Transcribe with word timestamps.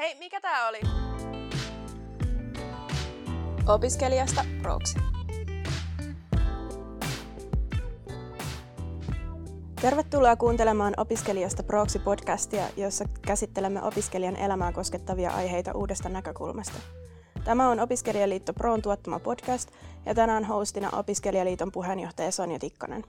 Hei, 0.00 0.14
mikä 0.18 0.40
tää 0.40 0.68
oli? 0.68 0.80
Opiskelijasta 3.66 4.44
proksi. 4.62 4.98
Tervetuloa 9.80 10.36
kuuntelemaan 10.36 10.94
Opiskelijasta 10.96 11.62
proksi 11.62 11.98
podcastia, 11.98 12.64
jossa 12.76 13.04
käsittelemme 13.22 13.82
opiskelijan 13.82 14.36
elämää 14.36 14.72
koskettavia 14.72 15.30
aiheita 15.30 15.72
uudesta 15.74 16.08
näkökulmasta. 16.08 16.78
Tämä 17.44 17.68
on 17.70 17.80
Opiskelijaliitto 17.80 18.52
Proon 18.52 18.82
tuottama 18.82 19.18
podcast 19.18 19.70
ja 20.06 20.14
tänään 20.14 20.44
hostina 20.44 20.90
Opiskelijaliiton 20.92 21.72
puheenjohtaja 21.72 22.30
Sonja 22.30 22.58
Tikkanen. 22.58 23.04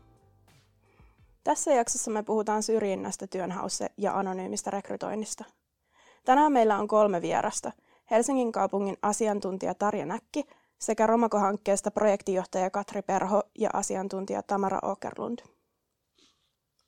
Tässä 1.44 1.71
jaksossa 1.71 2.12
me 2.12 2.23
puhutaan 2.23 2.64
syrjinnästä 2.64 3.28
työnhaussa 3.28 3.88
ja 3.98 4.18
anonyymistä 4.18 4.71
rekrytoinnista. 4.71 5.46
Tänään 6.26 6.52
meillä 6.52 6.78
on 6.78 6.88
kolme 6.88 7.22
vierasta. 7.22 7.72
Helsingin 8.12 8.52
kaupungin 8.52 8.98
asiantuntija 9.02 9.76
Tarja 9.76 10.05
Näkki 10.05 10.45
sekä 10.80 11.08
Romako-hankkeesta 11.08 11.91
projektijohtaja 11.91 12.70
Katri 12.70 13.02
Perho 13.02 13.44
ja 13.59 13.70
asiantuntija 13.73 14.44
Tamara 14.44 14.80
Okerlund. 14.81 15.40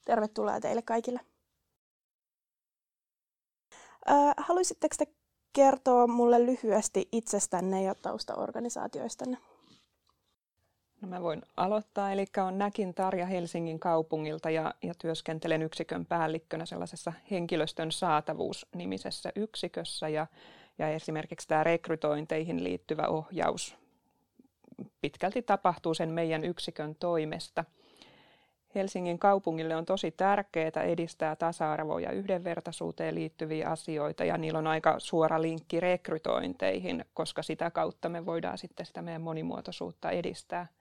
Tervetuloa 0.05 0.59
teille 0.59 0.81
kaikille. 0.81 1.19
Haluaisitteko 4.37 4.95
te 4.97 5.07
kertoa 5.53 6.07
mulle 6.07 6.45
lyhyesti 6.45 7.09
itsestänne 7.11 7.83
ja 7.83 7.95
taustaorganisaatioistanne? 7.95 9.37
No 11.03 11.09
mä 11.09 11.21
voin 11.21 11.41
aloittaa, 11.57 12.11
eli 12.11 12.25
on 12.47 12.57
Näkin 12.57 12.93
Tarja 12.93 13.25
Helsingin 13.25 13.79
kaupungilta 13.79 14.49
ja, 14.49 14.73
ja 14.83 14.93
työskentelen 14.97 15.61
yksikön 15.61 16.05
päällikkönä 16.05 16.65
sellaisessa 16.65 17.13
henkilöstön 17.31 17.91
saatavuus-nimisessä 17.91 19.31
yksikössä. 19.35 20.09
Ja, 20.09 20.27
ja 20.77 20.89
esimerkiksi 20.89 21.47
tämä 21.47 21.63
rekrytointeihin 21.63 22.63
liittyvä 22.63 23.07
ohjaus 23.07 23.75
pitkälti 25.01 25.41
tapahtuu 25.41 25.93
sen 25.93 26.09
meidän 26.09 26.43
yksikön 26.43 26.95
toimesta. 26.95 27.65
Helsingin 28.75 29.19
kaupungille 29.19 29.75
on 29.75 29.85
tosi 29.85 30.11
tärkeää 30.11 30.83
edistää 30.83 31.35
tasa-arvoa 31.35 31.99
ja 31.99 32.11
yhdenvertaisuuteen 32.11 33.15
liittyviä 33.15 33.69
asioita 33.69 34.25
ja 34.25 34.37
niillä 34.37 34.59
on 34.59 34.67
aika 34.67 34.95
suora 34.97 35.41
linkki 35.41 35.79
rekrytointeihin, 35.79 37.05
koska 37.13 37.43
sitä 37.43 37.71
kautta 37.71 38.09
me 38.09 38.25
voidaan 38.25 38.57
sitten 38.57 38.85
sitä 38.85 39.01
meidän 39.01 39.21
monimuotoisuutta 39.21 40.11
edistää– 40.11 40.67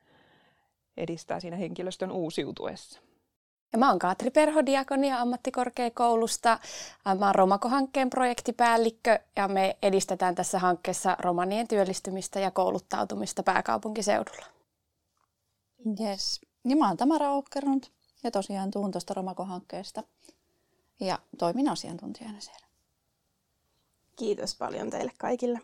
edistää 0.97 1.41
siinä 1.41 1.57
henkilöstön 1.57 2.13
uusiutuessa. 2.13 3.01
Ja 3.73 3.79
mä 3.79 3.89
oon 3.89 3.99
Katri 3.99 4.31
Perho 4.31 4.67
Diakonia 4.67 5.21
ammattikorkeakoulusta. 5.21 6.59
Mä 7.19 7.27
oon 7.27 7.35
Romako-hankkeen 7.35 8.11
projektipäällikkö 8.11 9.19
ja 9.37 9.49
me 9.49 9.77
edistetään 9.83 10.35
tässä 10.35 10.59
hankkeessa 10.59 11.17
romanien 11.21 11.69
työllistymistä 11.69 12.41
ja 12.41 12.51
kouluttautumista 12.51 13.43
pääkaupunkiseudulla. 13.43 14.47
Yes. 16.01 16.41
Niin 16.65 16.79
mä 16.79 16.89
oon 16.89 16.97
Tamara 16.97 17.31
Oukkerund 17.31 17.85
ja 18.25 18.31
tosiaan 18.31 18.71
tuun 18.71 18.91
tuosta 18.91 19.15
Romako-hankkeesta 19.15 20.03
ja 21.01 21.19
toimin 21.39 21.69
asiantuntijana 21.69 22.41
siellä. 22.41 22.67
Kiitos 24.17 24.57
paljon 24.57 24.91
teille 24.91 25.13
kaikille. 25.19 25.61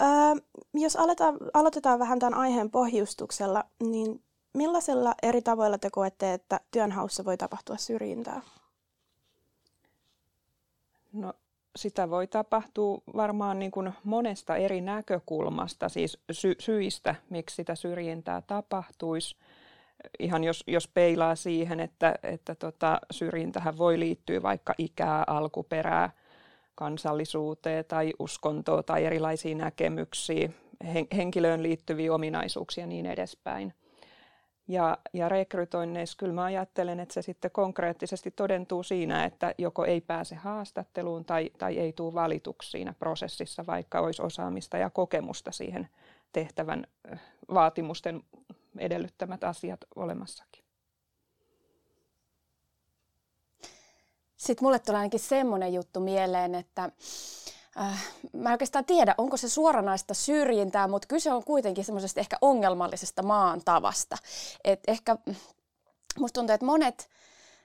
Öö, 0.00 0.42
jos 0.74 0.96
aletaan, 0.96 1.38
aloitetaan 1.54 1.98
vähän 1.98 2.18
tämän 2.18 2.34
aiheen 2.34 2.70
pohjustuksella, 2.70 3.64
niin 3.80 4.22
millaisilla 4.54 5.14
eri 5.22 5.42
tavoilla 5.42 5.78
te 5.78 5.90
koette, 5.90 6.32
että 6.34 6.60
työnhaussa 6.70 7.24
voi 7.24 7.36
tapahtua 7.36 7.76
syrjintää? 7.76 8.42
No, 11.12 11.32
sitä 11.76 12.10
voi 12.10 12.26
tapahtua 12.26 12.98
varmaan 13.16 13.58
niin 13.58 13.70
kuin 13.70 13.92
monesta 14.04 14.56
eri 14.56 14.80
näkökulmasta, 14.80 15.88
siis 15.88 16.18
sy- 16.32 16.56
syistä, 16.58 17.14
miksi 17.30 17.56
sitä 17.56 17.74
syrjintää 17.74 18.42
tapahtuisi. 18.42 19.36
Ihan 20.18 20.44
jos, 20.44 20.64
jos 20.66 20.88
peilaa 20.88 21.34
siihen, 21.36 21.80
että, 21.80 22.14
että 22.22 22.54
tota, 22.54 23.00
syrjintähän 23.10 23.78
voi 23.78 23.98
liittyä 23.98 24.42
vaikka 24.42 24.74
ikää, 24.78 25.24
alkuperää, 25.26 26.10
kansallisuuteen 26.74 27.84
tai 27.84 28.12
uskontoon 28.18 28.84
tai 28.84 29.04
erilaisiin 29.04 29.58
näkemyksiin, 29.58 30.54
henkilöön 31.16 31.62
liittyviä 31.62 32.14
ominaisuuksia 32.14 32.82
ja 32.82 32.86
niin 32.86 33.06
edespäin. 33.06 33.74
Ja, 34.68 34.98
ja 35.12 35.28
rekrytoinneissa 35.28 36.18
kyllä 36.18 36.32
mä 36.32 36.44
ajattelen, 36.44 37.00
että 37.00 37.14
se 37.14 37.22
sitten 37.22 37.50
konkreettisesti 37.50 38.30
todentuu 38.30 38.82
siinä, 38.82 39.24
että 39.24 39.54
joko 39.58 39.84
ei 39.84 40.00
pääse 40.00 40.34
haastatteluun 40.34 41.24
tai, 41.24 41.50
tai 41.58 41.78
ei 41.78 41.92
tule 41.92 42.14
valituksi 42.14 42.70
siinä 42.70 42.94
prosessissa, 42.98 43.66
vaikka 43.66 44.00
olisi 44.00 44.22
osaamista 44.22 44.78
ja 44.78 44.90
kokemusta 44.90 45.52
siihen 45.52 45.88
tehtävän 46.32 46.86
vaatimusten 47.54 48.22
edellyttämät 48.78 49.44
asiat 49.44 49.80
olemassakin. 49.96 50.63
Sitten 54.36 54.64
mulle 54.66 54.78
tulee 54.78 54.98
ainakin 54.98 55.20
semmoinen 55.20 55.74
juttu 55.74 56.00
mieleen, 56.00 56.54
että 56.54 56.90
äh, 57.80 58.04
mä 58.32 58.48
en 58.48 58.52
oikeastaan 58.52 58.84
tiedä, 58.84 59.14
onko 59.18 59.36
se 59.36 59.48
suoranaista 59.48 60.14
syrjintää, 60.14 60.88
mutta 60.88 61.08
kyse 61.08 61.32
on 61.32 61.44
kuitenkin 61.44 61.84
semmoisesta 61.84 62.20
ehkä 62.20 62.36
ongelmallisesta 62.40 63.22
maan 63.22 63.62
tavasta. 63.64 64.16
Et 64.64 64.80
ehkä 64.86 65.16
musta 66.18 66.40
tuntuu, 66.40 66.54
että 66.54 66.66
monet 66.66 67.08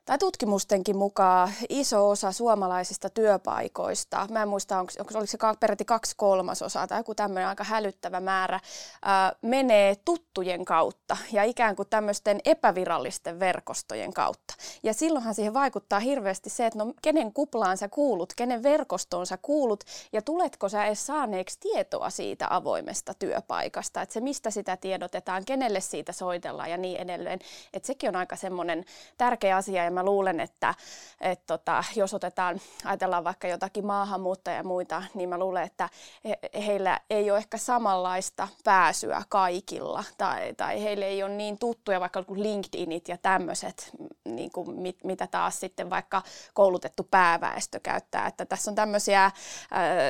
tai 0.10 0.18
tutkimustenkin 0.18 0.98
mukaan 0.98 1.52
iso 1.70 2.10
osa 2.10 2.32
suomalaisista 2.32 3.10
työpaikoista, 3.10 4.28
mä 4.32 4.42
en 4.42 4.48
muista, 4.48 4.80
onko, 4.80 4.92
onko 5.00 5.12
oliko 5.16 5.32
se 5.32 5.38
peräti 5.60 5.86
kaksi 5.86 6.16
kolmasosaa 6.18 6.88
tai 6.88 7.00
joku 7.00 7.16
tämmöinen 7.16 7.48
aika 7.48 7.64
hälyttävä 7.64 8.20
määrä, 8.20 8.60
ää, 9.02 9.34
menee 9.42 9.96
tuttujen 10.06 10.66
kautta 10.66 11.18
ja 11.32 11.44
ikään 11.44 11.76
kuin 11.76 11.88
tämmöisten 11.90 12.40
epävirallisten 12.46 13.40
verkostojen 13.40 14.14
kautta. 14.14 14.54
Ja 14.84 14.94
silloinhan 14.94 15.36
siihen 15.36 15.54
vaikuttaa 15.54 16.00
hirveästi 16.00 16.50
se, 16.50 16.66
että 16.66 16.80
no 16.80 16.94
kenen 17.02 17.34
kuplaan 17.34 17.78
sä 17.78 17.88
kuulut, 17.88 18.34
kenen 18.36 18.64
verkostoon 18.64 19.26
sä 19.26 19.38
kuulut 19.42 19.84
ja 20.14 20.22
tuletko 20.22 20.70
sä 20.70 20.86
edes 20.86 21.06
saaneeksi 21.06 21.60
tietoa 21.60 22.10
siitä 22.10 22.48
avoimesta 22.50 23.14
työpaikasta, 23.14 24.02
että 24.02 24.14
se 24.14 24.20
mistä 24.20 24.52
sitä 24.52 24.78
tiedotetaan, 24.78 25.46
kenelle 25.46 25.82
siitä 25.82 26.12
soitellaan 26.12 26.72
ja 26.72 26.78
niin 26.78 26.98
edelleen. 26.98 27.40
Että 27.74 27.88
sekin 27.88 28.10
on 28.10 28.16
aika 28.16 28.36
semmoinen 28.36 28.86
tärkeä 29.18 29.56
asia 29.56 29.84
ja 29.84 29.99
mä 30.00 30.06
luulen, 30.06 30.40
että 30.40 30.76
et 31.22 31.46
tota, 31.48 31.84
jos 31.96 32.14
otetaan, 32.14 32.62
ajatellaan 32.86 33.24
vaikka 33.24 33.48
jotakin 33.48 33.86
maahanmuuttajia 33.86 34.58
ja 34.58 34.64
muita, 34.64 35.04
niin 35.14 35.30
mä 35.30 35.38
luulen, 35.38 35.64
että 35.64 35.90
he, 36.26 36.40
heillä 36.66 37.00
ei 37.10 37.32
ole 37.32 37.38
ehkä 37.38 37.58
samanlaista 37.58 38.48
pääsyä 38.64 39.24
kaikilla 39.30 40.04
tai, 40.18 40.54
tai 40.54 40.84
heille 40.84 41.06
ei 41.06 41.24
ole 41.24 41.32
niin 41.32 41.60
tuttuja 41.60 42.00
vaikka 42.00 42.24
LinkedInit 42.30 43.08
ja 43.08 43.18
tämmöiset, 43.18 43.92
niin 44.26 44.52
mit, 44.76 45.04
mitä 45.04 45.28
taas 45.28 45.60
sitten 45.60 45.90
vaikka 45.90 46.22
koulutettu 46.54 47.08
pääväestö 47.12 47.80
käyttää. 47.80 48.28
Että 48.28 48.46
tässä 48.46 48.72
on 48.72 48.76
tämmöisiä, 48.76 49.32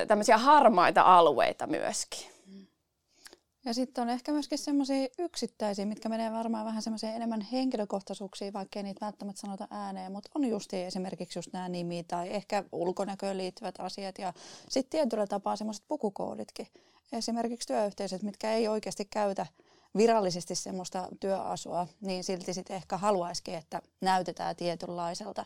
tämmöisiä 0.08 0.38
harmaita 0.38 1.02
alueita 1.02 1.68
myöskin. 1.68 2.39
Ja 3.66 3.74
sitten 3.74 4.02
on 4.02 4.10
ehkä 4.10 4.32
myöskin 4.32 4.58
semmoisia 4.58 5.08
yksittäisiä, 5.18 5.86
mitkä 5.86 6.10
menee 6.10 6.32
varmaan 6.32 6.66
vähän 6.66 6.82
semmoiseen 6.82 7.16
enemmän 7.16 7.42
henkilökohtaisuuksiin, 7.42 8.54
vaikka 8.54 8.80
ei 8.80 8.84
niitä 8.84 9.06
välttämättä 9.06 9.42
sanota 9.42 9.68
ääneen, 9.72 10.12
mutta 10.12 10.30
on 10.36 10.46
just 10.46 10.74
esimerkiksi 10.74 11.40
just 11.40 11.54
nämä 11.54 11.70
nimi 11.70 12.04
tai 12.04 12.30
ehkä 12.30 12.64
ulkonäköön 12.72 13.38
liittyvät 13.38 13.76
asiat 13.80 14.18
ja 14.18 14.34
sitten 14.70 14.90
tietyllä 14.90 15.28
tapaa 15.28 15.56
semmoiset 15.56 15.86
pukukooditkin. 15.88 16.68
Esimerkiksi 17.12 17.68
työyhteisöt, 17.68 18.24
mitkä 18.24 18.54
ei 18.54 18.68
oikeasti 18.68 19.06
käytä 19.06 19.46
virallisesti 19.98 20.56
semmoista 20.56 21.08
työasua, 21.20 21.88
niin 22.02 22.24
silti 22.24 22.54
sitten 22.54 22.76
ehkä 22.76 22.98
haluaisikin, 22.98 23.54
että 23.54 23.82
näytetään 24.02 24.56
tietynlaiselta. 24.56 25.46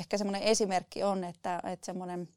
Ehkä 0.00 0.18
semmoinen 0.18 0.42
esimerkki 0.42 1.02
on, 1.02 1.24
että, 1.24 1.60
että 1.64 1.86
semmoinen 1.86 2.28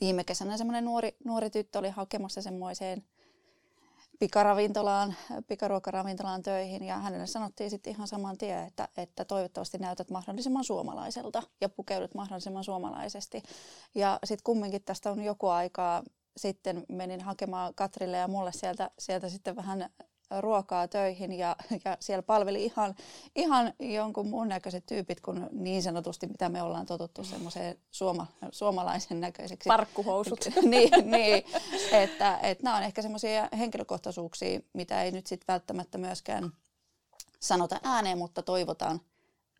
viime 0.00 0.24
kesänä 0.24 0.56
semmoinen 0.56 0.84
nuori, 0.84 1.16
nuori 1.24 1.50
tyttö 1.50 1.78
oli 1.78 1.90
hakemassa 1.90 2.42
semmoiseen 2.42 3.04
pikaravintolaan, 4.18 5.14
pikaruokaravintolaan 5.48 6.42
töihin 6.42 6.84
ja 6.84 6.98
hänelle 6.98 7.26
sanottiin 7.26 7.70
sitten 7.70 7.92
ihan 7.92 8.08
saman 8.08 8.38
tien, 8.38 8.66
että, 8.66 8.88
että 8.96 9.24
toivottavasti 9.24 9.78
näytät 9.78 10.10
mahdollisimman 10.10 10.64
suomalaiselta 10.64 11.42
ja 11.60 11.68
pukeudut 11.68 12.14
mahdollisimman 12.14 12.64
suomalaisesti. 12.64 13.42
Ja 13.94 14.18
sitten 14.24 14.44
kumminkin 14.44 14.82
tästä 14.84 15.10
on 15.10 15.22
joku 15.22 15.46
aikaa 15.46 16.02
sitten 16.36 16.84
menin 16.88 17.20
hakemaan 17.20 17.74
Katrille 17.74 18.16
ja 18.16 18.28
mulle 18.28 18.52
sieltä, 18.52 18.90
sieltä 18.98 19.28
sitten 19.28 19.56
vähän 19.56 19.90
ruokaa 20.40 20.88
töihin 20.88 21.32
ja, 21.32 21.56
ja 21.84 21.96
siellä 22.00 22.22
palveli 22.22 22.64
ihan, 22.64 22.94
ihan 23.34 23.72
jonkun 23.78 24.28
muun 24.28 24.48
näköiset 24.48 24.86
tyypit 24.86 25.20
kuin 25.20 25.46
niin 25.52 25.82
sanotusti, 25.82 26.26
mitä 26.26 26.48
me 26.48 26.62
ollaan 26.62 26.86
totuttu 26.86 27.24
semmoiseen 27.24 27.78
suoma, 27.90 28.26
suomalaisen 28.50 29.20
näköiseksi. 29.20 29.68
Parkkuhousut. 29.68 30.40
niin, 30.62 30.90
niin 31.10 31.44
että, 31.92 32.38
että 32.42 32.64
nämä 32.64 32.76
on 32.76 32.82
ehkä 32.82 33.02
semmoisia 33.02 33.48
henkilökohtaisuuksia, 33.58 34.60
mitä 34.72 35.02
ei 35.02 35.10
nyt 35.10 35.26
sitten 35.26 35.52
välttämättä 35.52 35.98
myöskään 35.98 36.52
sanota 37.40 37.80
ääneen, 37.82 38.18
mutta 38.18 38.42
toivotaan, 38.42 39.00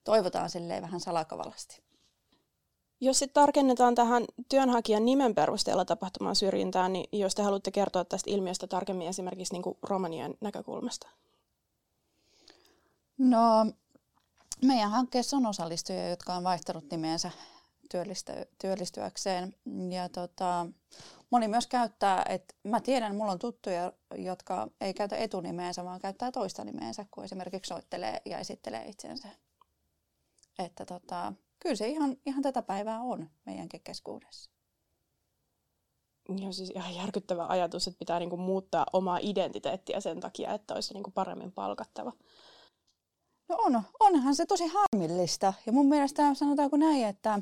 toivotaan 0.05 0.51
silleen 0.51 0.83
vähän 0.83 1.01
salakavallasti. 1.01 1.86
Jos 3.01 3.19
sitten 3.19 3.35
tarkennetaan 3.35 3.95
tähän 3.95 4.25
työnhakijan 4.49 5.05
nimen 5.05 5.35
perusteella 5.35 5.85
tapahtumaan 5.85 6.37
syrjintään, 6.37 6.93
niin 6.93 7.21
jos 7.21 7.35
te 7.35 7.43
haluatte 7.43 7.71
kertoa 7.71 8.05
tästä 8.05 8.31
ilmiöstä 8.31 8.67
tarkemmin 8.67 9.09
esimerkiksi 9.09 9.55
niin 9.55 9.63
kuin 9.63 9.79
romanien 9.83 10.35
näkökulmasta. 10.41 11.09
No, 13.19 13.73
meidän 14.65 14.91
hankkeessa 14.91 15.37
on 15.37 15.47
osallistujia, 15.47 16.09
jotka 16.09 16.35
on 16.35 16.45
vaihtanut 16.45 16.91
nimeensä 16.91 17.31
työllistyäkseen. 18.59 19.55
Ja 19.91 20.09
tota, 20.09 20.67
moni 21.31 21.49
myös 21.49 21.67
käyttää, 21.67 22.25
että 22.29 22.55
mä 22.65 22.81
tiedän, 22.81 23.17
mulla 23.17 23.33
on 23.33 23.39
tuttuja, 23.39 23.93
jotka 24.17 24.69
ei 24.81 24.95
käytä 24.95 25.17
etunimeensä, 25.17 25.85
vaan 25.85 26.01
käyttää 26.01 26.33
toista 26.33 26.65
nimeensä, 26.65 27.07
kun 27.11 27.25
esimerkiksi 27.25 27.69
soittelee 27.69 28.23
ja 28.25 28.39
esittelee 28.39 28.85
itsensä. 28.89 29.29
Että 30.59 30.85
tota, 30.85 31.33
kyllä 31.67 31.77
se 31.77 31.89
ihan, 31.89 32.17
ihan 32.27 32.43
tätä 32.43 32.63
päivää 32.63 33.01
on 33.01 33.31
meidänkin 33.47 33.81
keskuudessa. 33.85 34.51
Joo, 36.29 36.53
siis 36.53 36.71
ihan 36.71 36.95
järkyttävä 36.95 37.47
ajatus, 37.47 37.89
että 37.89 37.99
pitää 37.99 38.19
niinku 38.19 38.37
muuttaa 38.37 38.87
omaa 38.93 39.19
identiteettiä 39.23 40.01
sen 40.01 40.21
takia, 40.21 40.55
että 40.55 40.75
olisi 40.75 40.95
niinku 40.95 41.11
paremmin 41.11 41.53
palkattava. 41.53 42.13
No 43.49 43.57
on, 43.59 43.83
onhan 44.01 44.35
se 44.35 44.47
tosi 44.47 44.65
harmillista. 44.67 45.53
Ja 45.67 45.73
mun 45.73 45.87
mielestä 45.87 46.35
sanotaanko 46.35 46.77
näin, 46.77 47.07
että 47.07 47.41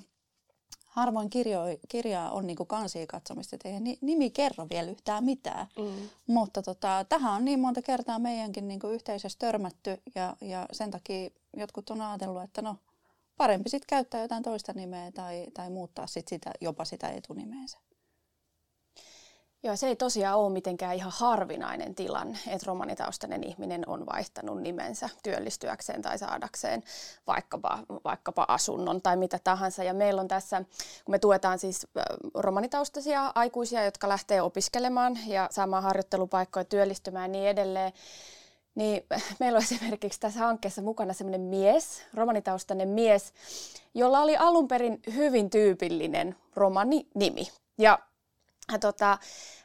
harvoin 0.87 1.31
kirjo, 1.31 1.61
kirjaa 1.89 2.31
on 2.31 2.47
niin 2.47 2.67
kansia 2.67 3.07
katsomista, 3.07 3.57
että 3.57 3.69
ei 3.69 3.99
nimi 4.01 4.31
kerro 4.31 4.67
vielä 4.71 4.91
yhtään 4.91 5.25
mitään. 5.25 5.67
Mm. 5.79 6.09
Mutta 6.27 6.63
tota, 6.63 7.07
tähän 7.09 7.33
on 7.33 7.45
niin 7.45 7.61
monta 7.61 7.83
kertaa 7.83 8.19
meidänkin 8.19 8.69
niin 8.69 8.81
yhteisössä 8.93 9.39
törmätty 9.39 10.03
ja, 10.15 10.37
ja 10.41 10.67
sen 10.73 10.91
takia 10.91 11.31
jotkut 11.57 11.91
on 11.91 12.03
ajatellut, 12.03 12.43
että 12.43 12.63
no 12.63 12.77
parempi 13.37 13.71
sitten 13.71 13.87
käyttää 13.89 14.23
jotain 14.23 14.43
toista 14.43 14.73
nimeä 14.73 15.13
tai, 15.13 15.47
tai 15.55 15.71
muuttaa 15.71 16.07
sit 16.07 16.29
sitä, 16.29 16.51
jopa 16.61 16.85
sitä 16.85 17.09
etunimeensä. 17.09 17.79
Joo, 19.65 19.77
se 19.77 19.87
ei 19.87 19.97
tosiaan 19.97 20.39
ole 20.39 20.53
mitenkään 20.53 20.95
ihan 20.95 21.13
harvinainen 21.15 21.95
tilanne, 21.95 22.39
että 22.47 22.67
romanitaustainen 22.67 23.45
ihminen 23.45 23.89
on 23.89 24.07
vaihtanut 24.07 24.63
nimensä 24.63 25.09
työllistyäkseen 25.23 26.03
tai 26.03 26.19
saadakseen 26.19 26.83
vaikkapa, 27.27 27.79
vaikkapa 28.05 28.45
asunnon 28.49 29.03
tai 29.03 29.17
mitä 29.17 29.39
tahansa. 29.45 29.85
Ja 29.85 29.95
meillä 29.95 30.21
on 30.21 30.29
tässä, 30.29 30.65
kun 31.05 31.13
me 31.13 31.19
tuetaan 31.19 31.59
siis 31.59 31.87
romanitaustaisia 32.35 33.33
aikuisia, 33.35 33.85
jotka 33.85 34.09
lähtee 34.09 34.43
opiskelemaan 34.43 35.19
ja 35.27 35.49
saamaan 35.51 35.83
harjoittelupaikkoja, 35.83 36.65
työllistymään 36.65 37.25
ja 37.25 37.33
niin 37.33 37.49
edelleen, 37.49 37.93
niin 38.75 39.07
meillä 39.41 39.57
on 39.57 39.63
esimerkiksi 39.63 40.21
tässä 40.21 40.41
hankkeessa 40.41 40.83
mukana 40.83 41.13
semmoinen 41.13 41.41
mies, 41.41 42.03
romanitaustainen 42.15 42.89
mies, 42.89 43.33
jolla 43.95 44.21
oli 44.21 44.37
alun 44.37 44.69
perin 44.69 45.01
hyvin 45.15 45.51
tyypillinen 45.51 46.37
romani-nimi. 46.55 47.47
Ja 47.79 47.99
tota, 48.81 49.19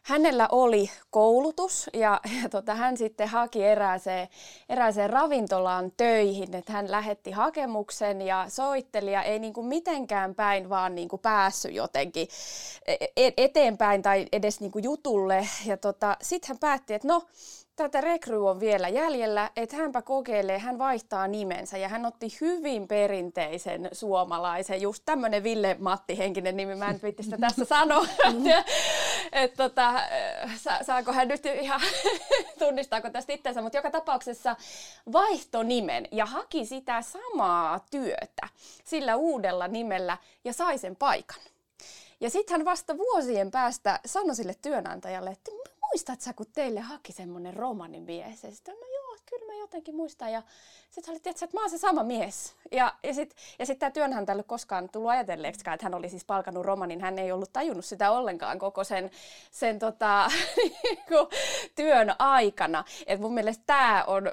hänellä 0.04 0.48
oli 0.52 0.90
koulutus 1.10 1.90
ja, 1.94 2.20
ja 2.44 2.50
tota, 2.50 2.76
hän 2.76 2.98
sitten 2.98 3.28
haki 3.28 3.64
erääseen, 3.64 4.28
erääseen 4.70 5.10
ravintolaan 5.10 5.92
töihin, 5.98 6.56
että 6.56 6.74
hän 6.74 6.92
lähetti 6.92 7.32
hakemuksen 7.32 8.22
ja 8.22 8.46
soitteli 8.48 9.14
ja 9.14 9.24
ei 9.24 9.40
niin 9.40 9.54
kuin 9.54 9.68
mitenkään 9.68 10.36
päin 10.36 10.70
vaan 10.70 10.96
niin 10.96 11.10
kuin 11.10 11.20
päässyt 11.20 11.74
jotenkin 11.74 12.28
e, 12.86 12.94
e, 13.16 13.32
eteenpäin 13.38 14.02
tai 14.02 14.26
edes 14.32 14.60
niin 14.60 14.72
kuin 14.72 14.84
jutulle. 14.84 15.48
Ja 15.66 15.78
tota, 15.78 16.18
sitten 16.22 16.48
hän 16.48 16.58
päätti, 16.58 16.94
että 16.94 17.08
no 17.08 17.24
tätä 17.84 18.02
rekry 18.02 18.50
on 18.50 18.60
vielä 18.60 18.90
jäljellä, 18.90 19.52
että 19.56 19.76
hänpä 19.76 20.02
kokeilee, 20.02 20.60
hän 20.60 20.78
vaihtaa 20.78 21.28
nimensä. 21.28 21.78
Ja 21.78 21.90
hän 21.90 22.06
otti 22.06 22.38
hyvin 22.42 22.88
perinteisen 22.88 23.90
suomalaisen, 23.92 24.82
just 24.82 25.04
tämmöinen 25.06 25.44
Ville 25.44 25.76
Matti 25.80 26.18
henkinen 26.18 26.58
nimi, 26.58 26.76
mä 26.76 26.90
en 26.90 27.00
viitti 27.04 27.24
sitä 27.24 27.38
tässä 27.38 27.66
sanoa, 27.66 28.06
että 28.28 28.64
et, 29.32 29.54
tota, 29.54 29.94
sa, 30.58 30.72
saako 30.84 31.14
hän 31.14 31.28
nyt 31.28 31.46
ihan, 31.46 31.82
tunnistaako 32.60 33.10
tästä 33.10 33.34
itsensä, 33.34 33.62
mutta 33.62 33.78
joka 33.78 33.92
tapauksessa 33.92 34.56
vaihtonimen 35.12 36.08
ja 36.12 36.26
haki 36.26 36.66
sitä 36.66 37.02
samaa 37.02 37.86
työtä 37.92 38.48
sillä 38.84 39.16
uudella 39.16 39.68
nimellä 39.68 40.18
ja 40.44 40.54
sai 40.54 40.78
sen 40.78 40.96
paikan. 40.96 41.42
Ja 42.22 42.30
sitten 42.30 42.54
hän 42.54 42.66
vasta 42.66 42.98
vuosien 42.98 43.52
päästä 43.52 44.00
sanoi 44.06 44.36
sille 44.36 44.56
työnantajalle, 44.62 45.30
että 45.30 45.52
muistat 45.94 46.22
sä, 46.22 46.34
kun 46.34 46.46
teille 46.54 46.80
haki 46.80 47.12
semmoinen 47.12 47.54
romanimies? 47.54 48.44
Ja 48.44 48.52
sitten, 48.52 48.76
no 48.76 48.99
joo, 49.10 49.18
kyllä 49.30 49.54
mä 49.54 49.60
jotenkin 49.60 49.96
muistan. 49.96 50.32
Ja 50.32 50.44
sitten 50.90 51.12
oli, 51.12 51.22
että 51.26 51.48
mä 51.54 51.62
oon 51.62 51.70
se 51.70 51.78
sama 51.78 52.04
mies. 52.04 52.56
Ja, 52.72 52.94
ja 53.04 53.14
sitten 53.14 53.38
ja 53.60 53.66
sit 53.66 53.80
tämä 53.80 53.92
työnantaja 53.92 54.38
ei 54.38 54.44
koskaan 54.44 54.90
tullut 54.90 55.12
ajatelleeksi, 55.12 55.60
että 55.60 55.86
hän 55.86 55.94
oli 55.94 56.10
siis 56.10 56.26
palkannut 56.26 56.66
romanin. 56.66 57.02
Hän 57.02 57.20
ei 57.20 57.32
ollut 57.32 57.54
tajunnut 57.54 57.86
sitä 57.86 58.12
ollenkaan 58.12 58.60
koko 58.60 58.84
sen, 58.84 59.12
sen 59.52 59.80
tota, 59.80 60.32
niinku, 60.84 61.30
työn 61.76 62.16
aikana. 62.20 62.84
Et 63.08 63.20
mun 63.20 63.34
mielestä 63.34 63.64
tämä 63.68 64.04
on, 64.08 64.24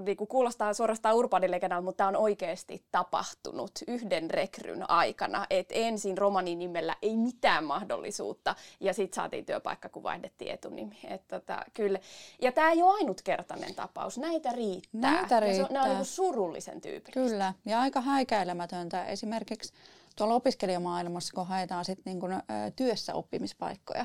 niinku, 0.00 0.26
kuulostaa 0.26 0.74
suorastaan 0.74 1.14
urbaanilegendalta, 1.14 1.84
mutta 1.84 1.96
tämä 1.96 2.08
on 2.08 2.16
oikeasti 2.16 2.84
tapahtunut 2.92 3.70
yhden 3.86 4.30
rekryn 4.30 4.90
aikana. 4.90 5.46
Et 5.50 5.68
ensin 5.70 6.18
romanin 6.18 6.58
nimellä 6.58 6.96
ei 7.02 7.16
mitään 7.16 7.64
mahdollisuutta 7.64 8.54
ja 8.80 8.94
sitten 8.94 9.16
saatiin 9.16 9.46
työpaikka, 9.46 9.88
kun 9.88 10.02
vaihdettiin 10.02 10.50
etunimi. 10.50 10.98
Et, 11.08 11.28
tota, 11.28 11.64
kyllä. 11.74 11.98
Ja 12.42 12.52
tämä 12.52 12.70
ei 12.70 12.82
ole 12.82 12.94
ainutkertainen 12.94 13.74
tapaus. 13.74 14.18
Näitä 14.26 14.52
riittää. 14.52 15.00
Näitä 15.00 15.40
riittää. 15.40 15.62
Ja 15.62 15.66
se, 15.66 15.72
ne 15.72 15.80
on 15.80 15.96
niin 15.96 16.04
surullisen 16.04 16.80
tyypillistä. 16.80 17.12
Kyllä, 17.12 17.54
ja 17.64 17.80
aika 17.80 18.00
häikäilemätöntä. 18.00 19.04
Esimerkiksi 19.04 19.72
tuolla 20.16 20.34
opiskelijamaailmassa, 20.34 21.32
kun 21.34 21.46
haetaan 21.46 21.84
sit 21.84 21.98
niin 22.04 22.20
kun, 22.20 22.32
ä, 22.32 22.42
työssä 22.76 23.14
oppimispaikkoja, 23.14 24.04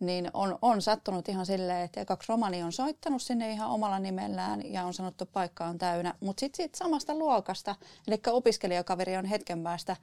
niin 0.00 0.30
on, 0.34 0.58
on 0.62 0.82
sattunut 0.82 1.28
ihan 1.28 1.46
silleen, 1.46 1.84
että 1.84 2.04
kaksi 2.04 2.32
romani 2.32 2.62
on 2.62 2.72
soittanut 2.72 3.22
sinne 3.22 3.50
ihan 3.50 3.70
omalla 3.70 3.98
nimellään 3.98 4.72
ja 4.72 4.84
on 4.84 4.94
sanottu 4.94 5.26
paikka 5.26 5.64
on 5.64 5.78
täynnä. 5.78 6.14
Mutta 6.20 6.40
sitten 6.40 6.64
sit 6.64 6.74
samasta 6.74 7.14
luokasta, 7.14 7.76
eli 8.08 8.16
opiskelijakaveri 8.26 9.16
on 9.16 9.24
hetken 9.24 9.62
päästä 9.62 9.96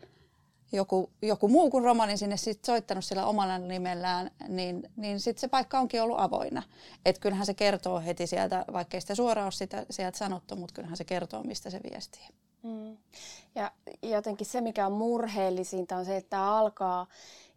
joku, 0.72 1.10
joku 1.22 1.48
muu 1.48 1.70
kuin 1.70 1.84
romani 1.84 2.18
sinne 2.18 2.38
sit 2.38 2.66
soittanut 2.66 3.06
sillä 3.06 3.26
omalla 3.26 3.58
nimellään, 3.58 4.32
niin, 4.48 4.84
niin 4.96 5.20
sitten 5.20 5.42
se 5.42 5.48
paikka 5.48 5.80
onkin 5.80 6.02
ollut 6.02 6.20
avoinna. 6.20 6.64
Et 7.06 7.20
kyllähän 7.20 7.46
se 7.46 7.54
kertoo 7.54 8.00
heti 8.00 8.28
sieltä, 8.28 8.66
vaikka 8.74 8.98
ei 8.98 9.02
sitä 9.02 9.16
suoraan 9.16 9.46
ole 9.46 9.52
sitä, 9.52 9.86
sieltä 9.90 10.18
sanottu, 10.18 10.56
mutta 10.56 10.74
kyllähän 10.74 10.98
se 10.98 11.04
kertoo, 11.04 11.44
mistä 11.44 11.70
se 11.70 11.80
viestii. 11.92 12.28
Mm. 12.64 12.98
Ja 13.56 13.72
jotenkin 14.02 14.48
se, 14.48 14.62
mikä 14.62 14.86
on 14.86 14.92
murheellisinta, 14.92 15.98
on 15.98 16.06
se, 16.06 16.18
että 16.18 16.30
tämä 16.30 16.58
alkaa 16.58 17.08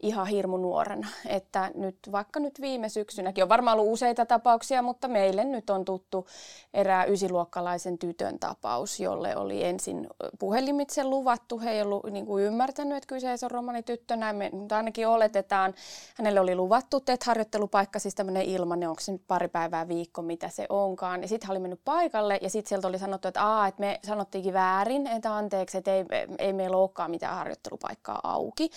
ihan 0.04 0.26
hirmu 0.26 0.56
nuorena. 0.56 1.08
Että 1.26 1.70
nyt 1.74 1.98
vaikka 2.12 2.40
nyt 2.40 2.60
viime 2.60 2.88
syksynäkin 2.88 3.44
on 3.44 3.48
varmaan 3.48 3.78
ollut 3.78 3.92
useita 3.92 4.26
tapauksia, 4.26 4.82
mutta 4.82 5.08
meille 5.08 5.44
nyt 5.44 5.70
on 5.70 5.84
tuttu 5.84 6.26
erää 6.74 7.04
ysiluokkalaisen 7.04 7.98
tytön 7.98 8.38
tapaus, 8.38 9.00
jolle 9.00 9.36
oli 9.36 9.64
ensin 9.64 10.06
puhelimitse 10.38 11.04
luvattu. 11.04 11.60
He 11.60 11.70
ei 11.70 11.82
ollut 11.82 12.04
niin 12.10 12.26
kuin 12.26 12.44
ymmärtänyt, 12.44 12.96
että 12.96 13.06
kyseessä 13.06 13.46
on 13.46 13.50
romanityttö, 13.50 14.16
näin 14.16 14.36
me 14.36 14.50
nyt 14.52 14.72
ainakin 14.72 15.08
oletetaan. 15.08 15.74
Hänelle 16.14 16.40
oli 16.40 16.54
luvattu 16.54 17.00
TET-harjoittelupaikka, 17.00 17.98
siis 17.98 18.14
tämmöinen 18.14 18.42
ilmanen, 18.42 18.88
onko 18.88 19.00
se 19.00 19.12
nyt 19.12 19.22
pari 19.28 19.48
päivää 19.48 19.88
viikko, 19.88 20.22
mitä 20.22 20.48
se 20.48 20.66
onkaan. 20.68 21.22
Ja 21.22 21.28
sitten 21.28 21.48
hän 21.48 21.54
oli 21.54 21.60
mennyt 21.60 21.80
paikalle 21.84 22.38
ja 22.42 22.50
sitten 22.50 22.68
sieltä 22.68 22.88
oli 22.88 22.98
sanottu, 22.98 23.28
että, 23.28 23.44
Aa, 23.44 23.66
että 23.66 23.80
me 23.80 24.00
sanottiinkin 24.02 24.54
väärin, 24.54 25.06
että 25.06 25.36
anteeksi, 25.36 25.78
että 25.78 25.94
ei, 25.94 26.04
ei 26.38 26.52
meillä 26.52 26.76
olekaan 26.76 27.10
mitään 27.10 27.36
harjoittelupaikkaa 27.36 28.20
auki. 28.22 28.70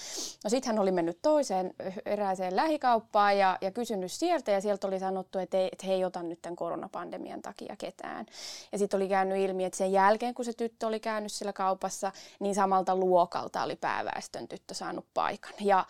No 0.44 0.50
sitten 0.50 0.74
hän 0.74 0.82
oli 0.82 0.92
mennyt 0.92 1.17
mennyt 1.18 1.22
toiseen 1.22 1.74
erääseen 2.06 2.56
lähikauppaan 2.56 3.38
ja, 3.38 3.58
ja 3.62 3.72
kysynyt 3.72 4.12
sieltä 4.12 4.52
ja 4.52 4.62
sieltä 4.62 4.88
oli 4.88 5.00
sanottu, 5.00 5.40
että, 5.40 5.58
ei, 5.58 5.70
että 5.72 5.88
he 5.88 5.94
ei 5.94 6.06
ota 6.06 6.24
nyt 6.24 6.42
tämän 6.42 6.56
koronapandemian 6.56 7.42
takia 7.42 7.76
ketään. 7.78 8.26
Ja 8.72 8.78
sitten 8.78 8.98
oli 8.98 9.10
käynyt 9.10 9.38
ilmi, 9.38 9.66
että 9.66 9.78
sen 9.78 9.92
jälkeen 9.92 10.34
kun 10.34 10.46
se 10.46 10.54
tyttö 10.54 10.88
oli 10.88 11.00
käynyt 11.00 11.32
siellä 11.32 11.54
kaupassa, 11.54 12.12
niin 12.40 12.56
samalta 12.56 12.96
luokalta 12.96 13.64
oli 13.64 13.76
pääväestön 13.76 14.48
tyttö 14.48 14.74
saanut 14.74 15.06
paikan. 15.14 15.54
Ja 15.60 15.86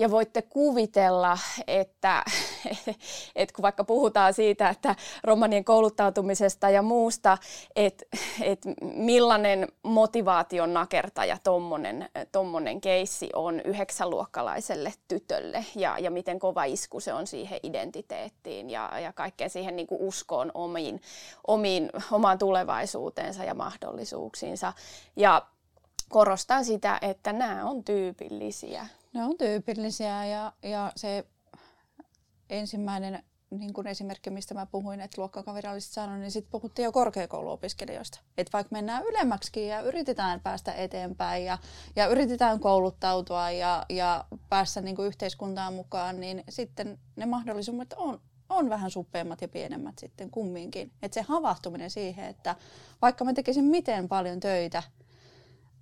ja 0.00 0.10
voitte 0.10 0.42
kuvitella, 0.42 1.38
että, 1.66 2.24
että 3.36 3.54
kun 3.54 3.62
vaikka 3.62 3.84
puhutaan 3.84 4.34
siitä, 4.34 4.68
että 4.68 4.96
romanien 5.24 5.64
kouluttautumisesta 5.64 6.70
ja 6.70 6.82
muusta, 6.82 7.38
että, 7.76 8.04
että 8.40 8.68
millainen 8.82 9.68
motivaation 9.82 10.74
nakertaja 10.74 11.38
tommonen, 11.42 12.08
tommonen 12.32 12.80
keissi 12.80 13.30
on 13.34 13.60
yhdeksänluokkalaiselle 13.60 14.92
tytölle 15.08 15.64
ja, 15.74 15.98
ja 15.98 16.10
miten 16.10 16.38
kova 16.38 16.64
isku 16.64 17.00
se 17.00 17.12
on 17.12 17.26
siihen 17.26 17.60
identiteettiin 17.62 18.70
ja, 18.70 19.00
ja 19.00 19.12
kaikkeen 19.12 19.50
siihen 19.50 19.76
niin 19.76 19.86
kuin 19.86 20.00
uskoon 20.00 20.50
omiin, 20.54 21.02
omiin, 21.46 21.90
omaan 22.12 22.38
tulevaisuuteensa 22.38 23.44
ja 23.44 23.54
mahdollisuuksiinsa. 23.54 24.72
Ja 25.16 25.46
korostan 26.08 26.64
sitä, 26.64 26.98
että 27.02 27.32
nämä 27.32 27.64
on 27.64 27.84
tyypillisiä 27.84 28.86
ne 29.14 29.24
on 29.24 29.38
tyypillisiä 29.38 30.26
ja, 30.26 30.52
ja 30.62 30.92
se 30.96 31.26
ensimmäinen 32.50 33.22
niin 33.50 33.72
kuin 33.72 33.86
esimerkki, 33.86 34.30
mistä 34.30 34.54
mä 34.54 34.66
puhuin, 34.66 35.00
että 35.00 35.20
luokkakaveri 35.20 35.68
olisi 35.68 35.92
sanonut, 35.92 36.20
niin 36.20 36.30
sitten 36.30 36.50
puhuttiin 36.50 36.84
jo 36.84 36.92
korkeakouluopiskelijoista. 36.92 38.20
Että 38.38 38.52
vaikka 38.52 38.72
mennään 38.72 39.04
ylemmäksi 39.04 39.66
ja 39.66 39.80
yritetään 39.80 40.40
päästä 40.40 40.72
eteenpäin 40.72 41.44
ja, 41.44 41.58
ja 41.96 42.06
yritetään 42.06 42.60
kouluttautua 42.60 43.50
ja, 43.50 43.86
ja 43.88 44.24
päästä 44.48 44.80
niin 44.80 44.96
kuin 44.96 45.06
yhteiskuntaan 45.06 45.74
mukaan, 45.74 46.20
niin 46.20 46.44
sitten 46.48 46.98
ne 47.16 47.26
mahdollisuudet 47.26 47.92
on, 47.92 48.20
on 48.48 48.70
vähän 48.70 48.90
suppeammat 48.90 49.40
ja 49.40 49.48
pienemmät 49.48 49.98
sitten 49.98 50.30
kumminkin. 50.30 50.92
Että 51.02 51.14
se 51.14 51.22
havahtuminen 51.22 51.90
siihen, 51.90 52.24
että 52.24 52.56
vaikka 53.02 53.24
mä 53.24 53.32
tekisin 53.32 53.64
miten 53.64 54.08
paljon 54.08 54.40
töitä, 54.40 54.82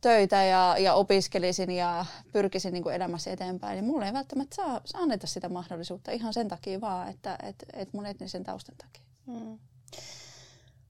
töitä 0.00 0.44
ja, 0.44 0.76
ja 0.78 0.94
opiskelisin 0.94 1.70
ja 1.70 2.06
pyrkisin 2.32 2.72
niin 2.72 2.82
kuin 2.82 2.94
elämässä 2.94 3.30
eteenpäin, 3.30 3.76
niin 3.76 3.84
mulle 3.84 4.06
ei 4.06 4.12
välttämättä 4.12 4.56
saa, 4.56 4.80
saa 4.84 5.00
anneta 5.00 5.26
sitä 5.26 5.48
mahdollisuutta 5.48 6.12
ihan 6.12 6.32
sen 6.32 6.48
takia 6.48 6.80
vaan, 6.80 7.08
että 7.08 7.38
et, 7.42 7.64
et 7.72 7.92
mun 7.92 8.06
etnisen 8.06 8.44
taustan 8.44 8.76
takia. 8.76 9.02
Mm. 9.26 9.58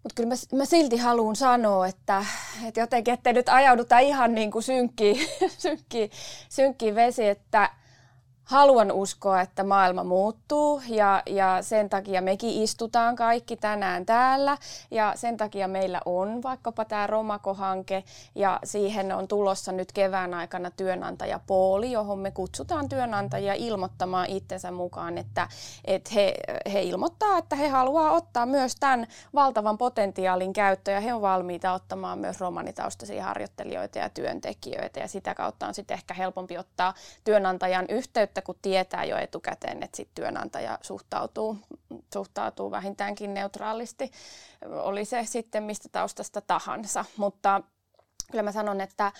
Mutta 0.03 0.15
kyllä 0.15 0.29
mä, 0.29 0.59
mä 0.59 0.65
silti 0.65 0.97
haluan 0.97 1.37
sanoa, 1.37 1.87
että, 1.87 2.25
että 2.65 2.81
jotenkin, 2.81 3.15
ettei 3.15 3.33
nyt 3.33 3.49
ajauduta 3.49 3.99
ihan 3.99 4.35
niin 4.35 4.51
kuin 4.51 4.63
synkkiin, 4.73 5.29
synkkiin, 5.59 6.11
synkkiin 6.49 6.95
vesi, 6.95 7.29
että 7.29 7.71
haluan 8.49 8.93
uskoa, 8.93 9.41
että 9.41 9.65
maailma 9.65 10.05
muuttuu 10.05 10.83
ja, 10.89 11.23
ja 11.27 11.59
sen 11.63 11.91
takia 11.91 12.23
mekin 12.23 12.63
istutaan 12.63 13.17
kaikki 13.17 13.57
tänään 13.57 14.07
täällä. 14.07 14.59
Ja 14.91 15.13
sen 15.17 15.37
takia 15.37 15.69
meillä 15.69 16.01
on 16.05 16.43
vaikkapa 16.43 16.85
tämä 16.85 17.07
Romako-hanke 17.07 18.05
ja 18.35 18.59
siihen 18.65 19.13
on 19.13 19.29
tulossa 19.29 19.73
nyt 19.73 19.93
kevään 19.93 20.35
aikana 20.35 20.71
työnantajapooli, 20.71 21.93
johon 21.93 22.19
me 22.19 22.31
kutsutaan 22.31 22.89
työnantajia 22.89 23.55
ilmoittamaan 23.55 24.31
itsensä 24.31 24.71
mukaan, 24.71 25.19
että, 25.19 25.49
että 25.85 26.11
he, 26.15 26.35
he 26.73 26.83
ilmoittaa, 26.83 27.39
että 27.39 27.57
he 27.57 27.69
haluaa 27.69 28.13
ottaa 28.13 28.47
myös 28.47 28.77
tämän 28.77 29.07
valtavan 29.35 29.79
potentiaalin 29.79 30.53
käyttöön 30.53 30.95
ja 30.95 31.01
he 31.01 31.15
on 31.15 31.23
valmiita 31.23 31.73
ottamaan 31.73 32.19
myös 32.19 32.41
romanitaustaisia 32.41 33.25
harjoittelijoita 33.25 33.99
ja 33.99 34.09
työntekijöitä. 34.09 35.01
Ja 35.01 35.09
sitä 35.09 35.35
kautta 35.35 35.67
on 35.67 35.75
sitten 35.75 35.95
ehkä 35.95 36.15
helpompi 36.15 36.59
ottaa 36.59 36.95
työnantajan 37.25 37.87
yhteyttä 37.89 38.38
että 38.39 38.47
kun 38.47 38.59
tietää 38.63 39.05
jo 39.05 39.17
etukäteen, 39.17 39.83
että 39.83 39.97
sit 39.97 40.09
työnantaja 40.15 40.79
suhtautuu, 40.83 41.57
suhtautuu 42.13 42.71
vähintäänkin 42.71 43.35
neutraalisti, 43.35 44.11
oli 44.65 45.05
se 45.05 45.25
sitten 45.25 45.63
mistä 45.63 45.89
taustasta 45.93 46.41
tahansa. 46.41 47.05
Mutta 47.17 47.63
kyllä 48.31 48.43
mä 48.43 48.53
sanon, 48.53 48.81
että 48.81 49.13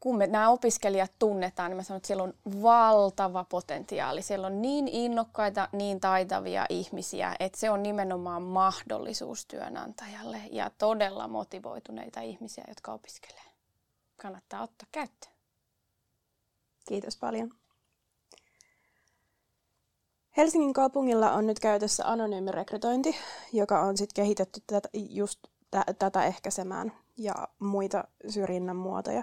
kun 0.00 0.18
me 0.18 0.26
nämä 0.26 0.50
opiskelijat 0.50 1.12
tunnetaan, 1.18 1.70
niin 1.70 1.76
mä 1.76 1.82
sanon, 1.82 1.96
että 1.96 2.06
siellä 2.06 2.22
on 2.22 2.34
valtava 2.62 3.44
potentiaali. 3.44 4.22
Siellä 4.22 4.46
on 4.46 4.62
niin 4.62 4.88
innokkaita, 4.88 5.68
niin 5.72 6.00
taitavia 6.00 6.66
ihmisiä, 6.68 7.36
että 7.40 7.58
se 7.58 7.70
on 7.70 7.82
nimenomaan 7.82 8.42
mahdollisuus 8.42 9.46
työnantajalle 9.46 10.40
ja 10.50 10.70
todella 10.78 11.28
motivoituneita 11.28 12.20
ihmisiä, 12.20 12.64
jotka 12.68 12.92
opiskelee. 12.92 13.52
Kannattaa 14.16 14.62
ottaa 14.62 14.88
käyttöön. 14.92 15.34
Kiitos 16.88 17.16
paljon. 17.16 17.61
Helsingin 20.36 20.72
kaupungilla 20.72 21.32
on 21.32 21.46
nyt 21.46 21.60
käytössä 21.60 22.10
anonyymi 22.10 22.52
rekrytointi, 22.52 23.16
joka 23.52 23.80
on 23.80 23.96
sitten 23.96 24.22
kehitetty 24.24 24.60
tätä, 24.66 24.88
just 24.92 25.40
t- 25.70 25.98
tätä 25.98 26.24
ehkäisemään 26.24 26.92
ja 27.18 27.34
muita 27.58 28.04
syrjinnän 28.28 28.76
muotoja. 28.76 29.22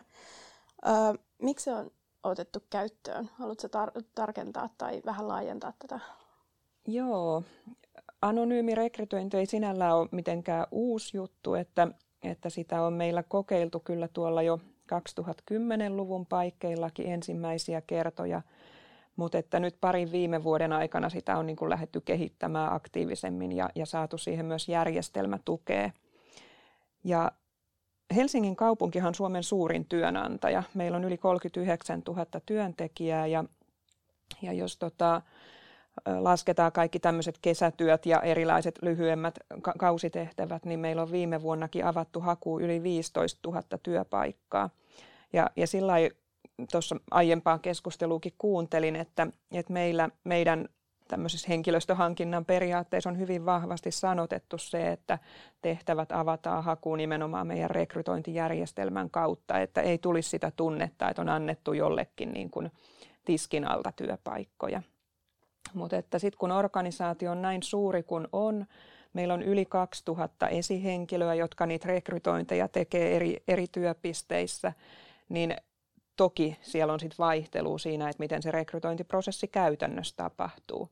Öö, 0.87 0.93
miksi 1.41 1.63
se 1.63 1.73
on 1.73 1.91
otettu 2.23 2.59
käyttöön? 2.69 3.29
Haluatko 3.33 3.67
tar- 3.67 4.03
tarkentaa 4.15 4.69
tai 4.77 5.01
vähän 5.05 5.27
laajentaa 5.27 5.73
tätä? 5.79 5.99
Joo, 6.87 7.43
anonyymi 8.21 8.75
rekrytointi 8.75 9.37
ei 9.37 9.45
sinällään 9.45 9.95
ole 9.95 10.09
mitenkään 10.11 10.67
uusi 10.71 11.17
juttu, 11.17 11.53
että, 11.53 11.87
että 12.23 12.49
sitä 12.49 12.81
on 12.81 12.93
meillä 12.93 13.23
kokeiltu 13.23 13.79
kyllä 13.79 14.07
tuolla 14.07 14.41
jo 14.41 14.59
2010-luvun 14.93 16.25
paikkeillakin 16.25 17.11
ensimmäisiä 17.11 17.81
kertoja– 17.81 18.41
mutta 19.19 19.38
että 19.38 19.59
nyt 19.59 19.75
parin 19.81 20.11
viime 20.11 20.43
vuoden 20.43 20.73
aikana 20.73 21.09
sitä 21.09 21.38
on 21.38 21.45
niin 21.45 21.55
kuin 21.55 21.69
lähdetty 21.69 22.01
kehittämään 22.01 22.73
aktiivisemmin 22.73 23.51
ja, 23.51 23.69
ja 23.75 23.85
saatu 23.85 24.17
siihen 24.17 24.45
myös 24.45 24.69
järjestelmätukea. 24.69 25.91
Ja 27.03 27.31
Helsingin 28.15 28.55
kaupunkihan 28.55 29.07
on 29.07 29.15
Suomen 29.15 29.43
suurin 29.43 29.85
työnantaja. 29.85 30.63
Meillä 30.73 30.97
on 30.97 31.03
yli 31.03 31.17
39 31.17 32.01
000 32.07 32.25
työntekijää 32.45 33.27
ja, 33.27 33.43
ja 34.41 34.53
jos 34.53 34.77
tota, 34.77 35.21
lasketaan 36.19 36.71
kaikki 36.71 36.99
tämmöiset 36.99 37.38
kesätyöt 37.41 38.05
ja 38.05 38.21
erilaiset 38.21 38.79
lyhyemmät 38.81 39.39
kausitehtävät, 39.77 40.65
niin 40.65 40.79
meillä 40.79 41.01
on 41.01 41.11
viime 41.11 41.41
vuonnakin 41.41 41.85
avattu 41.85 42.19
haku 42.19 42.59
yli 42.59 42.83
15 42.83 43.49
000 43.49 43.63
työpaikkaa. 43.83 44.69
Ja, 45.33 45.49
ja 45.55 45.67
sillä 45.67 45.93
tuossa 46.71 46.95
aiempaa 47.11 47.59
keskusteluukin 47.59 48.33
kuuntelin, 48.37 48.95
että, 48.95 49.27
että 49.51 49.73
meillä, 49.73 50.09
meidän 50.23 50.69
tämmöisessä 51.09 51.47
henkilöstöhankinnan 51.49 52.45
periaatteessa 52.45 53.09
on 53.09 53.19
hyvin 53.19 53.45
vahvasti 53.45 53.91
sanotettu 53.91 54.57
se, 54.57 54.91
että 54.91 55.19
tehtävät 55.61 56.11
avataan 56.11 56.63
hakuun 56.63 56.97
nimenomaan 56.97 57.47
meidän 57.47 57.69
rekrytointijärjestelmän 57.69 59.09
kautta, 59.09 59.59
että 59.59 59.81
ei 59.81 59.97
tulisi 59.97 60.29
sitä 60.29 60.51
tunnetta, 60.55 61.09
että 61.09 61.21
on 61.21 61.29
annettu 61.29 61.73
jollekin 61.73 62.33
niin 62.33 62.49
kuin 62.49 62.71
tiskin 63.25 63.67
alta 63.67 63.91
työpaikkoja. 63.91 64.81
Mutta 65.73 65.97
että 65.97 66.19
sitten 66.19 66.37
kun 66.37 66.51
organisaatio 66.51 67.31
on 67.31 67.41
näin 67.41 67.63
suuri 67.63 68.03
kuin 68.03 68.27
on, 68.31 68.65
meillä 69.13 69.33
on 69.33 69.41
yli 69.41 69.65
2000 69.65 70.47
esihenkilöä, 70.47 71.33
jotka 71.33 71.65
niitä 71.65 71.87
rekrytointeja 71.87 72.67
tekee 72.67 73.15
eri, 73.15 73.37
eri 73.47 73.65
työpisteissä, 73.71 74.73
niin 75.29 75.55
Toki 76.19 76.57
siellä 76.61 76.93
on 76.93 76.99
sitten 76.99 77.17
vaihtelu 77.17 77.77
siinä, 77.77 78.09
että 78.09 78.23
miten 78.23 78.41
se 78.41 78.51
rekrytointiprosessi 78.51 79.47
käytännössä 79.47 80.15
tapahtuu. 80.15 80.89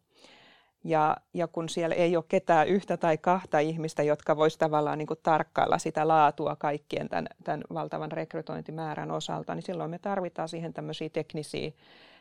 Ja, 0.84 1.18
ja 1.34 1.48
kun 1.48 1.70
siellä 1.70 1.96
ei 1.96 2.16
ole 2.16 2.26
ketään 2.28 2.68
yhtä 2.68 2.98
tai 2.98 3.18
kahta 3.18 3.60
ihmistä, 3.60 4.04
jotka 4.04 4.38
voisivat 4.38 4.60
tavallaan 4.60 4.98
niin 4.98 5.08
kuin 5.08 5.20
tarkkailla 5.24 5.78
sitä 5.78 6.08
laatua 6.08 6.56
kaikkien 6.56 7.10
tämän, 7.10 7.28
tämän 7.44 7.64
valtavan 7.74 8.12
rekrytointimäärän 8.12 9.12
osalta, 9.12 9.56
niin 9.56 9.64
silloin 9.64 9.90
me 9.90 10.00
tarvitaan 10.00 10.50
siihen 10.50 10.74
tämmöisiä 10.74 11.10
teknisiä, 11.10 11.72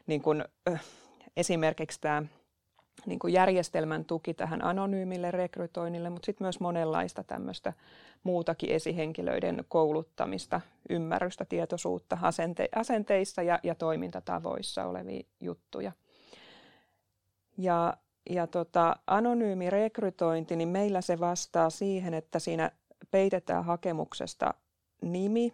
niin 0.06 0.22
kuin, 0.22 0.44
äh, 0.70 0.84
esimerkiksi 1.36 2.00
tämä 2.00 2.22
niin 3.06 3.18
kuin 3.18 3.32
järjestelmän 3.32 4.04
tuki 4.04 4.34
tähän 4.34 4.64
anonyymille 4.64 5.30
rekrytoinnille, 5.30 6.10
mutta 6.10 6.26
sitten 6.26 6.44
myös 6.44 6.60
monenlaista 6.60 7.24
tämmöistä 7.24 7.72
muutakin 8.22 8.70
esihenkilöiden 8.70 9.64
kouluttamista, 9.68 10.60
ymmärrystä, 10.90 11.44
tietoisuutta 11.44 12.18
asente- 12.22 12.68
asenteissa 12.74 13.42
ja, 13.42 13.58
ja 13.62 13.74
toimintatavoissa 13.74 14.84
olevia 14.84 15.26
juttuja. 15.40 15.92
Ja, 17.58 17.96
ja 18.30 18.46
tota, 18.46 18.96
anonyymi 19.06 19.70
rekrytointi, 19.70 20.56
niin 20.56 20.68
meillä 20.68 21.00
se 21.00 21.20
vastaa 21.20 21.70
siihen, 21.70 22.14
että 22.14 22.38
siinä 22.38 22.70
peitetään 23.10 23.64
hakemuksesta 23.64 24.54
nimi, 25.02 25.52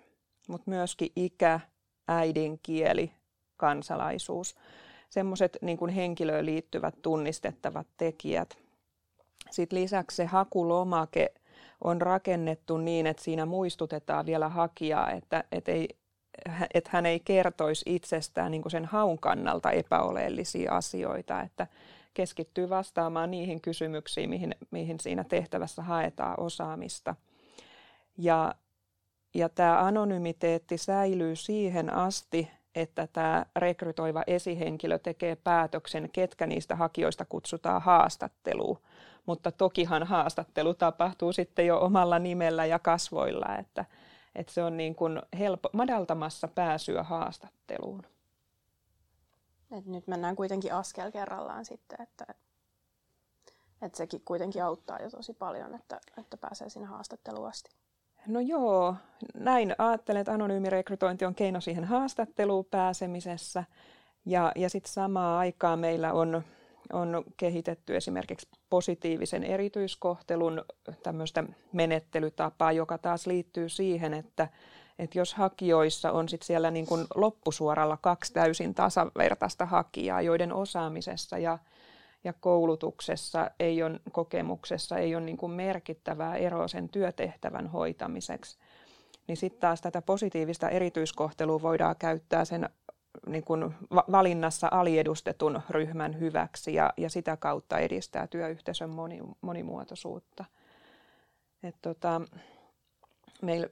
mutta 0.48 0.70
myöskin 0.70 1.12
ikä, 1.16 1.60
äidinkieli, 2.08 3.12
kansalaisuus 3.56 4.54
semmoiset 5.12 5.58
niin 5.60 5.88
henkilöön 5.88 6.46
liittyvät 6.46 6.94
tunnistettavat 7.02 7.86
tekijät. 7.96 8.58
Sitten 9.50 9.78
lisäksi 9.78 10.16
se 10.16 10.24
hakulomake 10.24 11.34
on 11.84 12.02
rakennettu 12.02 12.76
niin, 12.76 13.06
että 13.06 13.22
siinä 13.22 13.46
muistutetaan 13.46 14.26
vielä 14.26 14.48
hakijaa, 14.48 15.10
että, 15.10 15.44
että, 15.52 15.72
ei, 15.72 15.88
että 16.74 16.90
hän 16.92 17.06
ei 17.06 17.20
kertoisi 17.20 17.82
itsestään 17.86 18.50
niin 18.50 18.70
sen 18.70 18.84
haun 18.84 19.18
kannalta 19.18 19.70
epäoleellisia 19.70 20.72
asioita, 20.72 21.42
että 21.42 21.66
keskittyy 22.14 22.68
vastaamaan 22.68 23.30
niihin 23.30 23.60
kysymyksiin, 23.60 24.30
mihin, 24.30 24.54
mihin 24.70 25.00
siinä 25.00 25.24
tehtävässä 25.24 25.82
haetaan 25.82 26.40
osaamista. 26.40 27.14
Ja, 28.18 28.54
ja 29.34 29.48
tämä 29.48 29.78
anonymiteetti 29.78 30.78
säilyy 30.78 31.36
siihen 31.36 31.92
asti, 31.92 32.50
että 32.74 33.08
tämä 33.12 33.46
rekrytoiva 33.56 34.22
esihenkilö 34.26 34.98
tekee 34.98 35.36
päätöksen, 35.36 36.10
ketkä 36.12 36.46
niistä 36.46 36.76
hakijoista 36.76 37.24
kutsutaan 37.24 37.82
haastatteluun. 37.82 38.78
Mutta 39.26 39.52
tokihan 39.52 40.02
haastattelu 40.02 40.74
tapahtuu 40.74 41.32
sitten 41.32 41.66
jo 41.66 41.80
omalla 41.80 42.18
nimellä 42.18 42.66
ja 42.66 42.78
kasvoilla, 42.78 43.56
että, 43.58 43.84
että 44.34 44.52
se 44.52 44.64
on 44.64 44.76
niin 44.76 44.94
kuin 44.94 45.22
helpo, 45.38 45.68
madaltamassa 45.72 46.48
pääsyä 46.48 47.02
haastatteluun. 47.02 48.02
Et 49.72 49.86
nyt 49.86 50.06
mennään 50.06 50.36
kuitenkin 50.36 50.74
askel 50.74 51.10
kerrallaan 51.10 51.64
sitten, 51.64 52.02
että, 52.02 52.26
että 53.82 53.98
sekin 53.98 54.22
kuitenkin 54.24 54.64
auttaa 54.64 55.02
jo 55.02 55.10
tosi 55.10 55.34
paljon, 55.34 55.74
että, 55.74 56.00
että 56.18 56.36
pääsee 56.36 56.68
sinne 56.68 56.86
haastatteluun 56.86 57.48
asti. 57.48 57.81
No 58.26 58.40
joo, 58.40 58.94
näin 59.34 59.74
ajattelen, 59.78 60.20
että 60.20 60.32
anonyymi 60.32 60.70
rekrytointi 60.70 61.24
on 61.24 61.34
keino 61.34 61.60
siihen 61.60 61.84
haastatteluun 61.84 62.64
pääsemisessä. 62.64 63.64
Ja, 64.26 64.52
ja 64.56 64.70
sitten 64.70 64.92
samaan 64.92 65.38
aikaan 65.38 65.78
meillä 65.78 66.12
on 66.12 66.42
on 66.92 67.24
kehitetty 67.36 67.96
esimerkiksi 67.96 68.48
positiivisen 68.70 69.44
erityiskohtelun 69.44 70.64
tämmöistä 71.02 71.44
menettelytapaa, 71.72 72.72
joka 72.72 72.98
taas 72.98 73.26
liittyy 73.26 73.68
siihen, 73.68 74.14
että, 74.14 74.48
että 74.98 75.18
jos 75.18 75.34
hakijoissa 75.34 76.12
on 76.12 76.28
sit 76.28 76.42
siellä 76.42 76.70
niin 76.70 76.86
kuin 76.86 77.06
loppusuoralla 77.14 77.98
kaksi 78.00 78.32
täysin 78.32 78.74
tasavertaista 78.74 79.66
hakijaa, 79.66 80.22
joiden 80.22 80.52
osaamisessa 80.52 81.38
ja, 81.38 81.58
ja 82.24 82.32
koulutuksessa 82.32 83.50
ei 83.60 83.82
ole, 83.82 84.00
kokemuksessa 84.12 84.98
ei 84.98 85.14
ole 85.14 85.24
niin 85.24 85.36
kuin 85.36 85.52
merkittävää 85.52 86.36
eroa 86.36 86.68
sen 86.68 86.88
työtehtävän 86.88 87.66
hoitamiseksi, 87.66 88.58
niin 89.26 89.36
sitten 89.36 89.60
taas 89.60 89.80
tätä 89.80 90.02
positiivista 90.02 90.68
erityiskohtelua 90.68 91.62
voidaan 91.62 91.96
käyttää 91.98 92.44
sen 92.44 92.68
niin 93.26 93.44
kuin 93.44 93.74
valinnassa 93.90 94.68
aliedustetun 94.70 95.60
ryhmän 95.70 96.20
hyväksi 96.20 96.74
ja, 96.74 96.92
ja 96.96 97.10
sitä 97.10 97.36
kautta 97.36 97.78
edistää 97.78 98.26
työyhteisön 98.26 98.90
moni, 98.90 99.20
monimuotoisuutta. 99.40 100.44
Et 101.62 101.76
tota, 101.82 102.20
meillä 103.42 103.68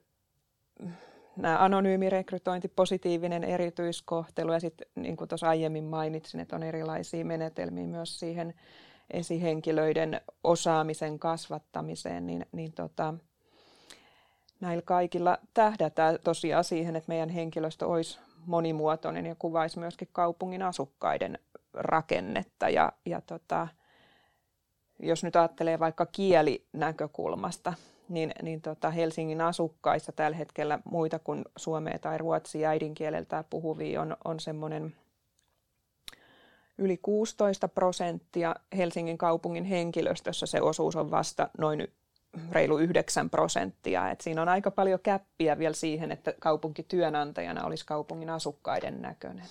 nämä 1.36 1.64
anonyymi 1.64 2.10
rekrytointi, 2.10 2.68
positiivinen 2.68 3.44
erityiskohtelu 3.44 4.52
ja 4.52 4.60
sitten 4.60 4.86
niin 4.94 5.16
kuin 5.16 5.28
tuossa 5.28 5.48
aiemmin 5.48 5.84
mainitsin, 5.84 6.40
että 6.40 6.56
on 6.56 6.62
erilaisia 6.62 7.24
menetelmiä 7.24 7.86
myös 7.86 8.20
siihen 8.20 8.54
esihenkilöiden 9.10 10.20
osaamisen 10.44 11.18
kasvattamiseen, 11.18 12.26
niin, 12.26 12.46
niin 12.52 12.72
tota, 12.72 13.14
näillä 14.60 14.82
kaikilla 14.82 15.38
tähdätään 15.54 16.18
tosiaan 16.24 16.64
siihen, 16.64 16.96
että 16.96 17.08
meidän 17.08 17.28
henkilöstö 17.28 17.86
olisi 17.86 18.18
monimuotoinen 18.46 19.26
ja 19.26 19.34
kuvaisi 19.34 19.78
myöskin 19.78 20.08
kaupungin 20.12 20.62
asukkaiden 20.62 21.38
rakennetta. 21.74 22.68
Ja, 22.68 22.92
ja 23.06 23.20
tota, 23.20 23.68
jos 24.98 25.24
nyt 25.24 25.36
ajattelee 25.36 25.78
vaikka 25.78 26.06
kielinäkökulmasta, 26.06 27.72
niin, 28.10 28.32
niin 28.42 28.60
tota 28.60 28.90
Helsingin 28.90 29.40
asukkaissa 29.40 30.12
tällä 30.12 30.36
hetkellä 30.36 30.78
muita 30.84 31.18
kuin 31.18 31.44
suomea 31.56 31.98
tai 31.98 32.18
ruotsia 32.18 32.68
äidinkieleltä 32.68 33.44
puhuvia 33.50 34.02
on, 34.02 34.16
on 34.24 34.40
semmoinen 34.40 34.94
yli 36.78 36.96
16 36.96 37.68
prosenttia. 37.68 38.56
Helsingin 38.76 39.18
kaupungin 39.18 39.64
henkilöstössä 39.64 40.46
se 40.46 40.60
osuus 40.60 40.96
on 40.96 41.10
vasta 41.10 41.50
noin 41.58 41.88
reilu 42.52 42.78
9 42.78 43.30
prosenttia. 43.30 44.10
Et 44.10 44.20
siinä 44.20 44.42
on 44.42 44.48
aika 44.48 44.70
paljon 44.70 45.00
käppiä 45.02 45.58
vielä 45.58 45.74
siihen, 45.74 46.12
että 46.12 46.34
kaupunki 46.40 46.82
työnantajana 46.82 47.64
olisi 47.64 47.86
kaupungin 47.86 48.30
asukkaiden 48.30 49.02
näköinen. 49.02 49.46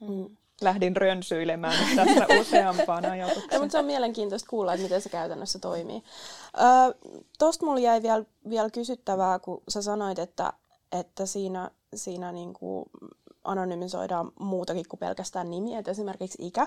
Mm. 0.00 0.36
Lähdin 0.60 0.96
rönsyilemään 0.96 1.88
tässä 1.96 2.26
useampaan 2.40 3.04
ajatukseen. 3.04 3.60
mutta 3.60 3.72
se 3.72 3.78
on 3.78 3.84
mielenkiintoista 3.84 4.50
kuulla, 4.50 4.74
että 4.74 4.82
miten 4.82 5.02
se 5.02 5.08
käytännössä 5.08 5.58
toimii. 5.58 6.02
Öö, 6.60 7.10
Tuosta 7.38 7.66
mulla 7.66 7.80
jäi 7.80 8.02
vielä, 8.02 8.24
vielä 8.48 8.70
kysyttävää, 8.70 9.38
kun 9.38 9.62
sä 9.68 9.82
sanoit, 9.82 10.18
että, 10.18 10.52
että 10.92 11.26
siinä, 11.26 11.70
siinä 11.94 12.32
niin 12.32 12.52
kuin 12.52 12.84
anonymisoidaan 13.44 14.32
muutakin 14.40 14.84
kuin 14.88 15.00
pelkästään 15.00 15.50
nimi, 15.50 15.76
että 15.76 15.90
esimerkiksi 15.90 16.38
ikä. 16.46 16.66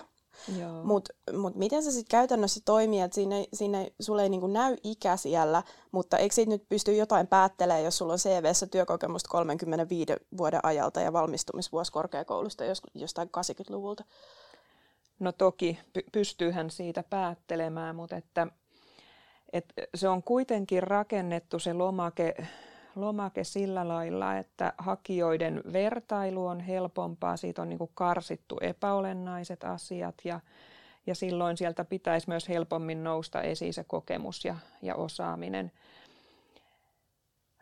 Mutta 0.83 1.13
mut 1.37 1.55
miten 1.55 1.83
se 1.83 1.91
sitten 1.91 2.11
käytännössä 2.11 2.61
toimii, 2.65 3.01
että 3.01 3.15
siinä, 3.15 3.35
siinä 3.53 3.87
sulle 3.99 4.23
ei 4.23 4.29
niinku 4.29 4.47
näy 4.47 4.75
ikä 4.83 5.17
siellä, 5.17 5.63
mutta 5.91 6.17
eikö 6.17 6.35
siitä 6.35 6.51
nyt 6.51 6.69
pysty 6.69 6.95
jotain 6.95 7.27
päättelemään, 7.27 7.83
jos 7.83 7.97
sulla 7.97 8.13
on 8.13 8.19
CV-ssä 8.19 8.67
työkokemusta 8.67 9.29
35 9.29 10.13
vuoden 10.37 10.59
ajalta 10.63 11.01
ja 11.01 11.13
valmistumisvuosi 11.13 11.91
korkeakoulusta 11.91 12.63
jostain 12.95 13.29
80-luvulta? 13.37 14.03
No 15.19 15.31
toki 15.31 15.79
pystyyhän 16.11 16.69
siitä 16.69 17.03
päättelemään, 17.09 17.95
mutta 17.95 18.15
että, 18.15 18.47
että 19.53 19.73
se 19.95 20.07
on 20.09 20.23
kuitenkin 20.23 20.83
rakennettu 20.83 21.59
se 21.59 21.73
lomake 21.73 22.35
lomake 22.95 23.43
sillä 23.43 23.87
lailla, 23.87 24.37
että 24.37 24.73
hakijoiden 24.77 25.61
vertailu 25.73 26.45
on 26.45 26.59
helpompaa, 26.59 27.37
siitä 27.37 27.61
on 27.61 27.69
niin 27.69 27.77
kuin 27.77 27.91
karsittu 27.93 28.57
epäolennaiset 28.61 29.63
asiat 29.63 30.15
ja, 30.23 30.39
ja 31.07 31.15
silloin 31.15 31.57
sieltä 31.57 31.85
pitäisi 31.85 32.29
myös 32.29 32.49
helpommin 32.49 33.03
nousta 33.03 33.41
esiin 33.41 33.73
se 33.73 33.83
kokemus 33.83 34.45
ja, 34.45 34.55
ja 34.81 34.95
osaaminen. 34.95 35.71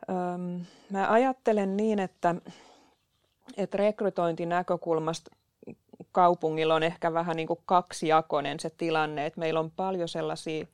Öm, 0.10 0.66
mä 0.90 1.12
ajattelen 1.12 1.78
niin, 1.78 2.00
että, 2.00 2.36
että 3.58 3.78
rekrytointinäkökulmasta 3.78 5.32
kaupungilla 6.12 6.76
on 6.76 6.84
ehkä 6.84 7.14
vähän 7.14 7.36
niin 7.36 7.48
kuin 7.48 7.60
kaksijakoinen 7.66 8.60
se 8.60 8.70
tilanne, 8.70 9.26
että 9.26 9.40
meillä 9.40 9.60
on 9.60 9.72
paljon 9.72 10.10
sellaisia 10.10 10.68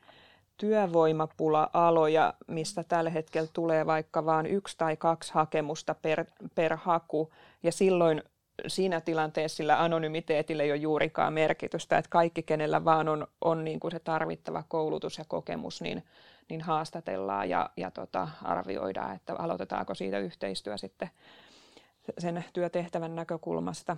työvoimapula-aloja, 0.57 2.33
mistä 2.47 2.83
tällä 2.83 3.09
hetkellä 3.09 3.49
tulee 3.53 3.85
vaikka 3.85 4.25
vain 4.25 4.45
yksi 4.45 4.77
tai 4.77 4.97
kaksi 4.97 5.33
hakemusta 5.33 5.95
per, 6.01 6.25
per 6.55 6.75
haku, 6.75 7.33
ja 7.63 7.71
silloin 7.71 8.23
siinä 8.67 9.01
tilanteessa 9.01 9.55
sillä 9.55 9.83
anonymiteetillä 9.83 10.63
ei 10.63 10.71
ole 10.71 10.77
juurikaan 10.77 11.33
merkitystä, 11.33 11.97
että 11.97 12.09
kaikki, 12.09 12.43
kenellä 12.43 12.85
vaan 12.85 13.09
on, 13.09 13.27
on 13.41 13.63
niin 13.63 13.79
kuin 13.79 13.91
se 13.91 13.99
tarvittava 13.99 14.63
koulutus 14.67 15.17
ja 15.17 15.25
kokemus, 15.27 15.81
niin, 15.81 16.03
niin 16.49 16.61
haastatellaan 16.61 17.49
ja, 17.49 17.69
ja 17.77 17.91
tota, 17.91 18.27
arvioidaan, 18.43 19.15
että 19.15 19.35
aloitetaanko 19.39 19.95
siitä 19.95 20.19
yhteistyö 20.19 20.77
sitten 20.77 21.09
sen 22.19 22.45
työtehtävän 22.53 23.15
näkökulmasta. 23.15 23.97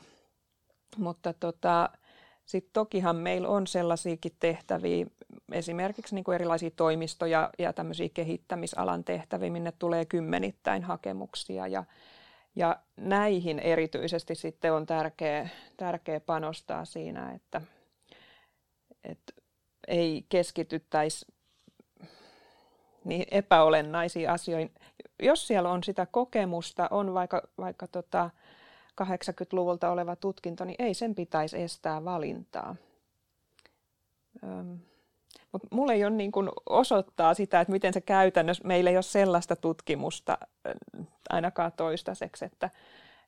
Mutta 0.98 1.34
tota, 1.34 1.90
sitten 2.50 2.74
tokihan 2.74 3.16
meillä 3.16 3.48
on 3.48 3.68
sellaisiakin 3.68 4.32
tehtäviä, 4.40 5.06
esimerkiksi 5.52 6.16
niin 6.16 6.24
kuin 6.24 6.36
erilaisia 6.36 6.72
toimistoja 6.72 7.50
ja 7.60 7.74
tämmöisiä 7.74 8.10
kehittämisalan 8.14 9.04
tehtäviä, 9.04 9.50
minne 9.50 9.72
tulee 9.72 10.06
kymmenittäin 10.06 10.84
hakemuksia 10.84 11.68
ja, 11.68 11.84
ja 12.56 12.80
näihin 12.98 13.60
erityisesti 13.60 14.36
sitten 14.36 14.74
on 14.74 14.86
tärkeä, 14.86 15.50
tärkeä 15.78 16.20
panostaa 16.20 16.86
siinä, 16.86 17.32
että, 17.32 17.62
että 19.04 19.34
ei 19.88 20.26
keskityttäisi 20.30 21.26
niin 23.04 23.26
epäolennaisiin 23.32 24.30
asioihin. 24.30 24.72
Jos 25.24 25.48
siellä 25.48 25.72
on 25.72 25.84
sitä 25.84 26.06
kokemusta, 26.06 26.88
on 26.92 27.14
vaikka, 27.14 27.48
vaikka 27.58 27.88
tota 27.88 28.30
80-luvulta 29.04 29.90
oleva 29.90 30.16
tutkinto, 30.16 30.66
niin 30.66 30.76
ei 30.80 30.94
sen 30.94 31.16
pitäisi 31.16 31.62
estää 31.62 32.06
valintaa. 32.06 32.76
Mutta 35.52 35.68
mulle 35.72 35.94
ei 35.94 36.06
ole 36.06 36.16
niin 36.16 36.32
kuin 36.32 36.50
osoittaa 36.70 37.34
sitä, 37.34 37.62
että 37.62 37.72
miten 37.72 37.94
se 37.94 38.02
käytännössä, 38.02 38.68
meillä 38.68 38.90
ei 38.90 38.98
ole 38.98 39.04
sellaista 39.04 39.56
tutkimusta 39.56 40.38
ainakaan 41.30 41.72
toistaiseksi, 41.78 42.46
että, 42.46 42.70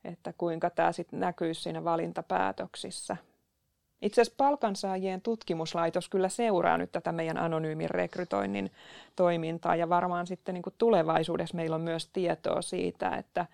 että 0.04 0.34
kuinka 0.38 0.70
tämä 0.70 0.92
sitten 0.92 1.20
näkyisi 1.20 1.62
siinä 1.62 1.84
valintapäätöksissä. 1.84 3.18
Itse 4.02 4.22
asiassa 4.22 4.38
palkansaajien 4.38 5.22
tutkimuslaitos 5.22 6.10
kyllä 6.10 6.30
seuraa 6.30 6.78
nyt 6.78 6.92
tätä 6.92 7.12
meidän 7.12 7.38
anonyymin 7.38 7.90
rekrytoinnin 7.90 8.72
toimintaa 9.16 9.76
ja 9.76 9.90
varmaan 9.90 10.28
sitten 10.28 10.54
niin 10.54 10.62
kuin 10.64 10.76
tulevaisuudessa 10.78 11.56
meillä 11.56 11.76
on 11.76 11.82
myös 11.82 12.08
tietoa 12.08 12.62
siitä, 12.62 13.10
että, 13.10 13.46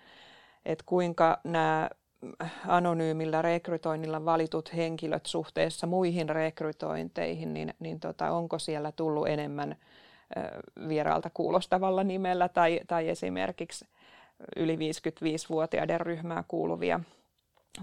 että 0.64 0.84
kuinka 0.86 1.40
nämä 1.44 1.90
anonyymillä 2.66 3.42
rekrytoinnilla 3.42 4.24
valitut 4.24 4.76
henkilöt 4.76 5.26
suhteessa 5.26 5.86
muihin 5.86 6.28
rekrytointeihin, 6.28 7.54
niin, 7.54 7.74
niin 7.80 8.00
tota, 8.00 8.30
onko 8.30 8.58
siellä 8.58 8.92
tullut 8.92 9.28
enemmän 9.28 9.76
vieraalta 10.88 11.30
kuulostavalla 11.34 12.04
nimellä 12.04 12.48
tai, 12.48 12.80
tai 12.86 13.08
esimerkiksi 13.08 13.86
yli 14.56 14.76
55-vuotiaiden 14.76 16.00
ryhmää 16.00 16.44
kuuluvia 16.48 17.00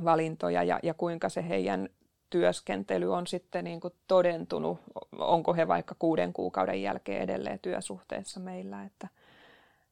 valintoja 0.03 0.63
ja, 0.63 0.79
ja 0.83 0.93
kuinka 0.93 1.29
se 1.29 1.49
heidän 1.49 1.89
työskentely 2.29 3.13
on 3.13 3.27
sitten 3.27 3.63
niin 3.63 3.79
kuin 3.79 3.93
todentunut, 4.07 4.79
onko 5.17 5.53
he 5.53 5.67
vaikka 5.67 5.95
kuuden 5.99 6.33
kuukauden 6.33 6.81
jälkeen 6.81 7.21
edelleen 7.21 7.59
työsuhteessa 7.59 8.39
meillä. 8.39 8.83
Että, 8.83 9.07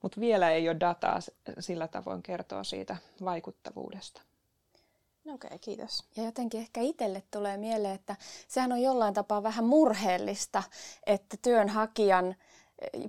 mutta 0.01 0.21
vielä 0.21 0.51
ei 0.51 0.69
ole 0.69 0.79
dataa 0.79 1.19
sillä 1.59 1.87
tavoin 1.87 2.23
kertoa 2.23 2.63
siitä 2.63 2.97
vaikuttavuudesta. 3.23 4.21
Okei, 5.27 5.47
okay, 5.47 5.59
kiitos. 5.59 6.05
Ja 6.15 6.23
jotenkin 6.23 6.59
ehkä 6.59 6.81
itselle 6.81 7.23
tulee 7.31 7.57
mieleen, 7.57 7.95
että 7.95 8.15
sehän 8.47 8.71
on 8.71 8.81
jollain 8.81 9.13
tapaa 9.13 9.43
vähän 9.43 9.65
murheellista, 9.65 10.63
että 11.05 11.37
työnhakijan 11.41 12.35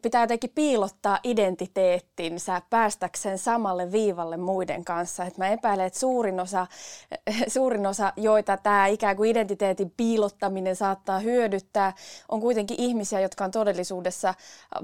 pitää 0.03 0.23
jotenkin 0.23 0.51
piilottaa 0.55 1.19
identiteettinsä 1.25 2.63
päästäkseen 2.71 3.39
samalle 3.39 3.93
viivalle 3.93 4.37
muiden 4.37 4.85
kanssa. 4.85 5.25
Et 5.25 5.39
mä 5.39 5.49
epäilen, 5.49 5.87
että 5.87 5.99
suurin 5.99 6.41
osa, 6.41 6.67
suurin 7.55 7.87
osa, 7.87 8.13
joita 8.17 8.57
tämä 8.57 8.87
ikään 8.87 9.17
kuin 9.17 9.31
identiteetin 9.31 9.93
piilottaminen 9.97 10.77
saattaa 10.77 11.19
hyödyttää, 11.19 11.93
on 12.29 12.41
kuitenkin 12.41 12.81
ihmisiä, 12.81 13.21
jotka 13.21 13.45
on 13.45 13.51
todellisuudessa 13.51 14.35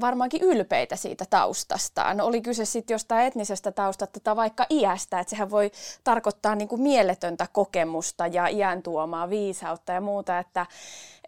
varmaankin 0.00 0.42
ylpeitä 0.42 0.96
siitä 0.96 1.24
taustastaan. 1.30 2.20
Oli 2.20 2.40
kyse 2.40 2.64
sitten 2.64 2.94
jostain 2.94 3.26
etnisestä 3.26 3.72
taustasta 3.72 4.20
tai 4.20 4.36
vaikka 4.36 4.66
iästä, 4.70 5.20
että 5.20 5.30
sehän 5.30 5.50
voi 5.50 5.70
tarkoittaa 6.04 6.54
niin 6.54 6.68
kuin 6.68 6.82
mieletöntä 6.82 7.46
kokemusta 7.52 8.26
ja 8.26 8.46
iän 8.46 8.82
tuomaa 8.82 9.30
viisautta 9.30 9.92
ja 9.92 10.00
muuta, 10.00 10.38
että 10.38 10.66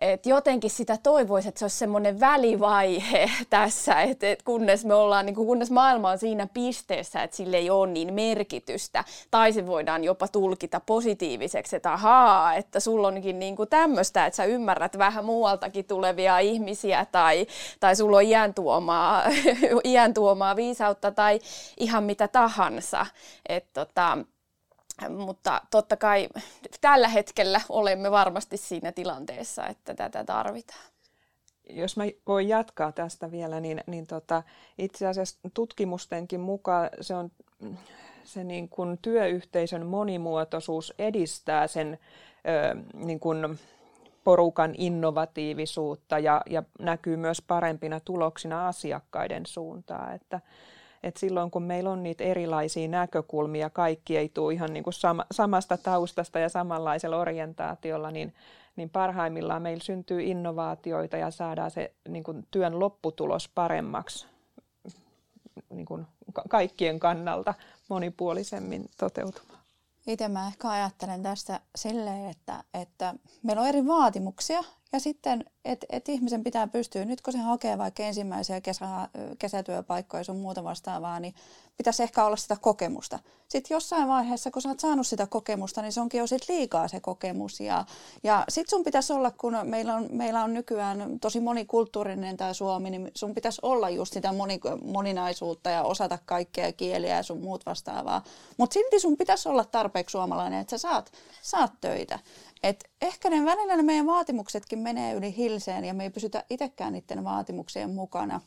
et 0.03 0.27
jotenkin 0.27 0.71
sitä 0.71 0.99
toivoisi, 1.03 1.49
että 1.49 1.59
se 1.59 1.65
olisi 1.65 1.77
semmoinen 1.77 2.21
välivaihe 2.21 3.31
tässä, 3.51 4.03
että 4.03 4.31
et 4.31 4.43
kunnes 4.43 4.85
me 4.85 4.95
ollaan, 4.95 5.27
niin 5.27 5.35
kunnes 5.35 5.71
maailma 5.71 6.11
on 6.11 6.19
siinä 6.19 6.47
pisteessä, 6.55 7.23
että 7.23 7.37
sille 7.37 7.57
ei 7.57 7.71
ole 7.71 7.91
niin 7.91 8.15
merkitystä, 8.15 9.05
tai 9.31 9.53
se 9.53 9.67
voidaan 9.67 10.05
jopa 10.05 10.29
tulkita 10.29 10.81
positiiviseksi, 10.81 11.77
että 11.77 11.93
ahaa, 11.93 12.55
että 12.55 12.81
sulla 12.81 13.09
onkin 13.09 13.38
niin 13.38 13.57
tämmöistä, 13.71 14.27
että 14.27 14.37
sä 14.37 14.45
ymmärrät 14.45 14.99
vähän 14.99 15.25
muualtakin 15.25 15.85
tulevia 15.85 16.38
ihmisiä, 16.38 17.07
tai, 17.12 17.47
tai 17.81 17.97
sulla 17.97 18.17
on 18.17 18.23
iän 18.23 18.55
tuomaa, 18.55 19.23
iän 19.85 20.15
tuomaa 20.15 20.57
viisautta, 20.57 21.11
tai 21.11 21.41
ihan 21.81 22.05
mitä 22.05 22.29
tahansa. 22.29 23.07
Että 23.49 23.85
tota, 23.85 24.19
mutta 25.09 25.62
totta 25.70 25.96
kai 25.96 26.28
tällä 26.81 27.09
hetkellä 27.09 27.61
olemme 27.68 28.11
varmasti 28.11 28.57
siinä 28.57 28.92
tilanteessa, 28.92 29.66
että 29.66 29.94
tätä 29.94 30.24
tarvitaan. 30.24 30.92
Jos 31.70 31.96
mä 31.96 32.05
voin 32.26 32.48
jatkaa 32.48 32.92
tästä 32.92 33.31
vielä, 33.31 33.61
niin, 33.61 33.81
niin 33.87 34.07
tota, 34.07 34.42
itse 34.78 35.07
asiassa 35.07 35.38
tutkimustenkin 35.55 36.40
mukaan 36.40 36.90
se, 37.00 37.14
on, 37.14 37.31
se 38.24 38.44
niin 38.44 38.68
kuin 38.68 38.98
työyhteisön 39.02 39.87
monimuotoisuus 39.87 40.94
edistää 40.98 41.66
sen 41.66 41.98
ö, 42.48 42.76
niin 42.94 43.20
kuin 43.20 43.59
porukan 44.24 44.74
innovatiivisuutta 44.78 46.18
ja, 46.18 46.42
ja 46.50 46.62
näkyy 46.78 47.16
myös 47.16 47.42
parempina 47.42 48.00
tuloksina 48.00 48.68
asiakkaiden 48.68 49.46
suuntaan. 49.46 50.14
Että, 50.14 50.40
et 51.03 51.17
silloin 51.17 51.51
kun 51.51 51.62
meillä 51.62 51.91
on 51.91 52.03
niitä 52.03 52.25
erilaisia 52.25 52.88
näkökulmia, 52.88 53.71
kaikki 53.71 54.17
ei 54.17 54.29
tule 54.29 54.55
ihan 54.55 54.73
niin 54.73 54.85
kuin 54.85 54.95
sama, 54.95 55.25
samasta 55.31 55.77
taustasta 55.77 56.38
ja 56.38 56.49
samanlaisella 56.49 57.17
orientaatiolla, 57.17 58.11
niin, 58.11 58.35
niin 58.77 58.91
parhaimmillaan 58.91 59.62
meillä 59.62 59.83
syntyy 59.83 60.23
innovaatioita 60.23 61.17
ja 61.17 61.31
saadaan 61.31 61.71
se 61.71 61.93
niin 62.09 62.25
kuin 62.25 62.47
työn 62.51 62.81
lopputulos 62.81 63.49
paremmaksi 63.49 64.27
niin 65.71 65.87
kuin 65.87 66.07
kaikkien 66.49 67.01
kannalta 67.01 67.55
monipuolisemmin 67.88 68.91
toteutumaan. 68.97 69.59
Itse 70.07 70.29
mä 70.29 70.47
ehkä 70.47 70.71
ajattelen 70.71 71.23
tästä 71.23 71.61
silleen, 71.77 72.31
että, 72.31 72.65
että 72.75 73.15
meillä 73.43 73.62
on 73.62 73.69
eri 73.69 73.87
vaatimuksia 73.87 74.62
ja 74.92 75.00
sitten, 75.00 75.44
että 75.64 75.87
et 75.90 76.09
ihmisen 76.09 76.44
pitää 76.44 76.66
pystyä, 76.66 77.05
nyt 77.05 77.20
kun 77.20 77.33
se 77.33 77.38
hakee 77.38 77.78
vaikka 77.78 78.02
ensimmäisiä 78.02 78.61
kesä, 78.61 79.09
kesätyöpaikkoja 79.38 80.24
sun 80.24 80.37
muuta 80.37 80.64
vastaavaa, 80.64 81.20
niin 81.20 81.35
pitäisi 81.76 82.02
ehkä 82.02 82.24
olla 82.24 82.37
sitä 82.37 82.57
kokemusta. 82.61 83.18
Sitten 83.48 83.74
jossain 83.74 84.09
vaiheessa, 84.09 84.50
kun 84.50 84.62
sä 84.62 84.68
oot 84.68 84.81
saanut 84.81 85.07
sitä 85.07 85.26
kokemusta, 85.26 85.83
niin 85.83 85.92
se 85.92 86.00
onkin 86.00 86.18
jo 86.18 86.26
sit 86.26 86.48
liikaa 86.48 86.88
se 86.88 87.00
kokemus. 87.00 87.61
Ja, 87.61 87.85
ja 88.22 88.44
sitten 88.48 88.70
sun 88.70 88.85
pitäisi 88.85 89.12
olla, 89.12 89.31
kun 89.31 89.57
meillä 89.62 89.94
on, 89.94 90.09
meillä 90.11 90.44
on 90.44 90.55
nykyään 90.55 91.18
tosi 91.20 91.40
monikulttuurinen 91.40 92.37
tämä 92.37 92.52
Suomi, 92.52 92.90
niin 92.90 93.11
sun 93.14 93.35
pitäisi 93.35 93.61
olla 93.62 93.90
just 93.90 94.12
sitä 94.12 94.33
moni, 94.33 94.61
moninaisuutta 94.85 95.70
ja 95.70 95.83
osata 95.83 96.18
kaikkea 96.26 96.72
kieliä 96.72 97.16
ja 97.16 97.22
sun 97.22 97.40
muut 97.40 97.66
vastaavaa. 97.66 98.24
Mutta 98.57 98.74
silti 98.74 99.00
sun 99.00 99.16
pitäisi 99.16 99.48
olla 99.48 99.64
tarpeeksi 99.64 100.12
suomalainen, 100.12 100.61
että 100.61 100.78
sä 100.78 100.78
saat, 100.78 101.12
saat 101.42 101.72
töitä. 101.81 102.18
Et 102.62 102.90
ehkä 103.03 103.31
ne 103.31 103.44
välillä 103.44 103.77
ne 103.77 103.83
meidän 103.83 104.07
vaatimuksetkin 104.07 104.79
menee 104.79 105.14
yli 105.14 105.37
hilseen 105.37 105.85
ja 105.85 105.94
me 105.94 106.05
ei 106.05 106.11
pysytä 106.11 106.44
itsekään 106.51 106.92
niiden 106.92 107.25
vaatimuksien 107.25 107.90
mukana. 107.90 108.40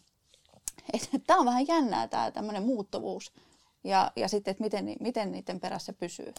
Tämä 1.27 1.39
on 1.39 1.45
vähän 1.45 1.67
jännää 1.67 2.07
tämä 2.07 2.31
tämmöinen 2.31 2.63
muuttuvuus 2.63 3.33
ja, 3.83 4.11
ja 4.15 4.27
sitten, 4.27 4.51
että 4.51 4.63
miten, 4.63 4.95
miten 4.99 5.31
niiden 5.31 5.59
perässä 5.59 5.93
pysyy. 5.93 6.33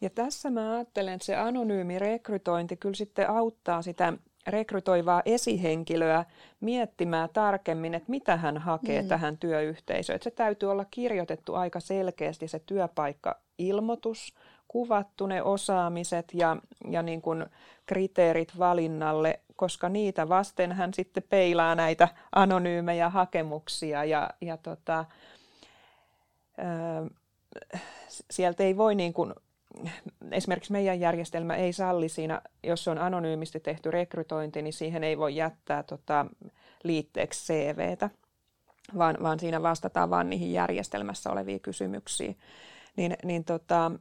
Ja 0.00 0.10
tässä 0.10 0.50
mä 0.50 0.74
ajattelen, 0.74 1.14
että 1.14 1.24
se 1.24 1.36
anonyymi 1.36 1.98
rekrytointi 1.98 2.76
kyllä 2.76 2.94
sitten 2.94 3.30
auttaa 3.30 3.82
sitä 3.82 4.12
rekrytoivaa 4.46 5.22
esihenkilöä 5.24 6.24
miettimään 6.60 7.28
tarkemmin, 7.32 7.94
että 7.94 8.10
mitä 8.10 8.36
hän 8.36 8.58
hakee 8.58 9.02
mm. 9.02 9.08
tähän 9.08 9.38
työyhteisöön. 9.38 10.14
Että 10.14 10.24
se 10.24 10.30
täytyy 10.30 10.70
olla 10.70 10.84
kirjoitettu 10.90 11.54
aika 11.54 11.80
selkeästi 11.80 12.48
se 12.48 12.58
työpaikka-ilmoitus, 12.58 14.34
kuvattu 14.74 15.26
ne 15.26 15.42
osaamiset 15.42 16.26
ja, 16.32 16.56
ja 16.90 17.02
niin 17.02 17.22
kuin 17.22 17.46
kriteerit 17.86 18.58
valinnalle, 18.58 19.40
koska 19.56 19.88
niitä 19.88 20.28
vasten 20.28 20.72
hän 20.72 20.94
sitten 20.94 21.22
peilaa 21.28 21.74
näitä 21.74 22.08
anonyymejä 22.34 23.10
hakemuksia 23.10 24.04
ja, 24.04 24.30
ja 24.40 24.56
tota, 24.56 25.04
ää, 26.58 27.06
sieltä 28.30 28.62
ei 28.62 28.76
voi 28.76 28.94
niin 28.94 29.12
kuin, 29.12 29.34
esimerkiksi 30.30 30.72
meidän 30.72 31.00
järjestelmä 31.00 31.56
ei 31.56 31.72
salli 31.72 32.08
siinä, 32.08 32.42
jos 32.62 32.84
se 32.84 32.90
on 32.90 32.98
anonyymisti 32.98 33.60
tehty 33.60 33.90
rekrytointi, 33.90 34.62
niin 34.62 34.72
siihen 34.72 35.04
ei 35.04 35.18
voi 35.18 35.36
jättää 35.36 35.82
tota, 35.82 36.26
liitteeksi 36.84 37.52
CVtä, 37.52 38.10
vaan, 38.98 39.16
vaan 39.22 39.40
siinä 39.40 39.62
vastataan 39.62 40.10
vain 40.10 40.30
niihin 40.30 40.52
järjestelmässä 40.52 41.30
oleviin 41.30 41.60
kysymyksiin. 41.60 42.38
Niin, 42.96 43.16
niin 43.24 43.44
tota, 43.44 43.92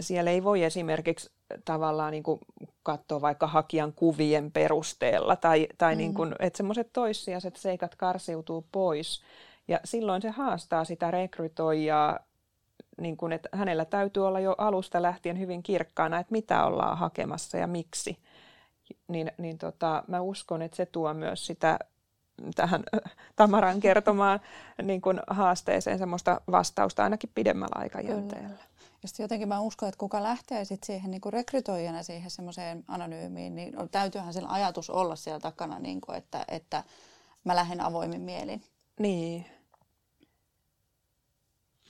siellä 0.00 0.30
ei 0.30 0.44
voi 0.44 0.62
esimerkiksi 0.62 1.30
tavallaan 1.64 2.10
niin 2.10 2.22
kuin 2.22 2.40
katsoa 2.82 3.20
vaikka 3.20 3.46
hakijan 3.46 3.92
kuvien 3.92 4.52
perusteella 4.52 5.36
tai, 5.36 5.68
tai 5.78 5.94
mm. 5.94 5.98
niin 5.98 6.14
kuin, 6.14 6.34
että 6.38 6.56
semmoiset 6.56 6.92
toissijaiset 6.92 7.56
seikat 7.56 7.94
karsiutuu 7.94 8.66
pois. 8.72 9.22
Ja 9.68 9.80
silloin 9.84 10.22
se 10.22 10.30
haastaa 10.30 10.84
sitä 10.84 11.10
rekrytoijaa, 11.10 12.18
niin 13.00 13.16
kuin, 13.16 13.32
että 13.32 13.48
hänellä 13.52 13.84
täytyy 13.84 14.26
olla 14.26 14.40
jo 14.40 14.54
alusta 14.58 15.02
lähtien 15.02 15.38
hyvin 15.38 15.62
kirkkaana, 15.62 16.18
että 16.18 16.32
mitä 16.32 16.64
ollaan 16.64 16.98
hakemassa 16.98 17.58
ja 17.58 17.66
miksi. 17.66 18.18
Niin, 19.08 19.32
niin 19.38 19.58
tota, 19.58 20.04
mä 20.08 20.20
uskon, 20.20 20.62
että 20.62 20.76
se 20.76 20.86
tuo 20.86 21.14
myös 21.14 21.46
sitä 21.46 21.78
tähän 22.54 22.82
Tamaran 23.36 23.80
kertomaan 23.80 24.40
niin 24.82 25.00
kuin 25.00 25.20
haasteeseen 25.26 25.98
semmoista 25.98 26.40
vastausta 26.50 27.02
ainakin 27.04 27.30
pidemmällä 27.34 27.76
aikajänteellä. 27.78 28.48
Kyllä. 28.48 28.71
Ja 29.02 29.08
sitten 29.08 29.24
jotenkin 29.24 29.48
mä 29.48 29.60
uskon, 29.60 29.88
että 29.88 29.98
kuka 29.98 30.22
lähtee 30.22 30.64
sitten 30.64 30.86
siihen 30.86 31.10
niin 31.10 31.20
kuin 31.20 31.32
rekrytoijana 31.32 32.02
siihen 32.02 32.30
semmoiseen 32.30 32.84
anonyymiin, 32.88 33.54
niin 33.54 33.74
täytyyhän 33.90 34.32
sen 34.32 34.50
ajatus 34.50 34.90
olla 34.90 35.16
siellä 35.16 35.40
takana, 35.40 35.78
niin 35.78 36.00
kuin, 36.00 36.18
että, 36.18 36.44
että 36.48 36.84
mä 37.44 37.56
lähden 37.56 37.80
avoimin 37.80 38.20
mielin. 38.20 38.62
Niin. 39.00 39.46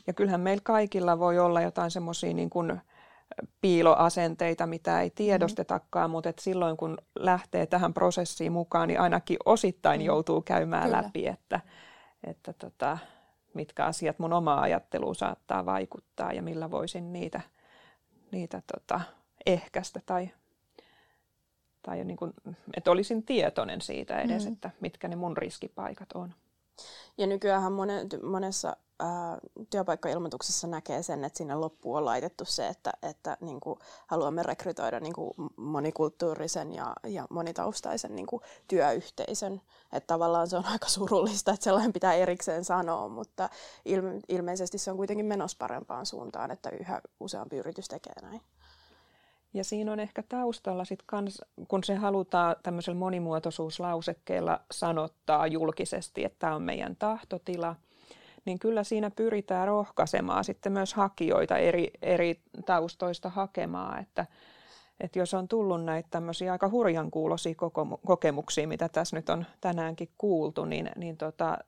Ja 0.07 0.13
kyllähän 0.13 0.41
meillä 0.41 0.63
kaikilla 0.65 1.19
voi 1.19 1.39
olla 1.39 1.61
jotain 1.61 1.91
semmoisia 1.91 2.35
niin 2.35 2.51
kuin 2.51 2.81
piiloasenteita, 3.61 4.67
mitä 4.67 5.01
ei 5.01 5.11
tiedostetakaan, 5.11 6.05
mm-hmm. 6.05 6.13
mutta 6.13 6.29
et 6.29 6.39
silloin 6.39 6.77
kun 6.77 6.99
lähtee 7.19 7.67
tähän 7.67 7.95
prosessiin 7.95 8.53
mukaan, 8.53 8.89
niin 8.89 9.01
ainakin 9.01 9.37
osittain 9.45 10.01
mm-hmm. 10.01 10.07
joutuu 10.07 10.43
käymään 10.43 10.85
Kyllä. 10.85 11.03
läpi, 11.03 11.27
että, 11.27 11.61
että 12.25 12.53
tota, 12.53 12.99
mitkä 13.55 13.85
asiat 13.85 14.19
mun 14.19 14.33
omaa 14.33 14.61
ajatteluun 14.61 15.15
saattaa 15.15 15.67
vaikuttaa 15.67 16.33
ja 16.33 16.43
millä 16.43 16.71
voisin 16.71 17.13
niitä, 17.13 17.41
niitä 18.31 18.63
tota, 18.75 19.01
ehkäistä 19.47 20.01
tai, 20.07 20.31
tai 21.83 22.05
niin 22.05 22.17
kuin, 22.17 22.33
että 22.77 22.91
olisin 22.91 23.23
tietoinen 23.23 23.81
siitä 23.81 24.21
edes, 24.21 24.47
mm. 24.47 24.53
että 24.53 24.71
mitkä 24.81 25.09
ne 25.09 25.17
mun 25.17 25.37
riskipaikat 25.37 26.13
on. 26.15 26.35
Ja 27.19 27.27
nykyään 27.27 27.73
monessa 28.23 28.77
ää, 29.01 29.39
työpaikkailmoituksessa 29.71 30.67
näkee 30.67 31.03
sen, 31.03 31.25
että 31.25 31.39
sinne 31.39 31.55
loppuun 31.55 31.99
on 31.99 32.05
laitettu 32.05 32.45
se, 32.45 32.69
että, 32.69 32.93
että 33.03 33.37
niin 33.41 33.61
kuin, 33.61 33.79
haluamme 34.07 34.43
rekrytoida 34.43 35.01
niin 35.01 35.13
kuin, 35.13 35.31
monikulttuurisen 35.57 36.75
ja, 36.75 36.93
ja 37.07 37.27
monitaustaisen 37.31 38.17
niin 38.17 38.27
kuin, 38.27 38.43
työyhteisön. 38.69 39.61
Että 39.93 40.07
tavallaan 40.07 40.49
se 40.49 40.57
on 40.57 40.67
aika 40.67 40.89
surullista, 40.89 41.53
että 41.53 41.65
sellainen 41.65 41.93
pitää 41.93 42.15
erikseen 42.15 42.65
sanoa, 42.65 43.09
mutta 43.09 43.49
ilme, 43.85 44.21
ilmeisesti 44.29 44.79
se 44.79 44.91
on 44.91 44.97
kuitenkin 44.97 45.27
menossa 45.27 45.57
parempaan 45.59 46.07
suuntaan, 46.07 46.51
että 46.51 46.71
yhä 46.71 47.01
useampi 47.21 47.57
yritys 47.57 47.89
tekee 47.89 48.15
näin. 48.23 48.41
Ja 49.55 49.65
siinä 49.65 49.93
on 49.93 50.01
ehkä 50.01 50.23
taustalla 50.29 50.85
sit 50.85 51.03
kans, 51.07 51.43
kun 51.69 51.85
se 51.85 51.95
halutaan 51.95 52.57
tämmöisellä 52.63 52.99
monimuotoisuuslausekkeella 52.99 54.61
sanottaa 54.71 55.47
julkisesti, 55.47 56.25
että 56.25 56.39
tämä 56.39 56.55
on 56.55 56.63
meidän 56.63 56.97
tahtotila, 56.97 57.77
niin 58.45 58.59
kyllä 58.59 58.85
siinä 58.85 59.11
pyritään 59.11 59.69
rohkaisemaan 59.69 60.45
sitten 60.45 60.73
myös 60.73 60.95
hakijoita 60.95 61.59
eri, 61.59 61.91
eri 62.03 62.41
taustoista 62.67 63.29
hakemaan, 63.29 64.03
että, 64.03 64.27
että 65.01 65.19
jos 65.19 65.35
on 65.35 65.49
tullut 65.49 65.85
näitä 65.85 66.09
tämmöisiä 66.11 66.53
aika 66.53 66.69
hurjan 66.69 67.11
kuulosia 67.11 67.55
kokemuksia, 68.07 68.69
mitä 68.69 68.89
tässä 68.89 69.17
nyt 69.17 69.29
on 69.29 69.47
tänäänkin 69.61 70.09
kuultu, 70.19 70.65
niin, 70.65 70.91
niin 70.97 71.17
tota, 71.17 71.59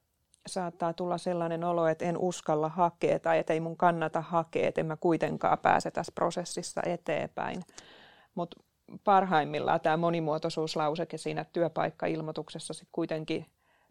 saattaa 0.47 0.93
tulla 0.93 1.19
sellainen 1.19 1.65
olo, 1.65 1.87
että 1.87 2.05
en 2.05 2.19
uskalla 2.19 2.69
hakea 2.69 3.19
tai 3.19 3.39
että 3.39 3.53
ei 3.53 3.61
mun 3.61 3.77
kannata 3.77 4.21
hakea, 4.21 4.69
että 4.69 4.81
en 4.81 4.87
mä 4.87 4.97
kuitenkaan 4.97 5.59
pääse 5.59 5.91
tässä 5.91 6.13
prosessissa 6.15 6.83
eteenpäin. 6.87 7.63
Mutta 8.35 8.57
parhaimmillaan 9.05 9.81
tämä 9.81 9.97
monimuotoisuuslauseke 9.97 11.19
siinä 11.19 11.45
työpaikkailmoituksessa 11.45 12.75
sitten 12.75 12.93
kuitenkin 12.93 13.47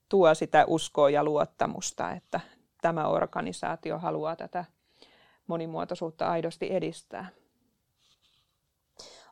tuo 0.10 0.34
sitä 0.34 0.66
uskoa 0.68 1.10
ja 1.10 1.24
luottamusta, 1.24 2.12
että 2.12 2.39
tämä 2.82 3.08
organisaatio 3.08 4.00
haluaa 4.00 4.36
tätä 4.36 4.66
monimuotoisuutta 5.48 6.28
aidosti 6.28 6.74
edistää. 6.74 7.30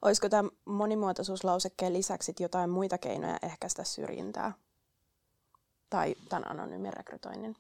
Olisiko 0.02 0.30
tämä 0.30 0.50
monimuotoisuuslausekkeen 0.66 1.94
lisäksi 1.94 2.34
jotain 2.40 2.70
muita 2.70 2.98
keinoja 2.98 3.38
ehkäistä 3.42 3.84
syrjintää 3.84 4.52
tai 5.92 6.16
tämän 6.30 6.52
anonyymin 6.52 6.94
rekrytoinnin? 6.94 7.56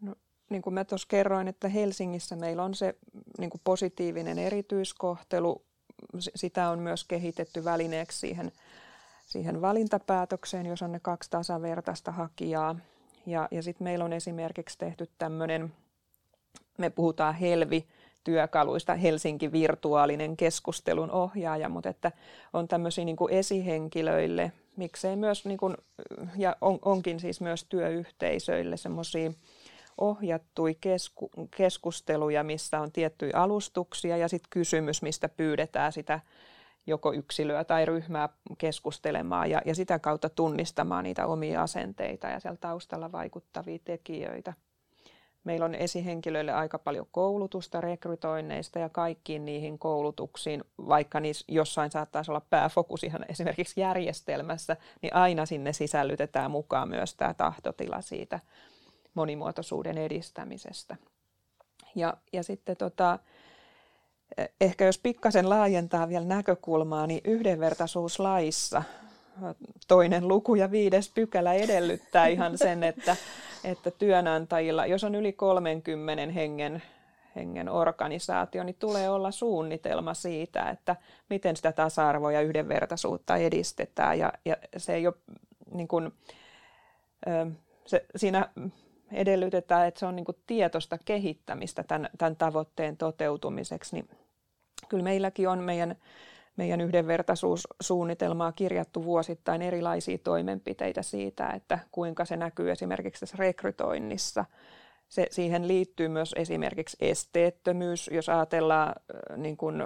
No, 0.00 0.14
niin 0.50 0.62
kuin 0.62 0.74
mä 0.74 0.84
tuossa 0.84 1.08
kerroin, 1.10 1.48
että 1.48 1.68
Helsingissä 1.68 2.36
meillä 2.36 2.64
on 2.64 2.74
se 2.74 2.94
niin 3.38 3.50
kuin 3.50 3.60
positiivinen 3.64 4.38
erityiskohtelu. 4.38 5.62
Sitä 6.18 6.70
on 6.70 6.78
myös 6.78 7.04
kehitetty 7.04 7.64
välineeksi 7.64 8.18
siihen, 8.18 8.52
siihen 9.26 9.60
valintapäätökseen, 9.60 10.66
jos 10.66 10.82
on 10.82 10.92
ne 10.92 11.00
kaksi 11.00 11.30
tasavertaista 11.30 12.12
hakijaa. 12.12 12.76
Ja, 13.26 13.48
ja 13.50 13.62
sitten 13.62 13.84
meillä 13.84 14.04
on 14.04 14.12
esimerkiksi 14.12 14.78
tehty 14.78 15.10
tämmöinen, 15.18 15.72
me 16.78 16.90
puhutaan 16.90 17.34
Helvi, 17.34 17.86
työkaluista 18.24 18.94
Helsinki 18.94 19.52
virtuaalinen 19.52 20.36
keskustelun 20.36 21.10
ohjaaja, 21.10 21.68
mutta 21.68 21.88
että 21.88 22.12
on 22.52 22.68
tämmöisiä 22.68 23.04
niin 23.04 23.16
esihenkilöille, 23.30 24.52
miksei 24.78 25.16
myös, 25.16 25.44
niin 25.44 25.58
kuin, 25.58 25.76
ja 26.36 26.56
on, 26.60 26.78
onkin 26.82 27.20
siis 27.20 27.40
myös 27.40 27.64
työyhteisöille 27.64 28.76
semmoisia 28.76 29.32
ohjattui 29.98 30.76
kesku, 30.80 31.30
keskusteluja, 31.56 32.44
missä 32.44 32.80
on 32.80 32.92
tiettyjä 32.92 33.32
alustuksia 33.36 34.16
ja 34.16 34.28
sitten 34.28 34.50
kysymys, 34.50 35.02
mistä 35.02 35.28
pyydetään 35.28 35.92
sitä 35.92 36.20
joko 36.86 37.12
yksilöä 37.12 37.64
tai 37.64 37.84
ryhmää 37.84 38.28
keskustelemaan 38.58 39.50
ja, 39.50 39.62
ja 39.64 39.74
sitä 39.74 39.98
kautta 39.98 40.28
tunnistamaan 40.28 41.04
niitä 41.04 41.26
omia 41.26 41.62
asenteita 41.62 42.26
ja 42.26 42.40
siellä 42.40 42.58
taustalla 42.60 43.12
vaikuttavia 43.12 43.78
tekijöitä. 43.84 44.52
Meillä 45.44 45.64
on 45.64 45.74
esihenkilöille 45.74 46.52
aika 46.52 46.78
paljon 46.78 47.06
koulutusta 47.12 47.80
rekrytoinneista 47.80 48.78
ja 48.78 48.88
kaikkiin 48.88 49.44
niihin 49.44 49.78
koulutuksiin, 49.78 50.64
vaikka 50.88 51.20
niissä 51.20 51.44
jossain 51.48 51.90
saattaisi 51.90 52.30
olla 52.30 52.42
pääfokus 52.50 53.04
ihan 53.04 53.24
esimerkiksi 53.28 53.80
järjestelmässä, 53.80 54.76
niin 55.02 55.14
aina 55.14 55.46
sinne 55.46 55.72
sisällytetään 55.72 56.50
mukaan 56.50 56.88
myös 56.88 57.14
tämä 57.14 57.34
tahtotila 57.34 58.00
siitä 58.00 58.40
monimuotoisuuden 59.14 59.98
edistämisestä. 59.98 60.96
Ja, 61.94 62.16
ja 62.32 62.42
sitten 62.42 62.76
tota, 62.76 63.18
ehkä 64.60 64.84
jos 64.84 64.98
pikkasen 64.98 65.48
laajentaa 65.48 66.08
vielä 66.08 66.24
näkökulmaa, 66.24 67.06
niin 67.06 67.20
yhdenvertaisuuslaissa 67.24 68.82
toinen 69.88 70.28
luku 70.28 70.54
ja 70.54 70.70
viides 70.70 71.10
pykälä 71.14 71.52
edellyttää 71.52 72.26
ihan 72.26 72.58
sen, 72.58 72.84
että, 72.84 73.16
että 73.64 73.90
työnantajilla, 73.90 74.86
jos 74.86 75.04
on 75.04 75.14
yli 75.14 75.32
30 75.32 76.32
hengen, 76.32 76.82
hengen 77.36 77.68
organisaatio, 77.68 78.64
niin 78.64 78.76
tulee 78.78 79.10
olla 79.10 79.30
suunnitelma 79.30 80.14
siitä, 80.14 80.70
että 80.70 80.96
miten 81.30 81.56
sitä 81.56 81.72
tasa-arvoa 81.72 82.32
ja 82.32 82.40
yhdenvertaisuutta 82.40 83.36
edistetään. 83.36 84.18
Ja, 84.18 84.32
ja 84.44 84.56
se 84.76 84.94
ei 84.94 85.06
ole 85.06 85.14
niin 85.74 85.88
kuin, 85.88 86.12
se, 87.86 88.06
siinä 88.16 88.48
edellytetään, 89.12 89.86
että 89.86 90.00
se 90.00 90.06
on 90.06 90.16
niin 90.16 90.24
kuin 90.24 90.38
tietoista 90.46 90.98
kehittämistä 91.04 91.82
tämän, 91.82 92.10
tämän 92.18 92.36
tavoitteen 92.36 92.96
toteutumiseksi, 92.96 93.96
niin 93.96 94.08
kyllä 94.88 95.04
meilläkin 95.04 95.48
on 95.48 95.58
meidän 95.58 95.96
meidän 96.58 96.80
yhdenvertaisuussuunnitelmaa 96.80 98.52
kirjattu 98.52 99.04
vuosittain 99.04 99.62
erilaisia 99.62 100.18
toimenpiteitä 100.18 101.02
siitä, 101.02 101.50
että 101.50 101.78
kuinka 101.92 102.24
se 102.24 102.36
näkyy 102.36 102.70
esimerkiksi 102.70 103.20
tässä 103.20 103.36
rekrytoinnissa. 103.38 104.44
Se, 105.08 105.26
siihen 105.30 105.68
liittyy 105.68 106.08
myös 106.08 106.34
esimerkiksi 106.38 106.96
esteettömyys, 107.00 108.10
jos 108.12 108.28
ajatellaan 108.28 108.94
niin 109.36 109.56
kuin 109.56 109.82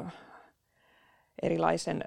erilaisen 1.42 2.04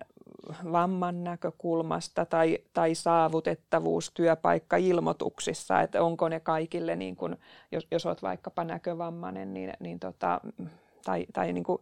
vamman 0.71 1.23
näkökulmasta 1.23 2.25
tai, 2.25 2.57
tai 2.73 2.95
saavutettavuus 2.95 4.11
työpaikkailmoituksissa, 4.13 5.81
että 5.81 6.03
onko 6.03 6.29
ne 6.29 6.39
kaikille, 6.39 6.95
niin 6.95 7.15
kuin, 7.15 7.35
jos, 7.71 7.87
jos 7.91 8.05
olet 8.05 8.21
vaikkapa 8.23 8.63
näkövammainen, 8.63 9.53
niin, 9.53 9.73
niin 9.79 9.99
tota, 9.99 10.41
tai, 11.05 11.25
tai 11.33 11.53
niin 11.53 11.63
kuin 11.63 11.81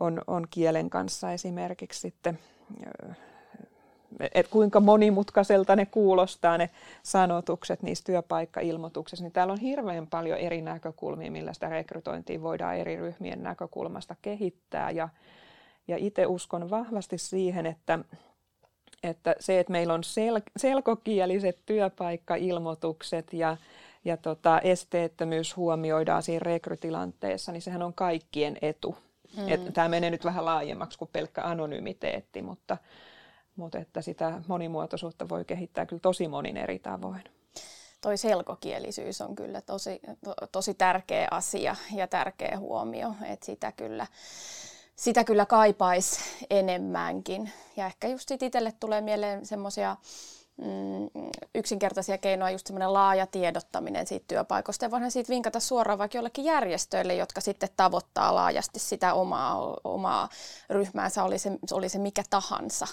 on, 0.00 0.22
on 0.26 0.46
kielen 0.50 0.90
kanssa 0.90 1.32
esimerkiksi 1.32 2.00
sitten, 2.00 2.38
että 4.34 4.52
kuinka 4.52 4.80
monimutkaiselta 4.80 5.76
ne 5.76 5.86
kuulostaa 5.86 6.58
ne 6.58 6.70
sanotukset 7.02 7.82
niissä 7.82 8.04
työpaikkailmoituksissa, 8.04 9.24
niin 9.24 9.32
täällä 9.32 9.52
on 9.52 9.60
hirveän 9.60 10.06
paljon 10.06 10.38
eri 10.38 10.62
näkökulmia, 10.62 11.30
millä 11.30 11.52
sitä 11.52 11.68
rekrytointia 11.68 12.42
voidaan 12.42 12.76
eri 12.76 12.96
ryhmien 12.96 13.42
näkökulmasta 13.42 14.16
kehittää. 14.22 14.90
Ja, 14.90 15.08
ja 15.88 15.96
itse 15.96 16.26
uskon 16.26 16.70
vahvasti 16.70 17.18
siihen, 17.18 17.66
että, 17.66 17.98
että 19.02 19.34
se, 19.40 19.60
että 19.60 19.72
meillä 19.72 19.94
on 19.94 20.04
sel, 20.04 20.40
selkokieliset 20.56 21.58
työpaikkailmoitukset 21.66 23.32
ja, 23.32 23.56
ja 24.04 24.16
tota, 24.16 24.60
esteettömyys 24.60 25.56
huomioidaan 25.56 26.22
siinä 26.22 26.44
rekrytilanteessa, 26.44 27.52
niin 27.52 27.62
sehän 27.62 27.82
on 27.82 27.94
kaikkien 27.94 28.58
etu. 28.62 28.96
Mm. 29.36 29.72
Tämä 29.72 29.88
menee 29.88 30.10
nyt 30.10 30.24
vähän 30.24 30.44
laajemmaksi 30.44 30.98
kuin 30.98 31.10
pelkkä 31.12 31.42
anonymiteetti, 31.44 32.42
mutta, 32.42 32.76
mutta 33.56 33.78
että 33.78 34.02
sitä 34.02 34.42
monimuotoisuutta 34.46 35.28
voi 35.28 35.44
kehittää 35.44 35.86
kyllä 35.86 36.00
tosi 36.00 36.28
monin 36.28 36.56
eri 36.56 36.78
tavoin. 36.78 37.24
Toi 38.00 38.16
selkokielisyys 38.16 39.20
on 39.20 39.34
kyllä 39.34 39.60
tosi, 39.60 40.00
to, 40.24 40.34
tosi 40.52 40.74
tärkeä 40.74 41.28
asia 41.30 41.76
ja 41.94 42.06
tärkeä 42.06 42.58
huomio, 42.58 43.14
että 43.28 43.46
sitä 43.46 43.72
kyllä, 43.72 44.06
sitä 44.96 45.24
kyllä 45.24 45.46
kaipaisi 45.46 46.46
enemmänkin. 46.50 47.50
Ja 47.76 47.86
ehkä 47.86 48.08
just 48.08 48.30
itselle 48.30 48.72
tulee 48.80 49.00
mieleen 49.00 49.46
semmoisia 49.46 49.96
mm, 50.56 51.08
yksinkertaisia 51.54 52.18
keinoja, 52.18 52.50
just 52.50 52.66
semmoinen 52.66 52.92
laaja 52.92 53.26
tiedottaminen 53.26 54.06
siitä 54.06 54.24
työpaikosta. 54.28 54.84
Ja 54.84 54.90
voidaan 54.90 55.10
siitä 55.10 55.28
vinkata 55.28 55.60
suoraan 55.60 55.98
vaikka 55.98 56.18
jollekin 56.18 56.44
järjestöille, 56.44 57.14
jotka 57.14 57.40
sitten 57.40 57.68
tavoittaa 57.76 58.34
laajasti 58.34 58.78
sitä 58.78 59.14
omaa, 59.14 59.76
omaa 59.84 60.28
ryhmäänsä, 60.70 61.24
oli 61.24 61.38
se, 61.38 61.50
oli 61.72 61.88
se 61.88 61.98
mikä 61.98 62.22
tahansa. 62.30 62.86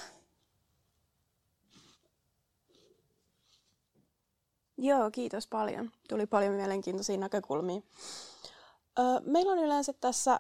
Joo, 4.82 5.12
kiitos 5.12 5.48
paljon. 5.48 5.92
Tuli 6.10 6.26
paljon 6.26 6.54
mielenkiintoisia 6.54 7.18
näkökulmia. 7.18 7.82
meillä 9.26 9.52
on 9.52 9.60
yleensä 9.60 9.94
tässä, 9.94 10.40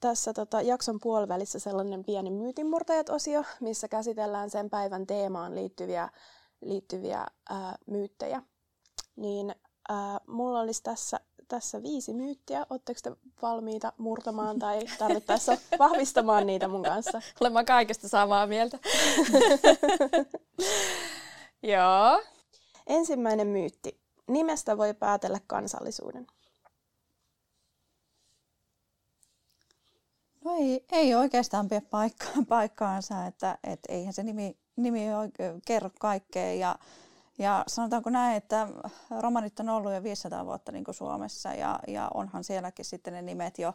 tässä 0.00 0.32
tota 0.32 0.62
jakson 0.62 1.00
puolivälissä 1.02 1.58
sellainen 1.58 2.04
pieni 2.04 2.30
myytinmurtajat-osio, 2.30 3.44
missä 3.60 3.88
käsitellään 3.88 4.50
sen 4.50 4.70
päivän 4.70 5.06
teemaan 5.06 5.54
liittyviä 5.54 6.08
liittyviä 6.60 7.26
ää, 7.50 7.78
myyttejä. 7.86 8.42
Niin 9.16 9.54
ää, 9.88 10.20
mulla 10.26 10.60
olisi 10.60 10.82
tässä, 10.82 11.20
tässä 11.48 11.82
viisi 11.82 12.14
myyttiä. 12.14 12.66
Oletteko 12.70 13.00
te 13.02 13.12
valmiita 13.42 13.92
murtamaan 13.98 14.58
tai 14.58 14.80
tarvittaessa 14.98 15.56
vahvistamaan 15.78 16.46
niitä 16.46 16.68
mun 16.68 16.82
kanssa? 16.82 17.22
Olen 17.40 17.66
kaikesta 17.66 18.08
samaa 18.08 18.46
mieltä. 18.46 18.78
Joo. 21.62 22.22
Ensimmäinen 22.86 23.46
myytti. 23.46 24.00
Nimestä 24.28 24.78
voi 24.78 24.94
päätellä 24.94 25.40
kansallisuuden. 25.46 26.26
No 30.44 30.54
ei, 30.56 30.84
ei 30.92 31.14
oikeastaan 31.14 31.68
pidä 31.68 31.80
paikka, 31.80 32.26
paikkaansa, 32.48 33.26
että 33.26 33.58
et 33.64 33.80
eihän 33.88 34.12
se 34.12 34.22
nimi 34.22 34.59
nimi 34.76 35.08
ei 35.08 35.14
oikein 35.14 35.62
kerro 35.66 35.90
kaikkea. 35.98 36.54
Ja, 36.54 36.78
ja 37.38 37.64
sanotaanko 37.66 38.10
näin, 38.10 38.36
että 38.36 38.68
romanit 39.20 39.60
on 39.60 39.68
ollut 39.68 39.92
jo 39.92 40.02
500 40.02 40.46
vuotta 40.46 40.72
niin 40.72 40.84
kuin 40.84 40.94
Suomessa 40.94 41.48
ja, 41.54 41.80
ja 41.88 42.10
onhan 42.14 42.44
sielläkin 42.44 42.84
sitten 42.84 43.12
ne 43.12 43.22
nimet 43.22 43.58
jo 43.58 43.74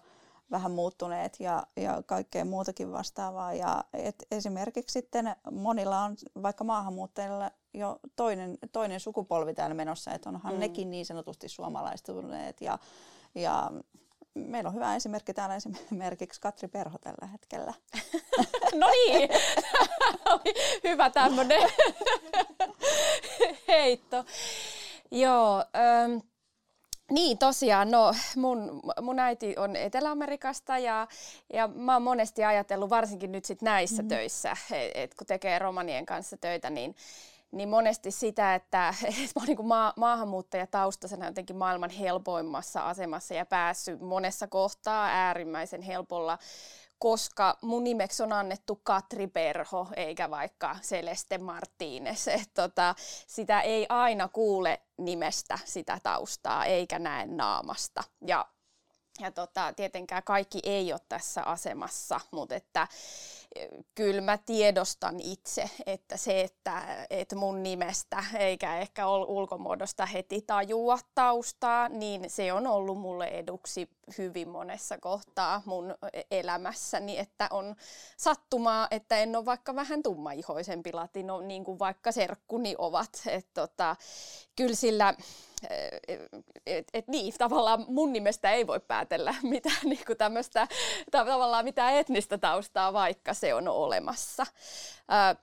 vähän 0.52 0.72
muuttuneet 0.72 1.40
ja, 1.40 1.64
ja 1.76 2.04
kaikkea 2.06 2.46
muutakin 2.46 2.92
vastaavaa. 2.92 3.54
Ja 3.54 3.84
et 3.94 4.16
esimerkiksi 4.32 4.94
sitten 4.94 5.36
monilla 5.52 6.04
on 6.04 6.16
vaikka 6.44 6.64
maahanmuuttajilla 6.64 7.52
jo 7.74 8.00
toinen, 8.16 8.58
toinen 8.72 9.00
sukupolvi 9.00 9.54
täällä 9.54 9.74
menossa, 9.74 10.12
että 10.12 10.30
onhan 10.30 10.54
mm. 10.54 10.60
nekin 10.60 10.90
niin 10.90 11.06
sanotusti 11.06 11.50
suomalaistuneet 11.50 12.62
ja, 12.62 12.80
ja 13.36 13.72
meillä 14.36 14.68
on 14.68 14.76
hyvä 14.76 14.96
esimerkki 14.96 15.34
täällä 15.34 15.56
esimerkiksi 15.56 16.42
Katri 16.42 16.68
Perho 16.68 16.98
tällä 16.98 17.28
hetkellä. 17.28 17.74
no 18.82 18.88
niin, 18.90 19.30
hyvä 20.84 21.10
tämmöinen 21.10 21.70
heitto. 23.68 24.26
Joo, 25.12 25.66
ähm, 25.76 26.18
niin 27.12 27.38
tosiaan, 27.38 27.92
no 27.92 28.14
mun, 28.36 28.82
mun 29.02 29.20
äiti 29.20 29.56
on 29.58 29.76
Etelä-Amerikasta 29.76 30.78
ja, 30.78 31.08
ja 31.54 31.68
mä 31.68 31.94
oon 31.94 32.02
monesti 32.02 32.44
ajatellut, 32.44 32.90
varsinkin 32.90 33.32
nyt 33.32 33.46
sit 33.46 33.62
näissä 33.62 34.02
mm. 34.02 34.08
töissä, 34.08 34.52
että 34.72 35.02
et 35.02 35.16
kun 35.16 35.28
tekee 35.28 35.60
romanien 35.60 36.06
kanssa 36.06 36.38
töitä, 36.38 36.70
niin, 36.70 36.96
niin 37.56 37.70
monesti 37.70 38.12
sitä, 38.12 38.56
että 38.56 38.90
et 39.06 39.16
mä 39.16 39.40
oon 39.40 39.48
niin 39.48 39.68
ma- 39.68 39.94
maahanmuuttajataustaisena 39.98 41.26
jotenkin 41.26 41.56
maailman 41.56 41.90
helpoimmassa 41.90 42.88
asemassa 42.88 43.34
ja 43.34 43.46
päässyt 43.46 44.02
monessa 44.02 44.48
kohtaa 44.48 45.06
äärimmäisen 45.06 45.82
helpolla 45.82 46.38
koska 47.00 47.58
mun 47.62 47.84
nimeksi 47.84 48.24
on 48.24 48.34
annettu 48.34 48.82
Katri 48.84 49.28
Perho 49.28 49.88
eikä 49.96 50.30
vaikka 50.30 50.76
Celeste 50.82 51.38
Martínez. 51.38 52.46
Tota, 52.54 52.96
sitä 53.28 53.62
ei 53.62 53.86
aina 53.90 54.28
kuule 54.28 54.82
nimestä 54.98 55.60
sitä 55.66 56.00
taustaa 56.04 56.66
eikä 56.66 57.00
näe 57.00 57.26
naamasta. 57.26 58.04
Ja 58.28 58.46
ja 59.20 59.32
tota, 59.32 59.74
tietenkään 59.74 60.24
kaikki 60.24 60.60
ei 60.64 60.94
ole 60.94 61.02
tässä 61.10 61.44
asemassa, 61.44 62.20
mutta 62.32 62.56
että 62.56 62.88
kyllä 63.96 64.22
mä 64.22 64.38
tiedostan 64.38 65.20
itse, 65.20 65.70
että 65.86 66.18
se, 66.18 66.42
että, 66.42 67.06
että 67.10 67.36
mun 67.36 67.64
nimestä 67.64 68.24
eikä 68.38 68.78
ehkä 68.78 69.08
ulkomuodosta 69.08 70.06
heti 70.06 70.42
tajua 70.42 71.00
taustaa, 71.16 71.90
niin 71.90 72.30
se 72.30 72.54
on 72.54 72.68
ollut 72.68 72.98
mulle 72.98 73.26
eduksi 73.26 73.90
hyvin 74.18 74.50
monessa 74.50 74.98
kohtaa 74.98 75.62
mun 75.66 75.96
elämässäni, 76.32 77.18
että 77.18 77.48
on 77.52 77.76
sattumaa, 78.18 78.88
että 78.92 79.18
en 79.18 79.36
ole 79.36 79.46
vaikka 79.46 79.76
vähän 79.76 80.04
tummaihoisempi 80.04 80.94
latino, 80.94 81.42
niin 81.42 81.64
kuin 81.64 81.80
vaikka 81.80 82.12
serkkuni 82.12 82.76
ovat. 82.78 83.22
Et 83.28 83.48
tota, 83.54 83.96
kyllä 84.56 84.76
sillä 84.76 85.14
et, 86.66 86.88
et 86.94 87.08
niin, 87.08 87.34
tavallaan 87.38 87.86
mun 87.88 88.14
nimestä 88.14 88.52
ei 88.52 88.68
voi 88.68 88.80
päätellä 88.80 89.36
mitään 89.44 89.82
niin 89.84 90.06
kuin 90.08 90.18
tavallaan 91.12 91.66
mitään 91.66 91.94
etnistä 91.94 92.38
taustaa, 92.38 92.94
vaikka 92.94 93.34
se 93.34 93.54
on 93.54 93.68
olemassa. 93.68 94.46
Ää, 95.08 95.36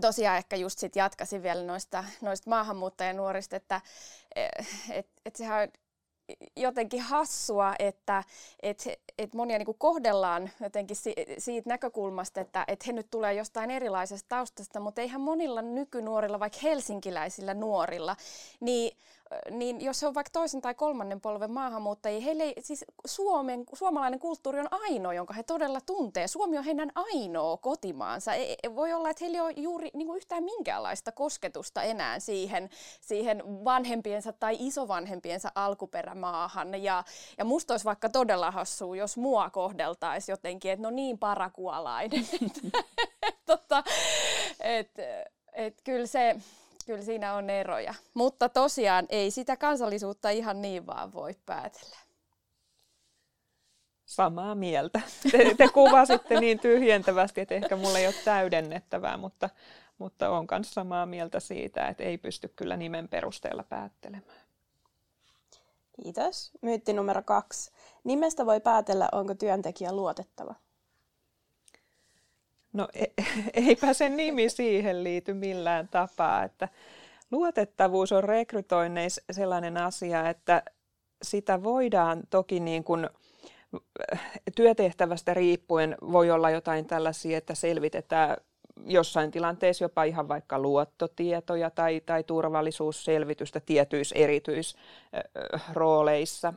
tosiaan 0.00 0.36
ehkä 0.36 0.56
just 0.56 0.78
sit 0.78 0.96
jatkasin 0.96 1.42
vielä 1.42 1.62
noista, 1.62 2.04
noista 2.20 2.50
maahanmuuttajanuorista, 2.50 3.56
että 3.56 3.80
et, 4.90 5.08
et 5.26 5.36
sehän 5.36 5.62
on 5.62 5.68
jotenkin 6.56 7.00
hassua, 7.00 7.74
että 7.78 8.24
et, 8.62 8.84
et 9.18 9.34
monia 9.34 9.58
niin 9.58 9.78
kohdellaan 9.78 10.50
jotenkin 10.60 10.96
si, 10.96 11.14
siitä 11.38 11.68
näkökulmasta, 11.68 12.40
että 12.40 12.64
et 12.68 12.86
he 12.86 12.92
nyt 12.92 13.06
tulee 13.10 13.34
jostain 13.34 13.70
erilaisesta 13.70 14.28
taustasta, 14.28 14.80
mutta 14.80 15.00
eihän 15.00 15.20
monilla 15.20 15.62
nykynuorilla, 15.62 16.40
vaikka 16.40 16.58
helsinkiläisillä 16.62 17.54
nuorilla, 17.54 18.16
niin 18.60 18.96
niin 19.50 19.80
jos 19.80 20.00
se 20.00 20.06
on 20.06 20.14
vaikka 20.14 20.30
toisen 20.32 20.60
tai 20.60 20.74
kolmannen 20.74 21.20
polven 21.20 21.50
maahanmuuttajia, 21.50 22.20
heille 22.20 22.42
ei, 22.42 22.54
siis 22.60 22.84
Suomen, 23.06 23.64
suomalainen 23.74 24.20
kulttuuri 24.20 24.60
on 24.60 24.68
ainoa, 24.70 25.14
jonka 25.14 25.34
he 25.34 25.42
todella 25.42 25.80
tuntee. 25.80 26.28
Suomi 26.28 26.58
on 26.58 26.64
heidän 26.64 26.90
ainoa 26.94 27.56
kotimaansa. 27.56 28.34
Ei, 28.34 28.56
voi 28.74 28.92
olla, 28.92 29.10
että 29.10 29.24
heillä 29.24 29.36
ei 29.36 29.40
ole 29.40 29.52
juuri 29.56 29.90
niin 29.94 30.06
kuin 30.06 30.16
yhtään 30.16 30.44
minkäänlaista 30.44 31.12
kosketusta 31.12 31.82
enää 31.82 32.18
siihen, 32.18 32.70
siihen 33.00 33.64
vanhempiensa 33.64 34.32
tai 34.32 34.56
isovanhempiensa 34.58 35.52
alkuperämaahan. 35.54 36.82
Ja, 36.82 37.04
ja 37.38 37.44
musta 37.44 37.74
olisi 37.74 37.84
vaikka 37.84 38.08
todella 38.08 38.50
hassua, 38.50 38.96
jos 38.96 39.16
mua 39.16 39.50
kohdeltaisiin 39.50 40.32
jotenkin, 40.32 40.70
että 40.70 40.82
no 40.82 40.90
niin 40.90 41.18
parakualainen. 41.18 42.28
tota, 43.46 43.84
et, 44.60 44.90
et 45.52 45.80
kyllä 45.84 46.06
se 46.06 46.36
kyllä 46.86 47.02
siinä 47.02 47.34
on 47.34 47.50
eroja. 47.50 47.94
Mutta 48.14 48.48
tosiaan 48.48 49.06
ei 49.08 49.30
sitä 49.30 49.56
kansallisuutta 49.56 50.30
ihan 50.30 50.62
niin 50.62 50.86
vaan 50.86 51.12
voi 51.12 51.34
päätellä. 51.46 51.96
Samaa 54.04 54.54
mieltä. 54.54 55.00
Te, 55.32 55.54
te 55.54 55.68
kuvasitte 55.68 56.40
niin 56.40 56.60
tyhjentävästi, 56.60 57.40
että 57.40 57.54
ehkä 57.54 57.76
mulla 57.76 57.98
ei 57.98 58.06
ole 58.06 58.14
täydennettävää, 58.24 59.16
mutta, 59.16 59.50
mutta 59.98 60.30
olen 60.30 60.46
myös 60.50 60.70
samaa 60.70 61.06
mieltä 61.06 61.40
siitä, 61.40 61.88
että 61.88 62.04
ei 62.04 62.18
pysty 62.18 62.48
kyllä 62.56 62.76
nimen 62.76 63.08
perusteella 63.08 63.62
päättelemään. 63.62 64.40
Kiitos. 66.02 66.50
Myytti 66.62 66.92
numero 66.92 67.22
kaksi. 67.22 67.70
Nimestä 68.04 68.46
voi 68.46 68.60
päätellä, 68.60 69.08
onko 69.12 69.34
työntekijä 69.34 69.92
luotettava. 69.92 70.54
No 72.72 72.88
e, 72.94 73.04
eipä 73.66 73.92
se 73.92 74.08
nimi 74.08 74.48
siihen 74.48 75.04
liity 75.04 75.34
millään 75.34 75.88
tapaa. 75.88 76.44
Että 76.44 76.68
luotettavuus 77.30 78.12
on 78.12 78.24
rekrytoinneissa 78.24 79.22
sellainen 79.30 79.76
asia, 79.76 80.28
että 80.28 80.62
sitä 81.22 81.62
voidaan 81.62 82.22
toki 82.30 82.60
niin 82.60 82.84
kuin 82.84 83.08
työtehtävästä 84.56 85.34
riippuen 85.34 85.96
voi 86.12 86.30
olla 86.30 86.50
jotain 86.50 86.86
tällaisia, 86.86 87.38
että 87.38 87.54
selvitetään 87.54 88.36
jossain 88.84 89.30
tilanteessa 89.30 89.84
jopa 89.84 90.04
ihan 90.04 90.28
vaikka 90.28 90.58
luottotietoja 90.58 91.70
tai, 91.70 92.02
tai 92.06 92.24
turvallisuusselvitystä 92.24 93.60
tietyissä 93.60 94.16
erityisrooleissa. 94.18 96.52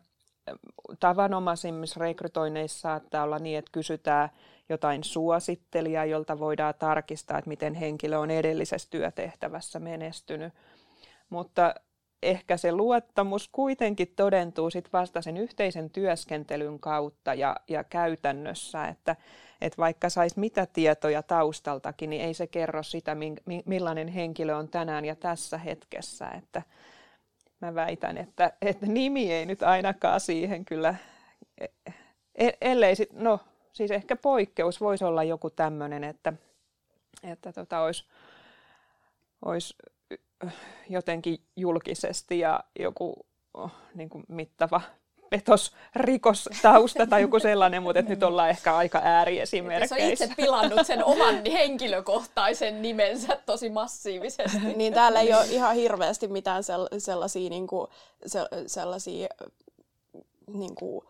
Tavanomaisimmissa 0.99 1.99
rekrytoinneissa 1.99 2.79
saattaa 2.79 3.23
olla 3.23 3.39
niin, 3.39 3.57
että 3.57 3.71
kysytään 3.71 4.29
jotain 4.69 5.03
suosittelijaa, 5.03 6.05
jolta 6.05 6.39
voidaan 6.39 6.73
tarkistaa, 6.79 7.37
että 7.37 7.49
miten 7.49 7.73
henkilö 7.73 8.17
on 8.17 8.31
edellisessä 8.31 8.89
työtehtävässä 8.91 9.79
menestynyt. 9.79 10.53
Mutta 11.29 11.75
ehkä 12.23 12.57
se 12.57 12.71
luottamus 12.71 13.49
kuitenkin 13.51 14.13
todentuu 14.15 14.69
sit 14.69 14.93
vasta 14.93 15.21
sen 15.21 15.37
yhteisen 15.37 15.89
työskentelyn 15.89 16.79
kautta 16.79 17.33
ja, 17.33 17.55
ja 17.67 17.83
käytännössä, 17.83 18.87
että, 18.87 19.15
että 19.61 19.77
vaikka 19.77 20.09
saisi 20.09 20.39
mitä 20.39 20.65
tietoja 20.65 21.23
taustaltakin, 21.23 22.09
niin 22.09 22.21
ei 22.21 22.33
se 22.33 22.47
kerro 22.47 22.83
sitä, 22.83 23.17
millainen 23.65 24.07
henkilö 24.07 24.55
on 24.55 24.69
tänään 24.69 25.05
ja 25.05 25.15
tässä 25.15 25.57
hetkessä. 25.57 26.27
Että 26.27 26.61
mä 27.61 27.75
väitän, 27.75 28.17
että, 28.17 28.53
että 28.61 28.85
nimi 28.85 29.31
ei 29.31 29.45
nyt 29.45 29.63
ainakaan 29.63 30.19
siihen 30.19 30.65
kyllä, 30.65 30.95
e, 31.57 31.65
e, 32.35 32.49
ellei 32.61 32.95
sit, 32.95 33.13
no 33.13 33.39
siis 33.73 33.91
ehkä 33.91 34.15
poikkeus 34.15 34.81
voisi 34.81 35.05
olla 35.05 35.23
joku 35.23 35.49
tämmöinen, 35.49 36.03
että, 36.03 36.33
että 37.23 37.53
tota, 37.53 37.79
olisi, 37.79 38.05
olisi 39.45 39.75
jotenkin 40.89 41.39
julkisesti 41.55 42.39
ja 42.39 42.63
joku 42.79 43.25
oh, 43.53 43.71
niin 43.95 44.09
kuin 44.09 44.23
mittava 44.27 44.81
petosrikostausta 45.29 47.07
tai 47.07 47.21
joku 47.21 47.39
sellainen, 47.39 47.83
mutta 47.83 48.01
nyt 48.01 48.23
ollaan 48.23 48.49
ehkä 48.49 48.75
aika 48.75 49.01
ääriesimerkkeissä. 49.03 49.95
Se 49.95 50.03
on 50.05 50.11
itse 50.11 50.29
pilannut 50.37 50.87
sen 50.87 51.05
oman 51.05 51.41
henkilökohtaisen 51.45 52.81
nimensä 52.81 53.39
tosi 53.45 53.69
massiivisesti. 53.69 54.57
niin 54.75 54.93
täällä 54.93 55.19
ei 55.19 55.33
ole 55.33 55.45
ihan 55.45 55.75
hirveästi 55.75 56.27
mitään 56.27 56.63
sellaisia, 56.97 57.49
niin 57.49 57.67
kuin, 57.67 57.87
sellaisia 58.67 59.27
niin 60.47 60.75
kuin, 60.75 61.05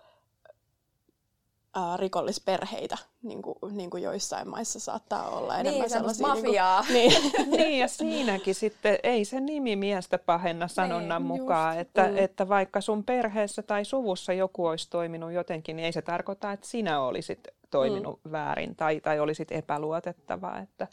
äh, 1.77 1.99
rikollisperheitä, 1.99 2.97
niin 3.23 3.41
kuin, 3.41 3.55
niin 3.71 3.89
kuin 3.89 4.03
joissain 4.03 4.49
maissa 4.49 4.79
saattaa 4.79 5.29
olla 5.29 5.57
enemmän 5.57 5.81
niin, 5.81 5.89
sellaisia... 5.89 6.33
Niin 6.33 6.45
mafiaa. 6.45 6.85
Niin, 6.93 7.21
kuin, 7.21 7.31
niin. 7.37 7.51
niin, 7.51 7.79
ja 7.79 7.87
siinäkin 7.87 8.55
sitten 8.55 8.97
ei 9.03 9.25
se 9.25 9.39
nimi 9.39 9.75
miestä 9.75 10.17
pahenna 10.17 10.67
sanonnan 10.67 11.21
niin, 11.21 11.27
mukaan, 11.27 11.79
että, 11.79 12.07
mm. 12.07 12.17
että 12.17 12.49
vaikka 12.49 12.81
sun 12.81 13.03
perheessä 13.03 13.61
tai 13.61 13.85
suvussa 13.85 14.33
joku 14.33 14.65
olisi 14.65 14.89
toiminut 14.89 15.31
jotenkin, 15.31 15.75
niin 15.75 15.85
ei 15.85 15.91
se 15.91 16.01
tarkoita, 16.01 16.51
että 16.51 16.67
sinä 16.67 17.01
olisit 17.01 17.47
toiminut 17.71 18.19
mm. 18.23 18.31
väärin 18.31 18.75
tai, 18.75 19.01
tai 19.01 19.19
olisit 19.19 19.51
epäluotettava, 19.51 20.57
että, 20.57 20.87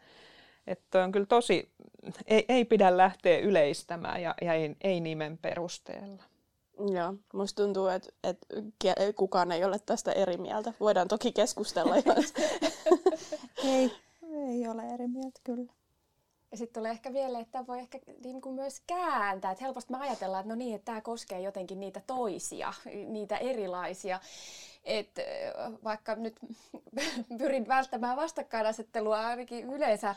että 0.66 1.04
on 1.04 1.12
kyllä 1.12 1.26
tosi, 1.26 1.72
ei, 2.26 2.44
ei 2.48 2.64
pidä 2.64 2.96
lähteä 2.96 3.38
yleistämään 3.38 4.22
ja, 4.22 4.34
ja 4.42 4.54
ei, 4.54 4.76
ei 4.80 5.00
nimen 5.00 5.38
perusteella. 5.38 6.29
Joo, 6.94 7.14
musta 7.32 7.62
tuntuu, 7.62 7.86
että, 7.86 8.08
että 8.24 8.46
kukaan 9.16 9.52
ei 9.52 9.64
ole 9.64 9.78
tästä 9.78 10.12
eri 10.12 10.36
mieltä. 10.36 10.72
Voidaan 10.80 11.08
toki 11.08 11.32
keskustella, 11.32 11.96
jos... 12.16 12.34
ei, 13.64 13.92
ei 14.48 14.68
ole 14.68 14.82
eri 14.94 15.08
mieltä 15.08 15.40
kyllä. 15.44 15.72
Ja 16.50 16.56
sitten 16.56 16.80
tulee 16.80 16.90
ehkä 16.90 17.12
vielä, 17.12 17.40
että 17.40 17.66
voi 17.66 17.78
ehkä 17.78 17.98
niin 18.24 18.40
kuin 18.40 18.54
myös 18.54 18.82
kääntää. 18.86 19.50
Että 19.50 19.64
helposti 19.64 19.92
me 19.92 19.98
ajatellaan, 19.98 20.40
että 20.40 20.54
no 20.54 20.58
niin, 20.58 20.74
että 20.74 20.84
tämä 20.84 21.00
koskee 21.00 21.40
jotenkin 21.40 21.80
niitä 21.80 22.02
toisia, 22.06 22.72
niitä 23.06 23.36
erilaisia. 23.36 24.20
Et 24.84 25.18
vaikka 25.84 26.14
nyt 26.14 26.36
pyrin 27.38 27.68
välttämään 27.68 28.16
vastakkainasettelua 28.16 29.26
ainakin 29.26 29.70
yleensä 29.70 30.14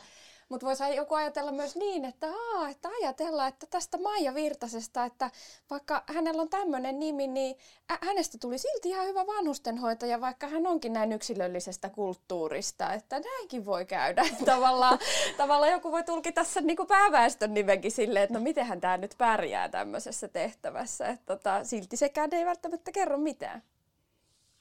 Mutta 0.48 0.66
voisi 0.66 0.96
joku 0.96 1.14
ajatella 1.14 1.52
myös 1.52 1.76
niin, 1.76 2.04
että, 2.04 2.26
aa, 2.26 2.68
että 2.68 2.88
ajatellaan, 2.88 3.48
että 3.48 3.66
tästä 3.70 3.98
Maija 3.98 4.34
Virtasesta, 4.34 5.04
että 5.04 5.30
vaikka 5.70 6.04
hänellä 6.14 6.42
on 6.42 6.48
tämmöinen 6.48 6.98
nimi, 6.98 7.26
niin 7.26 7.56
hänestä 8.02 8.38
tuli 8.40 8.58
silti 8.58 8.88
ihan 8.88 9.06
hyvä 9.06 9.26
vanhustenhoitaja, 9.26 10.20
vaikka 10.20 10.46
hän 10.46 10.66
onkin 10.66 10.92
näin 10.92 11.12
yksilöllisestä 11.12 11.90
kulttuurista, 11.90 12.92
että 12.92 13.20
näinkin 13.20 13.66
voi 13.66 13.86
käydä. 13.86 14.24
tavallaan, 14.44 14.98
tavallaan 15.36 15.72
joku 15.72 15.92
voi 15.92 16.04
tulkita 16.04 16.44
sen 16.44 16.66
niin 16.66 16.76
kuin 16.76 16.86
pääväestön 16.86 17.54
nimenkin 17.54 17.92
silleen, 17.92 18.22
että 18.22 18.38
no 18.38 18.44
mitenhän 18.44 18.80
tämä 18.80 18.96
nyt 18.96 19.14
pärjää 19.18 19.68
tämmöisessä 19.68 20.28
tehtävässä. 20.28 21.08
Että 21.08 21.26
tota, 21.26 21.64
silti 21.64 21.96
sekään 21.96 22.30
ei 22.32 22.46
välttämättä 22.46 22.92
kerro 22.92 23.18
mitään. 23.18 23.62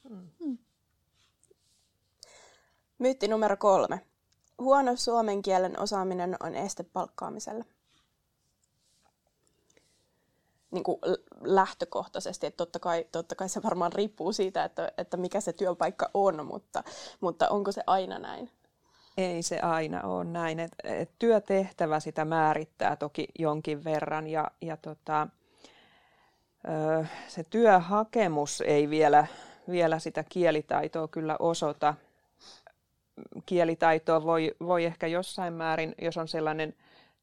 Hmm. 0.10 0.58
Myytti 2.98 3.28
numero 3.28 3.58
kolme. 3.58 4.13
Huono 4.60 4.96
suomen 4.96 5.42
kielen 5.42 5.80
osaaminen 5.80 6.36
on 6.40 6.56
este 6.56 6.84
palkkaamiselle. 6.84 7.66
Niin 10.72 10.84
kuin 10.84 11.00
lähtökohtaisesti, 11.42 12.46
että 12.48 12.58
totta 12.58 12.80
kai, 12.80 13.06
totta 13.12 13.36
kai 13.36 13.50
se 13.50 13.64
varmaan 13.64 13.94
riippuu 13.94 14.34
siitä, 14.34 14.64
että, 14.64 14.92
että 14.98 15.18
mikä 15.18 15.42
se 15.42 15.54
työpaikka 15.54 16.10
on, 16.14 16.46
mutta, 16.46 16.84
mutta 17.22 17.50
onko 17.50 17.72
se 17.72 17.84
aina 17.88 18.20
näin? 18.20 18.52
Ei 19.18 19.44
se 19.44 19.60
aina 19.60 20.02
ole 20.02 20.24
näin. 20.24 20.60
Et, 20.60 20.72
et 20.84 21.12
työtehtävä 21.20 22.00
sitä 22.00 22.26
määrittää 22.26 22.96
toki 22.96 23.28
jonkin 23.40 23.84
verran 23.84 24.28
ja, 24.28 24.52
ja 24.62 24.78
tota, 24.78 25.28
ö, 26.68 27.06
se 27.28 27.44
työhakemus 27.44 28.62
ei 28.62 28.90
vielä, 28.90 29.28
vielä 29.72 30.00
sitä 30.00 30.24
kielitaitoa 30.30 31.08
kyllä 31.08 31.36
osoita 31.40 31.94
kielitaitoa 33.46 34.24
voi, 34.24 34.56
voi 34.60 34.86
ehkä 34.86 35.08
jossain 35.08 35.54
määrin, 35.54 35.96
jos 36.02 36.18
on 36.18 36.28
sellainen 36.28 36.74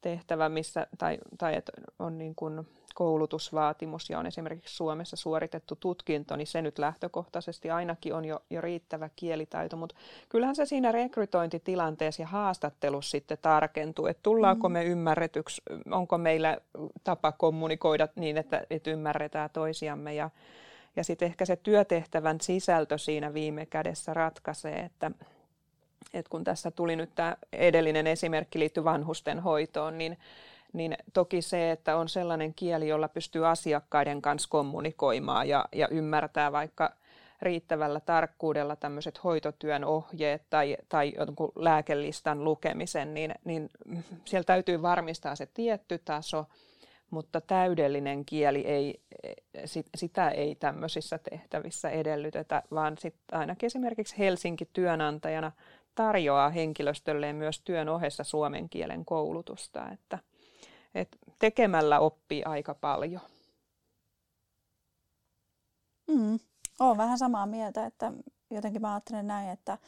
tehtävä, 0.01 0.49
missä, 0.49 0.87
tai, 0.99 1.19
tai 1.39 1.57
että 1.57 1.73
on 1.99 2.19
niin 2.19 2.35
kuin 2.35 2.67
koulutusvaatimus 2.95 4.11
ja 4.11 4.19
on 4.19 4.27
esimerkiksi 4.27 4.77
Suomessa 4.77 5.17
suoritettu 5.17 5.77
tutkinto, 5.77 6.37
niin 6.37 6.47
se 6.47 6.63
nyt 6.63 6.79
lähtökohtaisesti 6.79 7.71
ainakin 7.71 8.15
on 8.15 8.25
jo, 8.25 8.43
jo 8.51 8.61
riittävä 8.61 9.11
kielitaito, 9.17 9.77
mutta 9.77 9.97
kyllähän 10.29 10.57
se 10.57 10.65
siinä 10.65 10.93
rekrytointitilanteessa 10.93 12.23
ja 12.23 12.27
haastattelussa 12.27 13.11
sitten 13.11 13.39
tarkentuu, 13.43 14.07
että 14.07 14.23
tullaanko 14.23 14.69
mm. 14.69 14.73
me 14.73 14.85
ymmärretyksi, 14.85 15.63
onko 15.91 16.19
meillä 16.19 16.59
tapa 17.05 17.33
kommunikoida 17.33 18.09
niin, 18.17 18.39
että, 18.39 18.67
että 18.71 18.91
ymmärretään 18.91 19.51
toisiamme 19.53 20.15
ja, 20.15 20.31
ja 20.97 21.05
sitten 21.05 21.27
ehkä 21.27 21.45
se 21.45 21.57
työtehtävän 21.57 22.41
sisältö 22.41 22.99
siinä 22.99 23.35
viime 23.35 23.67
kädessä 23.67 24.15
ratkaisee, 24.15 24.79
että 24.79 25.11
et 26.15 26.29
kun 26.29 26.45
tässä 26.45 26.71
tuli 26.71 26.97
nyt 26.97 27.11
tämä 27.15 27.37
edellinen 27.53 28.07
esimerkki 28.07 28.59
liittyy 28.59 28.85
vanhusten 28.85 29.41
hoitoon, 29.41 29.99
niin, 29.99 30.19
niin 30.73 30.97
toki 31.13 31.43
se, 31.43 31.71
että 31.71 31.97
on 31.97 32.09
sellainen 32.09 32.55
kieli, 32.55 32.89
jolla 32.89 33.09
pystyy 33.09 33.49
asiakkaiden 33.49 34.23
kanssa 34.23 34.49
kommunikoimaan 34.49 35.49
ja, 35.49 35.65
ja 35.73 35.89
ymmärtää 35.89 36.53
vaikka 36.53 36.93
riittävällä 37.43 38.01
tarkkuudella 38.01 38.77
tämmöiset 38.77 39.25
hoitotyön 39.25 39.85
ohjeet 39.85 40.43
tai, 40.51 40.77
tai 40.89 41.13
jonkun 41.17 41.53
lääkelistan 41.57 42.45
lukemisen, 42.45 43.15
niin, 43.15 43.35
niin 43.45 43.71
siellä 44.25 44.45
täytyy 44.45 44.83
varmistaa 44.83 45.37
se 45.37 45.47
tietty 45.47 45.99
taso, 46.05 46.47
mutta 47.11 47.41
täydellinen 47.41 48.25
kieli 48.25 48.61
ei, 48.67 49.01
sitä 49.95 50.31
ei 50.31 50.55
tämmöisissä 50.55 51.19
tehtävissä 51.19 51.91
edellytetä, 51.91 52.63
vaan 52.71 52.99
sitten 52.99 53.39
ainakin 53.39 53.67
esimerkiksi 53.67 54.19
Helsinki 54.19 54.69
työnantajana– 54.73 55.53
tarjoaa 56.01 56.51
henkilöstölleen 56.51 57.37
myös 57.37 57.61
työn 57.61 57.89
ohessa 57.89 58.25
suomen 58.25 58.69
kielen 58.69 59.05
koulutusta, 59.05 59.89
että, 59.89 60.19
että 60.95 61.19
tekemällä 61.39 62.01
oppii 62.01 62.45
aika 62.45 62.75
paljon. 62.75 63.21
Mm. 66.09 66.39
Olen 66.81 66.97
vähän 66.97 67.19
samaa 67.19 67.47
mieltä, 67.47 67.87
että 67.87 68.13
jotenkin 68.51 68.83
mä 68.83 68.93
ajattelen 68.95 69.27
näin, 69.27 69.49
että, 69.49 69.79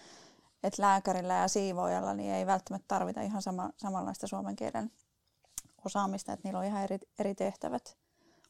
että 0.62 0.82
lääkärillä 0.82 1.34
ja 1.34 1.48
siivoojalla 1.48 2.14
niin 2.14 2.32
ei 2.32 2.46
välttämättä 2.46 2.88
tarvita 2.88 3.20
ihan 3.20 3.42
sama, 3.42 3.70
samanlaista 3.76 4.26
suomen 4.26 4.56
kielen 4.56 4.90
osaamista, 5.84 6.32
että 6.32 6.48
niillä 6.48 6.58
on 6.58 6.66
ihan 6.66 6.82
eri, 6.82 6.98
eri 7.18 7.34
tehtävät. 7.34 7.96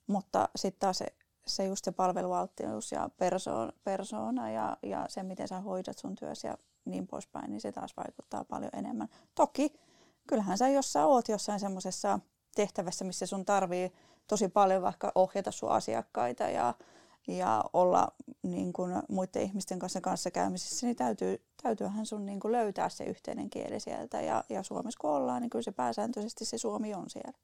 Mutta 0.06 0.48
sitten 0.56 0.80
taas 0.80 0.98
se, 0.98 1.06
se 1.46 1.64
just 1.64 1.84
se 1.84 1.92
palvelualttius 1.92 2.92
ja 2.92 3.10
persoona, 3.84 4.50
ja, 4.50 4.76
ja 4.82 5.04
se, 5.08 5.22
miten 5.22 5.48
sä 5.48 5.60
hoidat 5.60 5.98
sun 5.98 6.14
työssä 6.14 6.48
ja 6.48 6.58
niin 6.84 7.06
poispäin, 7.06 7.50
niin 7.50 7.60
se 7.60 7.72
taas 7.72 7.96
vaikuttaa 7.96 8.44
paljon 8.44 8.70
enemmän. 8.74 9.08
Toki, 9.34 9.72
kyllähän 10.28 10.58
sä 10.58 10.68
jos 10.68 10.92
sä 10.92 11.06
oot 11.06 11.28
jossain 11.28 11.60
semmoisessa 11.60 12.20
tehtävässä, 12.54 13.04
missä 13.04 13.26
sun 13.26 13.44
tarvii 13.44 13.92
tosi 14.28 14.48
paljon 14.48 14.82
vaikka 14.82 15.12
ohjata 15.14 15.50
sun 15.50 15.70
asiakkaita 15.70 16.44
ja, 16.44 16.74
ja 17.28 17.64
olla 17.72 18.08
niin 18.42 18.72
kuin 18.72 18.92
muiden 19.08 19.42
ihmisten 19.42 19.78
kanssa 19.78 20.00
kanssa 20.00 20.30
käymisessä, 20.30 20.86
niin 20.86 20.96
täytyy, 20.96 21.42
täytyyhän 21.62 22.06
sun 22.06 22.26
niin 22.26 22.40
kuin 22.40 22.52
löytää 22.52 22.88
se 22.88 23.04
yhteinen 23.04 23.50
kieli 23.50 23.80
sieltä. 23.80 24.20
Ja, 24.20 24.44
ja 24.48 24.62
Suomessa 24.62 24.98
kun 25.00 25.10
ollaan, 25.10 25.42
niin 25.42 25.50
kyllä 25.50 25.62
se 25.62 25.72
pääsääntöisesti 25.72 26.44
se 26.44 26.58
suomi 26.58 26.94
on 26.94 27.10
siellä. 27.10 27.38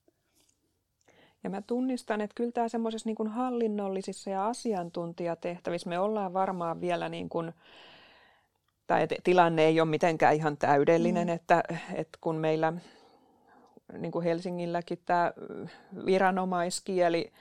Ja 1.45 1.51
mä 1.51 1.63
tunnistan, 1.63 2.21
että 2.21 2.35
kyllä 2.35 2.53
tämä 2.53 2.69
semmoisessa 2.69 3.09
niin 3.09 3.29
hallinnollisissa 3.29 4.31
ja 4.31 4.49
asiantuntijatehtävissä 4.49 5.89
me 5.89 5.99
ollaan 5.99 6.33
varmaan 6.33 6.81
vielä 6.81 7.09
niin 7.09 7.29
kuin, 7.29 7.53
tai 8.89 9.03
että 9.03 9.17
tilanne 9.25 9.65
ei 9.65 9.81
ole 9.81 9.89
mitenkään 9.89 10.35
ihan 10.35 10.57
täydellinen, 10.57 11.29
mm. 11.29 11.35
että, 11.35 11.63
että 11.95 12.19
kun 12.21 12.37
meillä 12.37 12.73
niin 13.99 14.13
kuin 14.13 14.25
Helsingilläkin 14.25 14.99
tämä 15.07 15.33
viranomaiskieli 16.07 17.33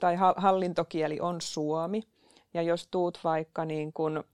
tai 0.00 0.16
hallintokieli 0.36 1.20
on 1.20 1.40
suomi, 1.40 2.02
ja 2.54 2.62
jos 2.62 2.88
tuut 2.90 3.18
vaikka 3.24 3.64
niin 3.64 3.92
kuin, 3.92 4.24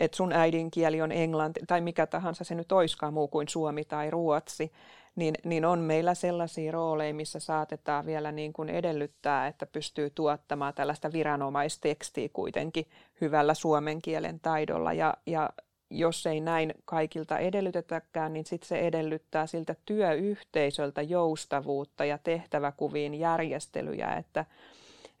että 0.00 0.16
sun 0.16 0.32
äidinkieli 0.32 1.02
on 1.02 1.12
englanti 1.12 1.60
tai 1.66 1.80
mikä 1.80 2.06
tahansa 2.06 2.44
se 2.44 2.54
nyt 2.54 2.72
oiskaan 2.72 3.14
muu 3.14 3.28
kuin 3.28 3.48
suomi 3.48 3.84
tai 3.84 4.10
ruotsi, 4.10 4.72
niin, 5.16 5.34
niin 5.44 5.64
on 5.64 5.78
meillä 5.78 6.14
sellaisia 6.14 6.72
rooleja, 6.72 7.14
missä 7.14 7.40
saatetaan 7.40 8.06
vielä 8.06 8.32
niin 8.32 8.52
kuin 8.52 8.68
edellyttää, 8.68 9.46
että 9.46 9.66
pystyy 9.66 10.10
tuottamaan 10.10 10.74
tällaista 10.74 11.12
viranomaistekstiä 11.12 12.28
kuitenkin 12.32 12.86
hyvällä 13.20 13.54
suomen 13.54 14.02
kielen 14.02 14.40
taidolla. 14.40 14.92
Ja, 14.92 15.14
ja 15.26 15.50
jos 15.90 16.26
ei 16.26 16.40
näin 16.40 16.74
kaikilta 16.84 17.38
edellytetäkään, 17.38 18.32
niin 18.32 18.46
sitten 18.46 18.68
se 18.68 18.78
edellyttää 18.78 19.46
siltä 19.46 19.74
työyhteisöltä 19.86 21.02
joustavuutta 21.02 22.04
ja 22.04 22.18
tehtäväkuviin 22.18 23.14
järjestelyjä, 23.14 24.14
että, 24.14 24.44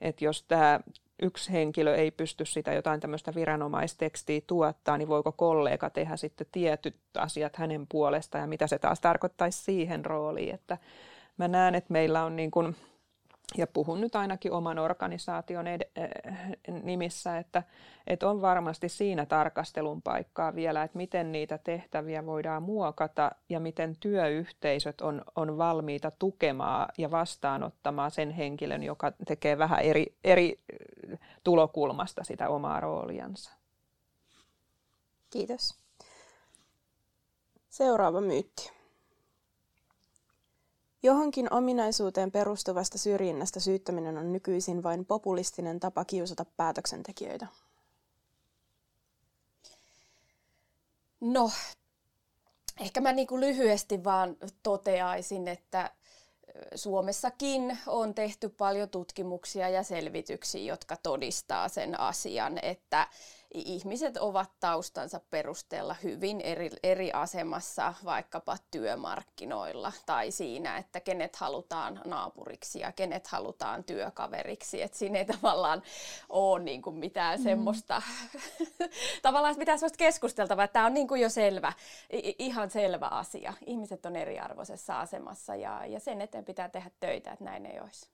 että 0.00 0.24
jos 0.24 0.42
tämä 0.42 0.80
yksi 1.22 1.52
henkilö 1.52 1.94
ei 1.94 2.10
pysty 2.10 2.44
sitä 2.44 2.72
jotain 2.72 3.00
tämmöistä 3.00 3.34
viranomaistekstiä 3.34 4.40
tuottaa, 4.46 4.98
niin 4.98 5.08
voiko 5.08 5.32
kollega 5.32 5.90
tehdä 5.90 6.16
sitten 6.16 6.46
tietyt 6.52 6.96
asiat 7.18 7.56
hänen 7.56 7.86
puolestaan 7.88 8.42
ja 8.42 8.48
mitä 8.48 8.66
se 8.66 8.78
taas 8.78 9.00
tarkoittaisi 9.00 9.64
siihen 9.64 10.04
rooliin. 10.04 10.54
Että 10.54 10.78
mä 11.36 11.48
näen, 11.48 11.74
että 11.74 11.92
meillä 11.92 12.24
on 12.24 12.36
niin 12.36 12.50
kuin, 12.50 12.76
ja 13.56 13.66
puhun 13.66 14.00
nyt 14.00 14.16
ainakin 14.16 14.52
oman 14.52 14.78
organisaation 14.78 15.66
ed- 15.66 15.90
eh, 15.96 16.82
nimissä, 16.82 17.38
että, 17.38 17.62
että 18.06 18.28
on 18.28 18.42
varmasti 18.42 18.88
siinä 18.88 19.26
tarkastelun 19.26 20.02
paikkaa 20.02 20.54
vielä, 20.54 20.82
että 20.82 20.96
miten 20.96 21.32
niitä 21.32 21.58
tehtäviä 21.58 22.26
voidaan 22.26 22.62
muokata 22.62 23.30
ja 23.48 23.60
miten 23.60 23.96
työyhteisöt 24.00 25.00
on, 25.00 25.24
on 25.36 25.58
valmiita 25.58 26.12
tukemaan 26.18 26.88
ja 26.98 27.10
vastaanottamaan 27.10 28.10
sen 28.10 28.30
henkilön, 28.30 28.82
joka 28.82 29.12
tekee 29.26 29.58
vähän 29.58 29.80
eri, 29.80 30.14
eri 30.24 30.60
eh, 30.72 31.18
tulokulmasta 31.44 32.24
sitä 32.24 32.48
omaa 32.48 32.80
rooliansa. 32.80 33.52
Kiitos. 35.30 35.78
Seuraava 37.68 38.20
myytti. 38.20 38.81
Johonkin 41.02 41.52
ominaisuuteen 41.52 42.32
perustuvasta 42.32 42.98
syrjinnästä 42.98 43.60
syyttäminen 43.60 44.18
on 44.18 44.32
nykyisin 44.32 44.82
vain 44.82 45.04
populistinen 45.04 45.80
tapa 45.80 46.04
kiusata 46.04 46.44
päätöksentekijöitä. 46.56 47.46
No, 51.20 51.50
ehkä 52.80 53.00
mä 53.00 53.12
niin 53.12 53.26
kuin 53.26 53.40
lyhyesti 53.40 54.04
vaan 54.04 54.36
toteaisin, 54.62 55.48
että 55.48 55.90
Suomessakin 56.74 57.78
on 57.86 58.14
tehty 58.14 58.48
paljon 58.48 58.88
tutkimuksia 58.88 59.68
ja 59.68 59.82
selvityksiä, 59.82 60.60
jotka 60.60 60.96
todistaa 60.96 61.68
sen 61.68 62.00
asian, 62.00 62.58
että 62.62 63.08
ihmiset 63.54 64.16
ovat 64.16 64.50
taustansa 64.60 65.20
perusteella 65.30 65.96
hyvin 66.02 66.40
eri, 66.40 66.70
eri 66.82 67.12
asemassa 67.12 67.94
vaikkapa 68.04 68.56
työmarkkinoilla 68.70 69.92
tai 70.06 70.30
siinä, 70.30 70.78
että 70.78 71.00
kenet 71.00 71.36
halutaan 71.36 72.00
naapuriksi 72.04 72.80
ja 72.80 72.92
kenet 72.92 73.26
halutaan 73.26 73.84
työkaveriksi. 73.84 74.82
Että 74.82 74.98
siinä 74.98 75.18
ei 75.18 75.24
tavallaan 75.24 75.82
ole 76.28 76.62
niin 76.62 76.82
kuin 76.82 76.96
mitään 76.96 77.38
mm. 77.38 77.42
semmoista, 77.42 78.02
tavallaan 79.22 79.58
mitään 79.58 79.78
semmoista 79.78 79.98
keskusteltavaa, 79.98 80.64
että 80.64 80.72
tämä 80.72 80.86
on 80.86 80.94
niin 80.94 81.08
kuin 81.08 81.20
jo 81.20 81.28
selvä, 81.28 81.72
ihan 82.38 82.70
selvä 82.70 83.06
asia. 83.06 83.54
Ihmiset 83.66 84.06
on 84.06 84.16
eriarvoisessa 84.16 85.00
asemassa 85.00 85.56
ja, 85.56 85.86
ja 85.86 86.00
sen 86.00 86.20
eteen 86.20 86.44
pitää 86.44 86.68
tehdä 86.68 86.90
töitä, 87.00 87.32
että 87.32 87.44
näin 87.44 87.66
ei 87.66 87.80
olisi. 87.80 88.08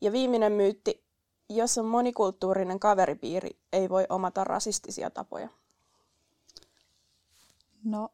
Ja 0.00 0.12
viimeinen 0.12 0.52
myytti, 0.52 1.01
jos 1.48 1.78
on 1.78 1.86
monikulttuurinen 1.86 2.80
kaveripiiri, 2.80 3.50
ei 3.72 3.88
voi 3.88 4.06
omata 4.08 4.44
rasistisia 4.44 5.10
tapoja. 5.10 5.48
No, 7.84 8.08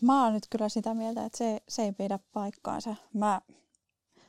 mä 0.00 0.24
oon 0.24 0.32
nyt 0.32 0.46
kyllä 0.50 0.68
sitä 0.68 0.94
mieltä, 0.94 1.24
että 1.24 1.38
se, 1.38 1.62
se 1.68 1.82
ei 1.82 1.92
pidä 1.92 2.18
paikkaansa. 2.32 2.96
Mä 3.14 3.40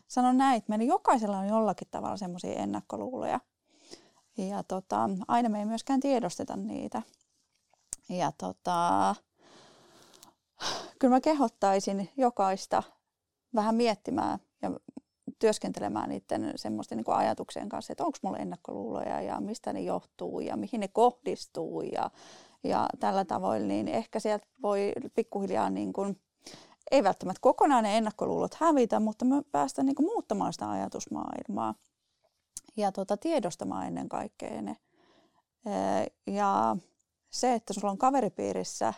sanon 0.08 0.38
näin, 0.38 0.58
että 0.58 0.70
meillä 0.70 0.86
jokaisella 0.86 1.38
on 1.38 1.48
jollakin 1.48 1.88
tavalla 1.92 2.18
semmoisia 2.18 2.54
ennakkoluuloja. 2.54 3.40
Ja 4.38 4.64
tota, 4.64 5.10
aina 5.28 5.50
me 5.50 5.60
ei 5.60 5.66
myöskään 5.66 6.00
tiedosteta 6.00 6.56
niitä. 6.56 7.02
Ja 8.10 8.32
tota, 8.38 9.16
kyllä 11.00 11.16
mä 11.16 11.22
kehottaisin 11.22 12.10
jokaista 12.18 12.84
vähän 13.56 13.76
miettimään 13.76 14.40
ja 14.62 14.72
työskentelemään 15.40 16.10
niiden 16.10 16.54
semmoisten 16.56 16.98
niin 16.98 17.16
ajatuksien 17.16 17.70
kanssa, 17.70 17.94
että 17.94 18.06
onko 18.06 18.18
mulla 18.22 18.38
ennakkoluuloja 18.38 19.22
ja 19.22 19.42
mistä 19.42 19.74
ne 19.74 19.82
johtuu 19.82 20.40
ja 20.40 20.58
mihin 20.58 20.80
ne 20.80 20.88
kohdistuu 20.88 21.82
ja, 21.82 22.12
ja 22.64 22.88
tällä 23.00 23.26
tavoin, 23.26 23.68
niin 23.68 23.88
ehkä 23.88 24.20
sieltä 24.20 24.48
voi 24.62 24.94
pikkuhiljaa 25.16 25.70
niin 25.70 25.94
kuin, 25.94 26.20
ei 26.92 27.04
välttämättä 27.04 27.40
kokonaan 27.42 27.84
ne 27.84 27.98
ennakkoluulot 27.98 28.54
hävitä, 28.54 29.00
mutta 29.00 29.26
me 29.26 29.42
päästään 29.52 29.86
niin 29.86 29.96
kuin 29.96 30.06
muuttamaan 30.06 30.54
sitä 30.54 30.70
ajatusmaailmaa 30.70 31.76
ja 32.78 32.92
tota, 32.92 33.18
tiedostamaan 33.18 33.88
ennen 33.88 34.10
kaikkea 34.10 34.62
ne. 34.62 34.78
Ja 36.28 36.78
se, 37.30 37.54
että 37.54 37.74
sulla 37.74 37.92
on 37.92 37.98
kaveripiirissä 37.98 38.94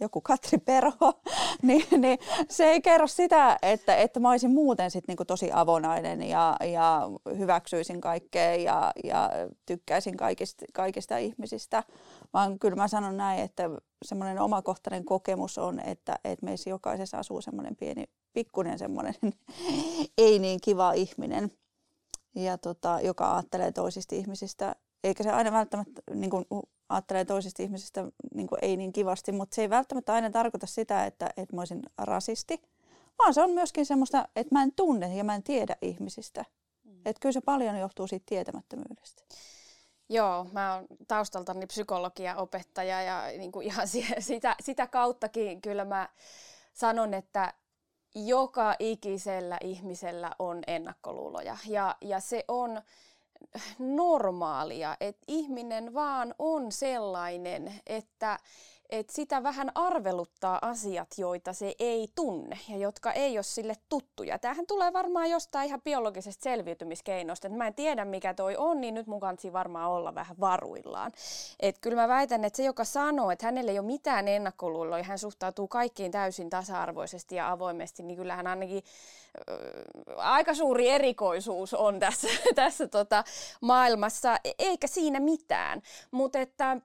joku 0.00 0.20
Katri 0.20 0.58
Perho, 0.58 1.12
niin, 1.62 1.86
niin 1.98 2.18
se 2.48 2.64
ei 2.64 2.80
kerro 2.80 3.06
sitä, 3.06 3.58
että, 3.62 3.96
että 3.96 4.20
mä 4.20 4.30
olisin 4.30 4.50
muuten 4.50 4.90
sit 4.90 5.04
niinku 5.08 5.24
tosi 5.24 5.50
avonainen 5.52 6.22
ja, 6.22 6.56
ja 6.64 7.02
hyväksyisin 7.38 8.00
kaikkea 8.00 8.54
ja, 8.54 8.92
ja 9.04 9.30
tykkäisin 9.66 10.16
kaikista, 10.16 10.64
kaikista 10.74 11.18
ihmisistä, 11.18 11.84
vaan 12.32 12.58
kyllä 12.58 12.76
mä 12.76 12.88
sanon 12.88 13.16
näin, 13.16 13.40
että 13.40 13.70
semmoinen 14.04 14.40
omakohtainen 14.40 15.04
kokemus 15.04 15.58
on, 15.58 15.80
että, 15.80 16.18
että 16.24 16.46
meissä 16.46 16.70
jokaisessa 16.70 17.18
asuu 17.18 17.40
semmoinen 17.40 17.76
pieni, 17.76 18.04
pikkuinen 18.32 18.78
semmoinen 18.78 19.14
ei 20.18 20.38
niin 20.38 20.60
kiva 20.60 20.92
ihminen, 20.92 21.50
ja 22.34 22.58
tota, 22.58 22.98
joka 23.02 23.34
ajattelee 23.34 23.72
toisista 23.72 24.14
ihmisistä. 24.14 24.76
Eikä 25.04 25.22
se 25.22 25.30
aina 25.30 25.52
välttämättä 25.52 26.02
niin 26.14 26.30
kuin, 26.30 26.44
ajattelee 26.88 27.24
toisista 27.24 27.62
ihmisistä 27.62 28.04
niin 28.34 28.46
kuin, 28.46 28.58
ei 28.62 28.76
niin 28.76 28.92
kivasti, 28.92 29.32
mutta 29.32 29.54
se 29.54 29.62
ei 29.62 29.70
välttämättä 29.70 30.12
aina 30.14 30.30
tarkoita 30.30 30.66
sitä, 30.66 31.06
että, 31.06 31.30
että 31.36 31.56
mä 31.56 31.60
olisin 31.60 31.82
rasisti, 31.98 32.62
vaan 33.18 33.34
se 33.34 33.42
on 33.42 33.50
myöskin 33.50 33.86
semmoista, 33.86 34.28
että 34.36 34.54
mä 34.54 34.62
en 34.62 34.72
tunne 34.72 35.16
ja 35.16 35.24
mä 35.24 35.34
en 35.34 35.42
tiedä 35.42 35.76
ihmisistä. 35.82 36.44
Mm. 36.84 37.00
Että 37.04 37.20
kyllä 37.20 37.32
se 37.32 37.40
paljon 37.40 37.78
johtuu 37.78 38.06
siitä 38.06 38.24
tietämättömyydestä. 38.26 39.22
Joo, 40.08 40.46
mä 40.52 40.74
oon 40.74 40.86
taustaltani 41.08 41.66
psykologia 41.66 42.36
opettaja 42.36 43.02
ja 43.02 43.22
niin 43.38 43.52
kuin 43.52 43.66
ihan 43.66 43.88
sitä, 44.18 44.56
sitä 44.60 44.86
kauttakin 44.86 45.62
kyllä 45.62 45.84
mä 45.84 46.08
sanon, 46.72 47.14
että 47.14 47.54
joka 48.14 48.76
ikisellä 48.78 49.58
ihmisellä 49.64 50.30
on 50.38 50.62
ennakkoluuloja 50.66 51.56
ja, 51.66 51.96
ja 52.00 52.20
se 52.20 52.44
on 52.48 52.82
normaalia, 53.78 54.96
että 55.00 55.24
ihminen 55.28 55.94
vaan 55.94 56.34
on 56.38 56.72
sellainen, 56.72 57.80
että 57.86 58.38
että 58.90 59.12
sitä 59.12 59.42
vähän 59.42 59.72
arveluttaa 59.74 60.58
asiat, 60.62 61.08
joita 61.18 61.52
se 61.52 61.74
ei 61.78 62.08
tunne 62.14 62.58
ja 62.68 62.76
jotka 62.76 63.12
ei 63.12 63.38
ole 63.38 63.42
sille 63.42 63.74
tuttuja. 63.88 64.38
Tämähän 64.38 64.66
tulee 64.66 64.92
varmaan 64.92 65.30
jostain 65.30 65.66
ihan 65.66 65.82
biologisesta 65.82 66.42
selviytymiskeinosta, 66.42 67.46
että 67.46 67.58
mä 67.58 67.66
en 67.66 67.74
tiedä 67.74 68.04
mikä 68.04 68.34
toi 68.34 68.56
on, 68.56 68.80
niin 68.80 68.94
nyt 68.94 69.06
mun 69.06 69.20
kansi 69.20 69.52
varmaan 69.52 69.90
olla 69.90 70.14
vähän 70.14 70.36
varuillaan. 70.40 71.12
Et 71.60 71.78
kyllä 71.78 71.96
mä 71.96 72.08
väitän, 72.08 72.44
että 72.44 72.56
se 72.56 72.64
joka 72.64 72.84
sanoo, 72.84 73.30
että 73.30 73.46
hänellä 73.46 73.72
ei 73.72 73.78
ole 73.78 73.86
mitään 73.86 74.28
ennakkoluuloja, 74.28 75.04
hän 75.04 75.18
suhtautuu 75.18 75.68
kaikkiin 75.68 76.12
täysin 76.12 76.50
tasa-arvoisesti 76.50 77.34
ja 77.34 77.50
avoimesti, 77.50 78.02
niin 78.02 78.16
kyllähän 78.16 78.46
ainakin 78.46 78.82
aika 80.16 80.54
suuri 80.54 80.88
erikoisuus 80.88 81.74
on 81.74 81.98
tässä, 82.00 82.28
tässä 82.54 82.88
tota 82.88 83.24
maailmassa, 83.60 84.36
e- 84.44 84.52
eikä 84.58 84.86
siinä 84.86 85.20
mitään. 85.20 85.82
Mutta 86.10 86.38
että 86.38 86.76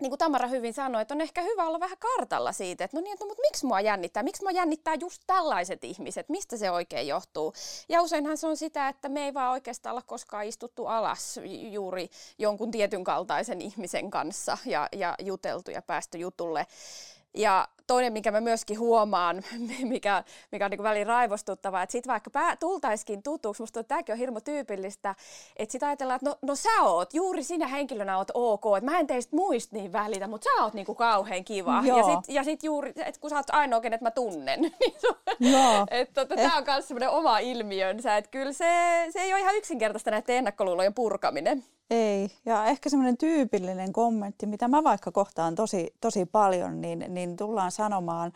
niin 0.00 0.10
kuin 0.10 0.18
Tamara 0.18 0.48
hyvin 0.48 0.74
sanoi, 0.74 1.02
että 1.02 1.14
on 1.14 1.20
ehkä 1.20 1.42
hyvä 1.42 1.66
olla 1.66 1.80
vähän 1.80 1.98
kartalla 1.98 2.52
siitä, 2.52 2.84
että 2.84 2.96
no 2.96 3.00
niin, 3.00 3.12
että, 3.12 3.26
mutta 3.26 3.40
miksi 3.40 3.66
mua 3.66 3.80
jännittää? 3.80 4.22
Miksi 4.22 4.42
mua 4.42 4.50
jännittää 4.50 4.94
just 4.94 5.22
tällaiset 5.26 5.84
ihmiset? 5.84 6.28
Mistä 6.28 6.56
se 6.56 6.70
oikein 6.70 7.08
johtuu? 7.08 7.54
Ja 7.88 8.02
useinhan 8.02 8.36
se 8.36 8.46
on 8.46 8.56
sitä, 8.56 8.88
että 8.88 9.08
me 9.08 9.24
ei 9.24 9.34
vaan 9.34 9.52
oikeastaan 9.52 9.92
olla 9.92 10.02
koskaan 10.02 10.44
istuttu 10.44 10.86
alas 10.86 11.40
juuri 11.70 12.10
jonkun 12.38 12.70
tietyn 12.70 13.04
kaltaisen 13.04 13.60
ihmisen 13.60 14.10
kanssa 14.10 14.58
ja, 14.64 14.88
ja 14.92 15.14
juteltu 15.22 15.70
ja 15.70 15.82
päästy 15.82 16.18
jutulle. 16.18 16.66
Ja 17.36 17.68
toinen, 17.86 18.12
mikä 18.12 18.30
mä 18.30 18.40
myöskin 18.40 18.78
huomaan, 18.78 19.42
mikä, 19.82 20.24
mikä 20.52 20.64
on 20.64 20.70
niin 20.70 20.82
välin 20.82 21.06
raivostuttavaa, 21.06 21.82
että 21.82 21.92
sit 21.92 22.06
vaikka 22.06 22.30
pää, 22.30 22.56
tultaiskin 22.56 23.22
tutuksi, 23.22 23.62
musta 23.62 23.84
tämäkin 23.84 24.12
on 24.12 24.18
hirmo 24.18 24.40
tyypillistä, 24.40 25.14
että 25.56 25.72
sit 25.72 25.82
ajatellaan, 25.82 26.16
että 26.16 26.30
no, 26.30 26.38
no 26.42 26.54
sä 26.54 26.82
oot, 26.82 27.14
juuri 27.14 27.42
sinä 27.42 27.66
henkilönä 27.66 28.18
oot 28.18 28.30
ok, 28.34 28.64
että 28.76 28.90
mä 28.90 28.98
en 28.98 29.06
teistä 29.06 29.36
muista 29.36 29.76
niin 29.76 29.92
välitä, 29.92 30.28
mutta 30.28 30.44
sä 30.44 30.64
oot 30.64 30.74
niinku 30.74 30.94
kauhean 30.94 31.44
kiva. 31.44 31.82
Joo. 31.84 31.98
Ja 31.98 32.04
sit, 32.04 32.34
ja 32.34 32.44
sit 32.44 32.64
juuri, 32.64 32.90
että 32.96 33.20
kun 33.20 33.30
sä 33.30 33.36
oot 33.36 33.50
ainoa, 33.50 33.80
kenet 33.80 34.00
mä 34.00 34.10
tunnen, 34.10 34.60
niin 34.60 34.74
Joo. 35.40 35.86
että 35.90 36.26
tota, 36.26 36.40
eh. 36.40 36.48
tää 36.48 36.58
on 36.58 36.64
myös 36.66 36.88
semmoinen 36.88 37.10
oma 37.10 37.38
ilmiönsä, 37.38 38.16
että 38.16 38.30
kyllä 38.30 38.52
se, 38.52 39.06
se 39.10 39.20
ei 39.20 39.32
ole 39.32 39.40
ihan 39.40 39.56
yksinkertaista 39.56 40.10
näiden 40.10 40.36
ennakkoluulojen 40.36 40.94
purkaminen. 40.94 41.64
Ei, 41.90 42.30
ja 42.46 42.64
ehkä 42.64 42.90
semmoinen 42.90 43.16
tyypillinen 43.16 43.92
kommentti, 43.92 44.46
mitä 44.46 44.68
mä 44.68 44.84
vaikka 44.84 45.12
kohtaan 45.12 45.54
tosi, 45.54 45.94
tosi 46.00 46.26
paljon, 46.26 46.80
niin, 46.80 47.04
niin 47.08 47.36
tullaan 47.36 47.72
sanomaan, 47.72 48.32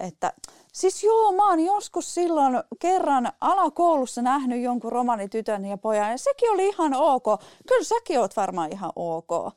että 0.00 0.32
siis 0.72 1.04
joo, 1.04 1.32
mä 1.32 1.48
oon 1.48 1.60
joskus 1.60 2.14
silloin 2.14 2.62
kerran 2.78 3.32
alakoulussa 3.40 4.22
nähnyt 4.22 4.62
jonkun 4.62 4.92
romanitytön 4.92 5.64
ja 5.64 5.76
pojan, 5.76 6.10
ja 6.10 6.18
sekin 6.18 6.50
oli 6.50 6.68
ihan 6.68 6.94
ok. 6.94 7.24
Kyllä 7.68 7.84
säkin 7.84 8.20
oot 8.20 8.36
varmaan 8.36 8.72
ihan 8.72 8.92
ok 8.96 9.52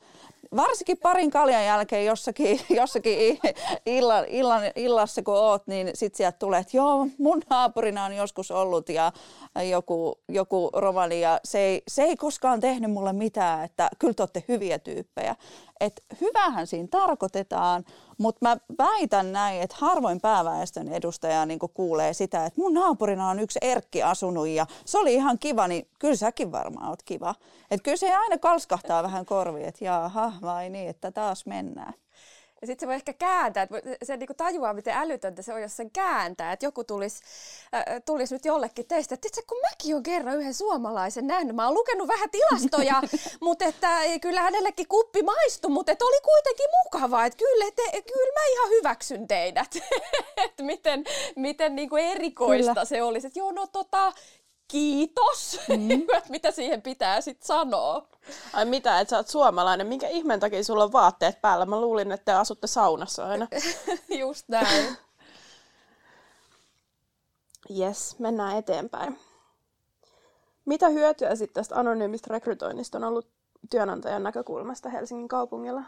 varsinkin 0.56 0.98
parin 0.98 1.30
kaljan 1.30 1.64
jälkeen 1.64 2.04
jossakin, 2.04 2.60
jossakin 2.80 3.38
illan, 3.86 4.24
illan, 4.24 4.62
illassa, 4.76 5.22
kun 5.22 5.34
oot, 5.34 5.66
niin 5.66 5.90
sit 5.94 6.14
sieltä 6.14 6.38
tulee, 6.38 6.60
että 6.60 6.76
joo, 6.76 7.06
mun 7.18 7.42
naapurina 7.50 8.04
on 8.04 8.16
joskus 8.16 8.50
ollut 8.50 8.88
ja 8.88 9.12
joku, 9.70 10.20
joku 10.28 10.70
romani 10.72 11.20
ja 11.20 11.40
se 11.44 11.58
ei, 11.58 11.82
se 11.88 12.02
ei 12.02 12.16
koskaan 12.16 12.60
tehnyt 12.60 12.90
mulle 12.90 13.12
mitään, 13.12 13.64
että 13.64 13.90
kyllä 13.98 14.14
te 14.14 14.22
olette 14.22 14.44
hyviä 14.48 14.78
tyyppejä. 14.78 15.36
Et 15.82 16.04
hyvähän 16.20 16.66
siinä 16.66 16.88
tarkoitetaan, 16.90 17.84
mutta 18.18 18.38
mä 18.42 18.56
väitän 18.78 19.32
näin, 19.32 19.62
että 19.62 19.76
harvoin 19.78 20.20
pääväestön 20.20 20.88
edustaja 20.88 21.46
niin 21.46 21.58
kuulee 21.74 22.12
sitä, 22.12 22.46
että 22.46 22.60
mun 22.60 22.74
naapurina 22.74 23.28
on 23.28 23.40
yksi 23.40 23.58
Erkki 23.62 24.02
asunut 24.02 24.48
ja 24.48 24.66
se 24.84 24.98
oli 24.98 25.14
ihan 25.14 25.38
kiva, 25.38 25.68
niin 25.68 25.88
kyllä 25.98 26.16
säkin 26.16 26.52
varmaan 26.52 26.88
oot 26.88 27.02
kiva. 27.02 27.34
Että 27.70 27.84
kyllä 27.84 27.96
se 27.96 28.14
aina 28.16 28.38
kalskahtaa 28.38 29.02
vähän 29.02 29.26
korviin, 29.26 29.66
että 29.66 29.84
jaha, 29.84 30.32
vai 30.42 30.70
niin, 30.70 30.88
että 30.88 31.10
taas 31.10 31.46
mennään. 31.46 31.94
Ja 32.62 32.66
sitten 32.66 32.80
se 32.80 32.86
voi 32.86 32.94
ehkä 32.94 33.12
kääntää, 33.12 33.62
että 33.62 33.80
se 34.02 34.16
niinku 34.16 34.34
tajuaa, 34.34 34.72
miten 34.72 34.94
älytöntä 34.94 35.42
se 35.42 35.54
on, 35.54 35.62
jos 35.62 35.76
sen 35.76 35.90
kääntää. 35.90 36.52
Että 36.52 36.66
joku 36.66 36.84
tulisi 36.84 37.22
äh, 37.74 37.84
tulis 38.04 38.32
nyt 38.32 38.44
jollekin 38.44 38.86
teistä, 38.86 39.14
että 39.14 39.28
kun 39.46 39.58
mäkin 39.70 39.94
olen 39.94 40.02
kerran 40.02 40.36
yhden 40.36 40.54
suomalaisen 40.54 41.26
nähnyt. 41.26 41.56
Mä 41.56 41.64
oon 41.64 41.74
lukenut 41.74 42.08
vähän 42.08 42.30
tilastoja, 42.30 43.02
mutta 43.40 43.64
että 43.64 43.88
kyllä 44.20 44.42
hänellekin 44.42 44.88
kuppi 44.88 45.22
maistui, 45.22 45.70
mutta 45.70 45.92
että 45.92 46.04
oli 46.04 46.20
kuitenkin 46.20 46.68
mukava. 46.84 47.24
Että 47.24 47.38
kyllä, 47.38 47.64
te, 47.76 48.02
kyllä 48.02 48.32
mä 48.40 48.46
ihan 48.52 48.70
hyväksyn 48.70 49.28
teidät. 49.28 49.76
että 50.44 50.62
miten, 50.62 51.04
miten 51.36 51.76
niinku 51.76 51.96
erikoista 51.96 52.72
kyllä. 52.72 52.84
se 52.84 53.02
olisi. 53.02 53.26
Että 53.26 53.38
joo, 53.38 53.52
no 53.52 53.66
tota, 53.66 54.12
kiitos, 54.72 55.60
mm. 55.68 56.02
mitä 56.28 56.50
siihen 56.50 56.82
pitää 56.82 57.20
sitten 57.20 57.46
sanoa. 57.46 58.08
Ai 58.52 58.64
mitä, 58.64 59.00
että 59.00 59.10
sä 59.10 59.16
oot 59.16 59.28
suomalainen, 59.28 59.86
minkä 59.86 60.08
ihmeen 60.08 60.40
takia 60.40 60.64
sulla 60.64 60.84
on 60.84 60.92
vaatteet 60.92 61.40
päällä? 61.40 61.66
Mä 61.66 61.80
luulin, 61.80 62.12
että 62.12 62.24
te 62.24 62.32
asutte 62.32 62.66
saunassa 62.66 63.26
aina. 63.26 63.48
Just 64.20 64.48
näin. 64.48 64.96
Yes, 67.78 68.18
mennään 68.18 68.56
eteenpäin. 68.56 69.18
Mitä 70.64 70.88
hyötyä 70.88 71.36
sitten 71.36 71.54
tästä 71.54 71.78
anonyymistä 71.78 72.28
rekrytoinnista 72.30 72.98
on 72.98 73.04
ollut 73.04 73.28
työnantajan 73.70 74.22
näkökulmasta 74.22 74.88
Helsingin 74.88 75.28
kaupungilla? 75.28 75.82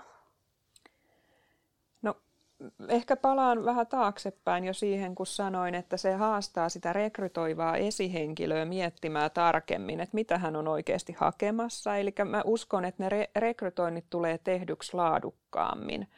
Ehkä 2.88 3.16
palaan 3.16 3.64
vähän 3.64 3.86
taaksepäin 3.86 4.64
jo 4.64 4.72
siihen, 4.74 5.14
kun 5.14 5.26
sanoin, 5.26 5.74
että 5.74 5.96
se 5.96 6.12
haastaa 6.12 6.68
sitä 6.68 6.92
rekrytoivaa 6.92 7.76
esihenkilöä 7.76 8.64
miettimään 8.64 9.30
tarkemmin, 9.30 10.00
että 10.00 10.14
mitä 10.14 10.38
hän 10.38 10.56
on 10.56 10.68
oikeasti 10.68 11.12
hakemassa. 11.12 11.96
Eli 11.96 12.14
mä 12.24 12.42
uskon, 12.44 12.84
että 12.84 13.04
ne 13.04 13.08
re- 13.08 13.30
rekrytoinnit 13.36 14.04
tulee 14.10 14.38
tehdyksi 14.38 14.94
laadukkaammin 14.94 16.08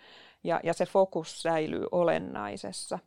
ja, 0.45 0.61
ja 0.63 0.73
se 0.73 0.87
fokus 0.87 1.43
säilyy 1.43 1.87
olennaisessa. 1.93 2.99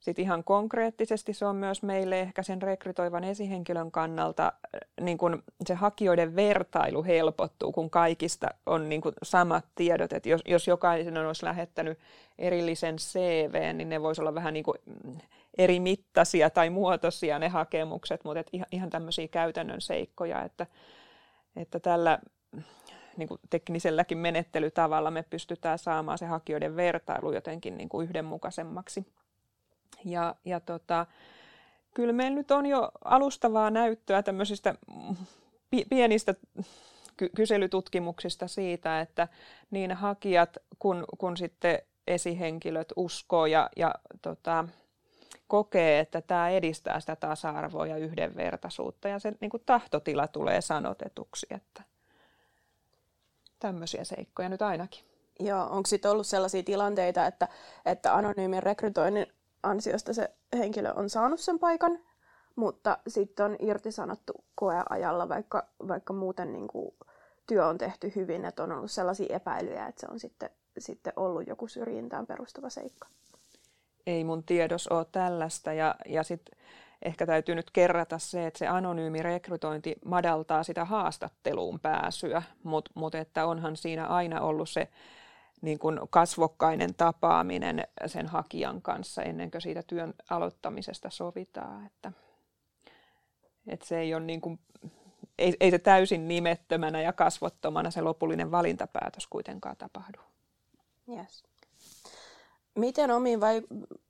Sitten 0.00 0.22
ihan 0.22 0.44
konkreettisesti 0.44 1.32
se 1.34 1.46
on 1.46 1.56
myös 1.56 1.82
meille 1.82 2.20
ehkä 2.20 2.42
sen 2.42 2.62
rekrytoivan 2.62 3.24
esihenkilön 3.24 3.90
kannalta 3.90 4.52
äh, 4.74 4.80
niin 5.00 5.18
kun 5.18 5.42
se 5.66 5.74
hakijoiden 5.74 6.36
vertailu 6.36 7.04
helpottuu, 7.04 7.72
kun 7.72 7.90
kaikista 7.90 8.48
on 8.66 8.88
niin 8.88 9.00
kun 9.00 9.12
samat 9.22 9.64
tiedot. 9.74 10.12
Että 10.12 10.28
jos, 10.28 10.40
jos 10.46 10.68
jokainen 10.68 11.26
olisi 11.26 11.44
lähettänyt 11.44 11.98
erillisen 12.38 12.96
CV, 12.96 13.74
niin 13.74 13.88
ne 13.88 14.02
voisi 14.02 14.20
olla 14.20 14.34
vähän 14.34 14.54
niin 14.54 14.64
mm, 14.86 15.18
eri 15.58 15.80
mittaisia 15.80 16.50
tai 16.50 16.70
muotoisia 16.70 17.38
ne 17.38 17.48
hakemukset, 17.48 18.24
mutta 18.24 18.44
ihan, 18.52 18.66
ihan 18.72 18.90
tämmöisiä 18.90 19.28
käytännön 19.28 19.80
seikkoja, 19.80 20.42
että, 20.42 20.66
että 21.56 21.80
tällä 21.80 22.18
niin 23.16 23.28
kuin 23.28 23.40
tekniselläkin 23.50 24.18
menettelytavalla 24.18 25.10
me 25.10 25.24
pystytään 25.30 25.78
saamaan 25.78 26.18
se 26.18 26.26
hakijoiden 26.26 26.76
vertailu 26.76 27.32
jotenkin 27.32 27.76
niin 27.76 27.88
yhdenmukaisemmaksi. 28.02 29.06
Ja, 30.04 30.34
ja 30.44 30.60
tota, 30.60 31.06
kyllä 31.94 32.12
meillä 32.12 32.36
nyt 32.36 32.50
on 32.50 32.66
jo 32.66 32.90
alustavaa 33.04 33.70
näyttöä 33.70 34.22
tämmöisistä 34.22 34.74
pienistä 35.88 36.34
kyselytutkimuksista 37.36 38.48
siitä, 38.48 39.00
että 39.00 39.28
niin 39.70 39.92
hakijat 39.92 40.56
kun, 40.78 41.04
kun 41.18 41.36
sitten 41.36 41.78
esihenkilöt 42.06 42.92
uskoo 42.96 43.46
ja, 43.46 43.70
ja 43.76 43.94
tota, 44.22 44.64
kokee, 45.48 46.00
että 46.00 46.20
tämä 46.20 46.48
edistää 46.48 47.00
sitä 47.00 47.16
tasa-arvoa 47.16 47.86
ja 47.86 47.96
yhdenvertaisuutta 47.96 49.08
ja 49.08 49.18
se 49.18 49.32
niin 49.40 49.50
kuin 49.50 49.62
tahtotila 49.66 50.28
tulee 50.28 50.60
sanotetuksi, 50.60 51.46
että 51.50 51.82
tämmöisiä 53.58 54.04
seikkoja 54.04 54.48
nyt 54.48 54.62
ainakin. 54.62 55.04
Joo, 55.40 55.62
onko 55.62 55.86
sitten 55.86 56.10
ollut 56.10 56.26
sellaisia 56.26 56.62
tilanteita, 56.62 57.26
että, 57.26 57.48
että 57.86 58.14
anonyymin 58.14 58.62
rekrytoinnin 58.62 59.26
ansiosta 59.62 60.14
se 60.14 60.30
henkilö 60.58 60.92
on 60.92 61.10
saanut 61.10 61.40
sen 61.40 61.58
paikan, 61.58 61.98
mutta 62.56 62.98
sitten 63.08 63.46
on 63.46 63.56
irtisanottu 63.58 64.32
koeajalla, 64.54 65.28
vaikka, 65.28 65.66
vaikka 65.88 66.12
muuten 66.12 66.52
niin 66.52 66.68
kuin 66.68 66.94
työ 67.46 67.66
on 67.66 67.78
tehty 67.78 68.12
hyvin, 68.16 68.44
että 68.44 68.62
on 68.62 68.72
ollut 68.72 68.90
sellaisia 68.90 69.36
epäilyjä, 69.36 69.86
että 69.86 70.00
se 70.00 70.06
on 70.10 70.20
sitten, 70.20 70.50
sitten 70.78 71.12
ollut 71.16 71.46
joku 71.46 71.68
syrjintään 71.68 72.26
perustuva 72.26 72.70
seikka. 72.70 73.08
Ei 74.06 74.24
mun 74.24 74.42
tiedos 74.42 74.88
ole 74.88 75.06
tällaista 75.12 75.72
ja, 75.72 75.94
ja 76.06 76.22
sitten 76.22 76.58
ehkä 77.02 77.26
täytyy 77.26 77.54
nyt 77.54 77.70
kerrata 77.70 78.18
se, 78.18 78.46
että 78.46 78.58
se 78.58 78.66
anonyymi 78.66 79.22
rekrytointi 79.22 79.96
madaltaa 80.04 80.62
sitä 80.62 80.84
haastatteluun 80.84 81.80
pääsyä, 81.80 82.42
mutta 82.62 82.90
mut 82.94 83.14
että 83.14 83.46
onhan 83.46 83.76
siinä 83.76 84.06
aina 84.06 84.40
ollut 84.40 84.68
se 84.68 84.88
niin 85.62 85.78
kuin 85.78 86.00
kasvokkainen 86.10 86.94
tapaaminen 86.94 87.84
sen 88.06 88.26
hakijan 88.26 88.82
kanssa 88.82 89.22
ennen 89.22 89.50
kuin 89.50 89.62
siitä 89.62 89.82
työn 89.82 90.14
aloittamisesta 90.30 91.10
sovitaan. 91.10 91.86
Että, 91.86 92.12
että 93.66 93.86
se 93.86 93.98
ei 93.98 94.14
ole 94.14 94.24
niin 94.24 94.40
kuin, 94.40 94.58
ei, 95.38 95.56
ei 95.60 95.70
se 95.70 95.78
täysin 95.78 96.28
nimettömänä 96.28 97.02
ja 97.02 97.12
kasvottomana 97.12 97.90
se 97.90 98.00
lopullinen 98.00 98.50
valintapäätös 98.50 99.26
kuitenkaan 99.26 99.76
tapahdu. 99.76 100.18
Yes. 101.08 101.44
Miten 102.74 103.10
omiin 103.10 103.40
vai- 103.40 103.62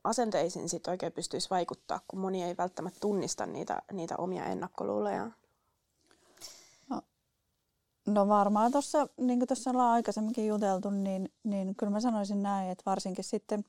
asenteisiin 0.04 0.68
sit 0.68 0.86
oikein 0.86 1.12
pystyisi 1.12 1.50
vaikuttaa, 1.50 2.00
kun 2.08 2.20
moni 2.20 2.42
ei 2.42 2.56
välttämättä 2.56 3.00
tunnista 3.00 3.46
niitä, 3.46 3.82
niitä 3.92 4.16
omia 4.16 4.44
ennakkoluuloja? 4.44 5.30
No 8.10 8.28
varmaan 8.28 8.72
tuossa, 8.72 9.08
niin 9.16 9.38
kuin 9.38 9.48
tuossa 9.48 9.70
ollaan 9.70 9.92
aikaisemminkin 9.92 10.46
juteltu, 10.46 10.90
niin, 10.90 11.32
niin 11.44 11.74
kyllä 11.76 11.92
mä 11.92 12.00
sanoisin 12.00 12.42
näin, 12.42 12.70
että 12.70 12.82
varsinkin 12.86 13.24
sitten 13.24 13.64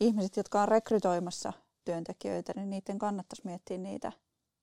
ihmiset, 0.00 0.36
jotka 0.36 0.62
on 0.62 0.68
rekrytoimassa 0.68 1.52
työntekijöitä, 1.84 2.52
niin 2.56 2.70
niiden 2.70 2.98
kannattaisi 2.98 3.42
miettiä 3.44 3.78
niitä 3.78 4.12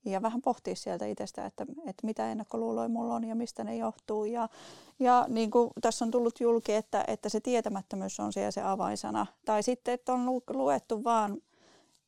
ja 0.04 0.22
vähän 0.22 0.42
pohtia 0.42 0.76
sieltä 0.76 1.06
itsestä, 1.06 1.46
että, 1.46 1.66
että 1.86 2.06
mitä 2.06 2.30
ennakkoluuloja 2.30 2.88
mulla 2.88 3.14
on 3.14 3.24
ja 3.24 3.34
mistä 3.34 3.64
ne 3.64 3.76
johtuu. 3.76 4.24
Ja, 4.24 4.48
ja 4.98 5.26
niin 5.28 5.50
kuin 5.50 5.70
tässä 5.80 6.04
on 6.04 6.10
tullut 6.10 6.40
julki, 6.40 6.72
että, 6.72 7.04
että 7.06 7.28
se 7.28 7.40
tietämättömyys 7.40 8.20
on 8.20 8.32
siellä 8.32 8.50
se 8.50 8.62
avainsana. 8.62 9.26
Tai 9.44 9.62
sitten, 9.62 9.94
että 9.94 10.12
on 10.12 10.42
luettu 10.50 11.04
vaan 11.04 11.42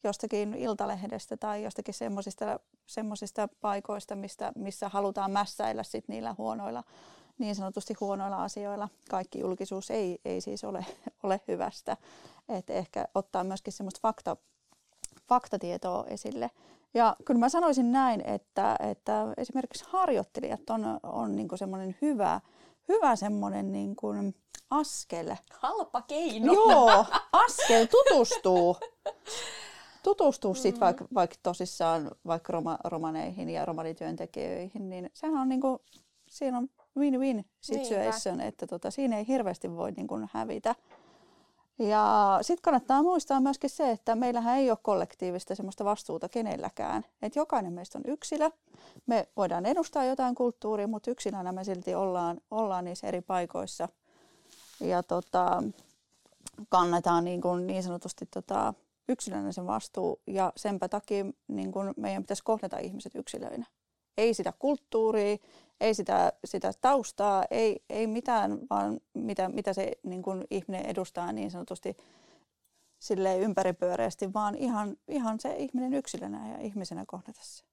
jostakin 0.05 0.55
iltalehdestä 0.55 1.37
tai 1.37 1.63
jostakin 1.63 1.95
semmoisista, 1.95 2.61
semmoisista 2.87 3.49
paikoista, 3.61 4.17
mistä, 4.17 4.53
missä 4.55 4.89
halutaan 4.89 5.31
mässäillä 5.31 5.83
sit 5.83 6.09
niillä 6.09 6.35
huonoilla, 6.39 6.85
niin 7.39 7.55
sanotusti 7.55 7.95
huonoilla 8.01 8.45
asioilla. 8.45 8.89
Kaikki 9.11 9.41
julkisuus 9.41 9.91
ei, 9.91 10.19
ei 10.25 10.41
siis 10.41 10.65
ole, 10.65 10.87
ole 11.23 11.41
hyvästä. 11.49 11.97
Et 12.49 12.71
ehkä 12.71 13.09
ottaa 13.15 13.45
myöskin 13.45 13.73
semmoista 13.73 14.01
fakta, 14.03 14.37
faktatietoa 15.29 16.05
esille. 16.07 16.51
Ja 16.95 17.17
kyllä 17.25 17.41
mä 17.41 17.49
sanoisin 17.49 17.93
näin, 17.93 18.23
että, 18.27 18.77
että 18.91 19.27
esimerkiksi 19.37 19.85
harjoittelijat 19.89 20.71
on, 20.71 21.01
on 21.03 21.37
niin 21.37 21.49
semmoinen 21.55 21.97
hyvä, 22.03 22.41
hyvä 22.89 23.17
semmoinen 23.17 23.73
niin 23.73 23.97
kuin 23.97 24.35
askel. 24.71 25.37
Halpa 25.51 26.03
keino. 26.03 26.53
Joo, 26.53 27.05
askel 27.47 27.87
tutustuu 27.87 28.77
tutustua 30.09 30.51
mm-hmm. 30.51 30.63
sitten 30.63 30.81
vaikka, 30.81 31.05
vaikka 31.15 31.37
tosissaan 31.43 32.11
vaikka 32.27 32.53
roma, 32.53 32.79
romaneihin 32.85 33.51
ja 33.51 33.65
romanityöntekijöihin, 33.65 34.91
niin 34.91 35.11
sehän 35.15 35.41
on 35.41 35.49
niinku, 35.49 35.83
siinä 36.29 36.59
on 36.59 36.69
win-win 36.99 37.45
situation, 37.61 38.39
Niinpä. 38.39 38.49
että 38.49 38.67
tota, 38.67 38.91
siinä 38.91 39.19
ei 39.19 39.27
hirveästi 39.29 39.77
voi 39.77 39.93
niinku 39.93 40.15
hävitä. 40.33 40.75
Ja 41.79 42.39
sitten 42.43 42.63
kannattaa 42.63 43.03
muistaa 43.03 43.41
myöskin 43.41 43.71
se, 43.71 43.91
että 43.91 44.15
meillähän 44.15 44.57
ei 44.57 44.71
ole 44.71 44.79
kollektiivista 44.83 45.55
semmoista 45.55 45.85
vastuuta 45.85 46.29
kenelläkään. 46.29 47.05
Että 47.23 47.39
jokainen 47.39 47.73
meistä 47.73 47.99
on 47.99 48.05
yksilö. 48.07 48.51
Me 49.07 49.29
voidaan 49.37 49.67
edustaa 49.67 50.05
jotain 50.05 50.35
kulttuuria, 50.35 50.87
mutta 50.87 51.11
yksilönä 51.11 51.53
me 51.53 51.65
silti 51.65 51.95
ollaan, 51.95 52.41
ollaan 52.51 52.85
niissä 52.85 53.07
eri 53.07 53.21
paikoissa. 53.21 53.89
Ja 54.81 55.03
tota, 55.03 55.63
kannetaan 56.69 57.25
niin, 57.25 57.41
kuin 57.41 57.67
niin 57.67 57.83
sanotusti 57.83 58.27
tota, 58.27 58.75
yksilöinen 59.09 59.53
sen 59.53 59.67
vastuu 59.67 60.23
ja 60.27 60.53
senpä 60.57 60.89
takia 60.89 61.25
niin 61.49 61.73
kun 61.73 61.95
meidän 61.97 62.23
pitäisi 62.23 62.43
kohdata 62.45 62.79
ihmiset 62.79 63.15
yksilöinä. 63.15 63.67
Ei 64.17 64.35
sitä 64.35 64.53
kulttuuria, 64.59 65.37
ei 65.81 65.95
sitä, 65.95 66.33
sitä 66.45 66.73
taustaa, 66.81 67.45
ei, 67.51 67.85
ei 67.91 68.07
mitään, 68.07 68.59
vaan 68.71 69.01
mitä, 69.15 69.49
mitä 69.49 69.73
se 69.73 69.93
niin 70.03 70.23
kun 70.23 70.45
ihminen 70.51 70.87
edustaa 70.87 71.33
niin 71.33 71.51
sanotusti 71.51 71.97
sille 72.99 73.39
ympäripyöreästi, 73.39 74.33
vaan 74.33 74.55
ihan, 74.55 74.97
ihan 75.09 75.41
se 75.41 75.57
ihminen 75.57 75.95
yksilönä 75.95 76.51
ja 76.53 76.59
ihmisenä 76.59 77.05
kohdata 77.07 77.41
se. 77.43 77.65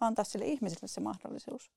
Antaa 0.00 0.24
sille 0.24 0.44
ihmiselle 0.44 0.88
se 0.88 1.00
mahdollisuus. 1.00 1.70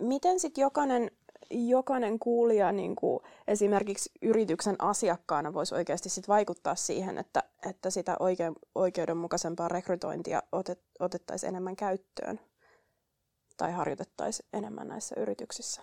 miten 0.00 0.40
sitten 0.40 0.62
jokainen 0.62 1.10
jokainen 1.52 2.18
kuulija 2.18 2.72
niin 2.72 2.96
kuin 2.96 3.20
esimerkiksi 3.48 4.10
yrityksen 4.22 4.76
asiakkaana 4.78 5.54
voisi 5.54 5.74
oikeasti 5.74 6.08
sit 6.08 6.28
vaikuttaa 6.28 6.74
siihen, 6.74 7.18
että, 7.18 7.42
että 7.70 7.90
sitä 7.90 8.16
oikein, 8.20 8.54
oikeudenmukaisempaa 8.74 9.68
rekrytointia 9.68 10.42
otet, 10.52 10.82
otettaisiin 11.00 11.48
enemmän 11.48 11.76
käyttöön 11.76 12.40
tai 13.56 13.72
harjoitettaisiin 13.72 14.48
enemmän 14.52 14.88
näissä 14.88 15.14
yrityksissä? 15.20 15.82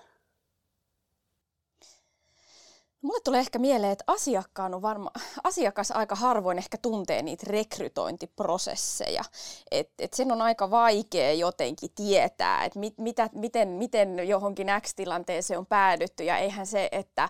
Mulle 3.02 3.22
tulee 3.24 3.40
ehkä 3.40 3.60
mieleen, 3.60 3.92
että 3.92 4.04
asiakkaan 4.08 4.74
on 4.74 4.82
varma, 4.82 5.12
asiakas 5.44 5.92
aika 5.92 6.16
harvoin 6.16 6.58
ehkä 6.58 6.78
tuntee 6.82 7.22
niitä 7.22 7.46
rekrytointiprosesseja. 7.50 9.24
Et, 9.72 9.92
et 10.00 10.14
sen 10.14 10.32
on 10.32 10.42
aika 10.42 10.72
vaikea 10.72 11.34
jotenkin 11.34 11.90
tietää, 11.96 12.66
että 12.66 12.80
mit, 12.80 12.94
miten, 13.34 13.70
miten 13.70 14.28
johonkin 14.28 14.68
X-tilanteeseen 14.82 15.60
on 15.60 15.66
päädytty. 15.66 16.24
Ja 16.24 16.38
eihän 16.38 16.68
se, 16.68 16.90
että 16.92 17.30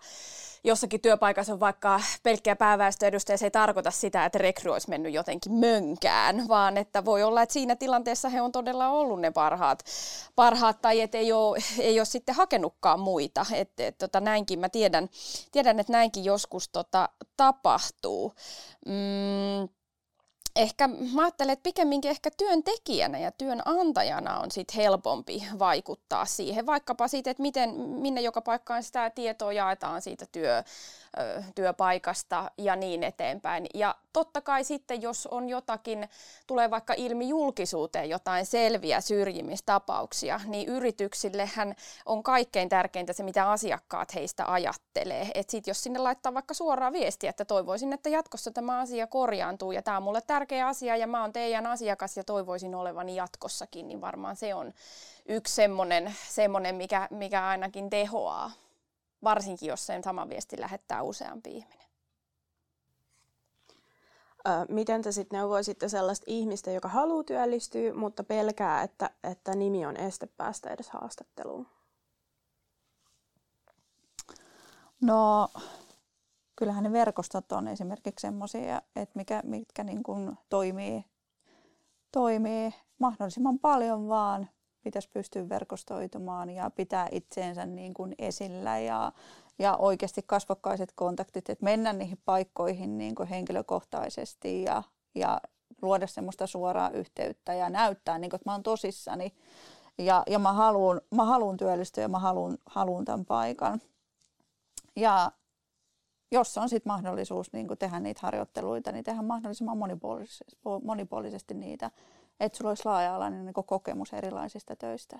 jossakin 0.63 1.01
työpaikassa 1.01 1.53
on 1.53 1.59
vaikka 1.59 2.01
pelkkiä 2.23 2.55
pääväestöedustaja, 2.55 3.37
se 3.37 3.45
ei 3.45 3.51
tarkoita 3.51 3.91
sitä, 3.91 4.25
että 4.25 4.37
rekry 4.37 4.71
olisi 4.71 4.89
mennyt 4.89 5.13
jotenkin 5.13 5.53
mönkään, 5.53 6.47
vaan 6.47 6.77
että 6.77 7.05
voi 7.05 7.23
olla, 7.23 7.41
että 7.41 7.53
siinä 7.53 7.75
tilanteessa 7.75 8.29
he 8.29 8.41
on 8.41 8.51
todella 8.51 8.89
ollut 8.89 9.21
ne 9.21 9.31
parhaat, 9.31 9.83
parhaat 10.35 10.81
tai 10.81 11.01
että 11.01 11.17
ei 11.17 11.31
ole, 11.31 11.57
ei 11.79 11.99
ole 11.99 12.05
sitten 12.05 12.35
hakenutkaan 12.35 12.99
muita. 12.99 13.45
Et, 13.53 13.79
et, 13.79 13.97
tota, 13.97 14.19
näinkin 14.19 14.59
mä 14.59 14.69
tiedän, 14.69 15.09
tiedän, 15.51 15.79
että 15.79 15.93
näinkin 15.93 16.25
joskus 16.25 16.69
tota, 16.69 17.09
tapahtuu. 17.37 18.33
Mm, 18.85 19.69
ehkä 20.55 20.87
mä 20.87 21.21
ajattelen, 21.21 21.53
että 21.53 21.63
pikemminkin 21.63 22.11
ehkä 22.11 22.31
työntekijänä 22.37 23.19
ja 23.19 23.31
työnantajana 23.31 24.39
on 24.39 24.51
sit 24.51 24.75
helpompi 24.75 25.43
vaikuttaa 25.59 26.25
siihen, 26.25 26.65
vaikkapa 26.65 27.07
siitä, 27.07 27.31
että 27.31 27.41
miten, 27.41 27.69
minne 27.79 28.21
joka 28.21 28.41
paikkaan 28.41 28.83
sitä 28.83 29.09
tietoa 29.09 29.53
jaetaan 29.53 30.01
siitä 30.01 30.25
työ, 30.31 30.63
työpaikasta 31.55 32.51
ja 32.57 32.75
niin 32.75 33.03
eteenpäin. 33.03 33.65
Ja 33.73 33.95
totta 34.13 34.41
kai 34.41 34.63
sitten, 34.63 35.01
jos 35.01 35.27
on 35.27 35.49
jotakin, 35.49 36.09
tulee 36.47 36.69
vaikka 36.69 36.93
ilmi 36.97 37.29
julkisuuteen 37.29 38.09
jotain 38.09 38.45
selviä 38.45 39.01
syrjimistapauksia, 39.01 40.41
niin 40.45 40.69
yrityksillehän 40.69 41.75
on 42.05 42.23
kaikkein 42.23 42.69
tärkeintä 42.69 43.13
se, 43.13 43.23
mitä 43.23 43.51
asiakkaat 43.51 44.15
heistä 44.15 44.51
ajattelee. 44.51 45.27
Että 45.35 45.51
sitten 45.51 45.71
jos 45.71 45.83
sinne 45.83 45.99
laittaa 45.99 46.33
vaikka 46.33 46.53
suoraa 46.53 46.91
viestiä, 46.91 47.29
että 47.29 47.45
toivoisin, 47.45 47.93
että 47.93 48.09
jatkossa 48.09 48.51
tämä 48.51 48.79
asia 48.79 49.07
korjaantuu 49.07 49.71
ja 49.71 49.81
tämä 49.81 49.97
on 49.97 50.03
mulle 50.03 50.21
tärkeä 50.39 50.67
asia 50.67 50.97
ja 50.97 51.07
mä 51.07 51.21
oon 51.21 51.33
teidän 51.33 51.67
asiakas 51.67 52.17
ja 52.17 52.23
toivoisin 52.23 52.75
olevani 52.75 53.15
jatkossakin, 53.15 53.87
niin 53.87 54.01
varmaan 54.01 54.35
se 54.35 54.55
on 54.55 54.73
yksi 55.25 55.55
semmoinen, 55.55 56.15
semmoinen 56.29 56.75
mikä, 56.75 57.07
mikä 57.11 57.47
ainakin 57.47 57.89
tehoaa 57.89 58.51
varsinkin 59.23 59.69
jos 59.69 59.85
sen 59.85 60.03
sama 60.03 60.29
viesti 60.29 60.61
lähettää 60.61 61.01
useampi 61.01 61.49
ihminen. 61.49 61.87
Miten 64.69 65.01
te 65.01 65.11
sitten 65.11 65.37
neuvoisitte 65.37 65.89
sellaista 65.89 66.23
ihmistä, 66.27 66.71
joka 66.71 66.87
haluaa 66.87 67.23
työllistyä, 67.23 67.93
mutta 67.93 68.23
pelkää, 68.23 68.83
että, 68.83 69.09
että 69.23 69.55
nimi 69.55 69.85
on 69.85 69.97
este 69.97 70.27
päästä 70.37 70.69
edes 70.69 70.89
haastatteluun? 70.89 71.67
No, 75.01 75.49
kyllähän 76.59 76.83
ne 76.83 76.91
verkostot 76.91 77.51
on 77.51 77.67
esimerkiksi 77.67 78.27
sellaisia, 78.27 78.81
että 78.95 79.19
mikä, 79.19 79.41
mitkä 79.45 79.83
niin 79.83 80.03
kuin 80.03 80.37
toimii, 80.49 81.05
toimii 82.11 82.73
mahdollisimman 82.99 83.59
paljon 83.59 84.09
vaan 84.09 84.49
pitäisi 84.83 85.09
pystyä 85.13 85.49
verkostoitumaan 85.49 86.49
ja 86.49 86.69
pitää 86.69 87.07
itseensä 87.11 87.65
niin 87.65 87.93
kuin 87.93 88.15
esillä 88.17 88.79
ja, 88.79 89.11
ja 89.59 89.77
oikeasti 89.77 90.21
kasvokkaiset 90.27 90.91
kontaktit, 90.95 91.49
että 91.49 91.63
mennä 91.63 91.93
niihin 91.93 92.21
paikkoihin 92.25 92.97
niin 92.97 93.15
kuin 93.15 93.29
henkilökohtaisesti 93.29 94.63
ja, 94.63 94.83
ja 95.15 95.41
luoda 95.81 96.07
semmoista 96.07 96.47
suoraa 96.47 96.89
yhteyttä 96.89 97.53
ja 97.53 97.69
näyttää, 97.69 98.19
niin 98.19 98.29
kuin, 98.29 98.37
että 98.37 98.49
mä 98.49 98.53
oon 98.53 98.63
tosissani 98.63 99.33
ja, 99.97 100.23
ja 100.27 100.39
mä 100.39 100.53
haluan 100.53 101.01
mä 101.15 101.25
työllistyä 101.57 102.03
ja 102.03 102.09
mä 102.09 102.19
haluan 102.65 103.05
tämän 103.05 103.25
paikan. 103.25 103.81
Ja 104.95 105.31
jos 106.31 106.57
on 106.57 106.69
sitten 106.69 106.91
mahdollisuus 106.93 107.53
niin 107.53 107.67
tehdä 107.79 107.99
niitä 107.99 108.19
harjoitteluita, 108.23 108.91
niin 108.91 109.03
tehdä 109.03 109.21
mahdollisimman 109.21 109.77
monipuolisesti, 109.77 110.57
monipuolisesti 110.83 111.53
niitä 111.53 111.91
että 112.39 112.57
sulla 112.57 112.71
olisi 112.71 112.85
laaja-alainen 112.85 113.45
niin 113.45 113.53
kokemus 113.65 114.13
erilaisista 114.13 114.75
töistä. 114.75 115.19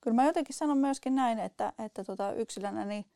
Kyllä 0.00 0.14
mä 0.14 0.24
jotenkin 0.24 0.54
sanon 0.54 0.78
myöskin 0.78 1.14
näin, 1.14 1.38
että, 1.38 1.72
että 1.78 2.04
tota 2.04 2.32
yksilönä 2.32 2.84
niin 2.84 3.06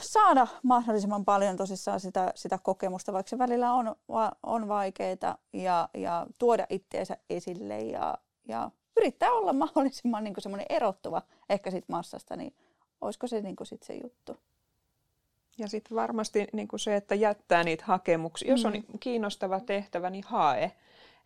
saada 0.00 0.46
mahdollisimman 0.62 1.24
paljon 1.24 1.56
tosissaan 1.56 2.00
sitä, 2.00 2.32
sitä 2.34 2.58
kokemusta, 2.58 3.12
vaikka 3.12 3.30
se 3.30 3.38
välillä 3.38 3.72
on, 3.72 3.96
on 4.42 4.68
vaikeaa 4.68 5.36
ja, 5.52 5.88
ja 5.94 6.26
tuoda 6.38 6.66
itteensä 6.70 7.16
esille 7.30 7.78
ja, 7.80 8.18
ja 8.48 8.70
yrittää 8.96 9.32
olla 9.32 9.52
mahdollisimman 9.52 10.24
niin 10.24 10.34
semmoinen 10.38 10.66
erottuva 10.68 11.22
ehkä 11.48 11.70
siitä 11.70 11.92
massasta, 11.92 12.36
niin 12.36 12.54
olisiko 13.00 13.26
se 13.26 13.40
niin 13.40 13.56
sit 13.62 13.82
se 13.82 13.94
juttu. 14.02 14.36
Ja 15.60 15.68
sitten 15.68 15.96
varmasti 15.96 16.46
niin 16.52 16.68
se, 16.76 16.96
että 16.96 17.14
jättää 17.14 17.64
niitä 17.64 17.84
hakemuksia. 17.86 18.50
Jos 18.50 18.64
on 18.64 18.72
mm. 18.72 18.98
kiinnostava 19.00 19.60
tehtävä, 19.60 20.10
niin 20.10 20.24
hae. 20.26 20.72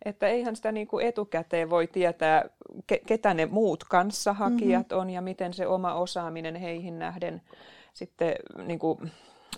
Että 0.05 0.27
eihän 0.27 0.55
sitä 0.55 0.71
niin 0.71 0.87
kuin 0.87 1.05
etukäteen 1.05 1.69
voi 1.69 1.87
tietää, 1.87 2.45
ke- 2.93 3.03
ketä 3.07 3.33
ne 3.33 3.45
muut 3.45 3.83
kanssahakijat 3.83 4.89
mm-hmm. 4.89 5.01
on 5.01 5.09
ja 5.09 5.21
miten 5.21 5.53
se 5.53 5.67
oma 5.67 5.93
osaaminen 5.93 6.55
heihin 6.55 6.99
nähden 6.99 7.41
sitten 7.93 8.35
niin 8.65 8.79
kuin, 8.79 9.11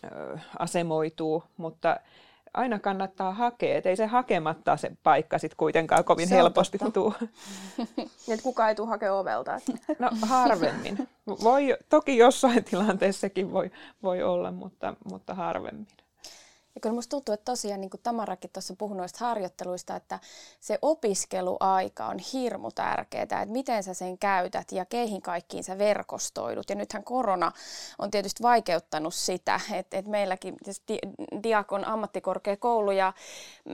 ö, 0.04 0.38
asemoituu, 0.60 1.44
mutta 1.58 2.00
aina 2.58 2.80
kannattaa 2.80 3.34
hakea, 3.34 3.78
että 3.78 3.90
ei 3.90 3.96
se 3.96 4.06
hakematta 4.06 4.78
se 4.78 4.92
paikka 5.04 5.38
sitten 5.38 5.58
kuitenkaan 5.58 6.04
kovin 6.04 6.28
se 6.28 6.36
helposti 6.36 6.78
tule. 6.94 7.14
että 8.30 8.44
kuka 8.44 8.70
ei 8.70 8.76
tule 8.76 8.88
hakea 8.88 9.14
ovelta? 9.14 9.52
No 10.00 10.10
harvemmin. 10.22 11.10
Voi, 11.44 11.78
toki 11.90 12.18
jossain 12.18 12.64
tilanteessakin 12.64 13.52
voi, 13.52 13.72
voi 14.04 14.24
olla, 14.24 14.52
mutta, 14.52 14.94
mutta 15.12 15.34
harvemmin. 15.34 15.88
Ja 16.78 16.82
kyllä 16.82 16.96
musta 16.96 17.10
tuntuu, 17.10 17.34
että 17.34 17.52
tosiaan 17.52 17.82
niin 17.82 17.90
kuin 17.90 18.02
Tamarakin 18.04 18.50
tuossa 18.54 18.76
puhui 18.78 18.98
noista 18.98 19.26
harjoitteluista, 19.26 19.96
että 19.96 20.20
se 20.60 20.80
opiskeluaika 20.82 22.06
on 22.08 22.20
hirmu 22.34 22.72
tärkeää, 22.72 23.24
että 23.24 23.46
miten 23.46 23.84
sä 23.84 23.94
sen 23.94 24.18
käytät 24.18 24.72
ja 24.72 24.86
keihin 24.86 25.22
kaikkiin 25.22 25.64
sä 25.64 25.78
verkostoidut. 25.78 26.70
Ja 26.70 26.76
nythän 26.76 27.04
korona 27.04 27.52
on 28.00 28.12
tietysti 28.12 28.44
vaikeuttanut 28.44 29.14
sitä, 29.14 29.60
että, 29.74 29.98
että 29.98 30.12
meilläkin 30.12 30.56
Diakon 31.44 31.86
ammattikorkeakoulu 31.86 32.92
ja 32.92 33.14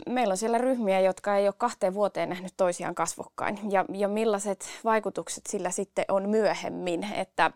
meillä 0.10 0.32
on 0.32 0.38
siellä 0.38 0.58
ryhmiä, 0.58 1.00
jotka 1.00 1.38
ei 1.38 1.48
ole 1.48 1.54
kahteen 1.58 1.94
vuoteen 1.94 2.30
nähnyt 2.30 2.54
toisiaan 2.58 2.96
kasvokkain. 2.96 3.72
Ja, 3.72 3.86
ja 3.94 4.08
millaiset 4.08 4.66
vaikutukset 4.84 5.46
sillä 5.46 5.72
sitten 5.72 6.06
on 6.08 6.30
myöhemmin, 6.30 7.04
että 7.04 7.52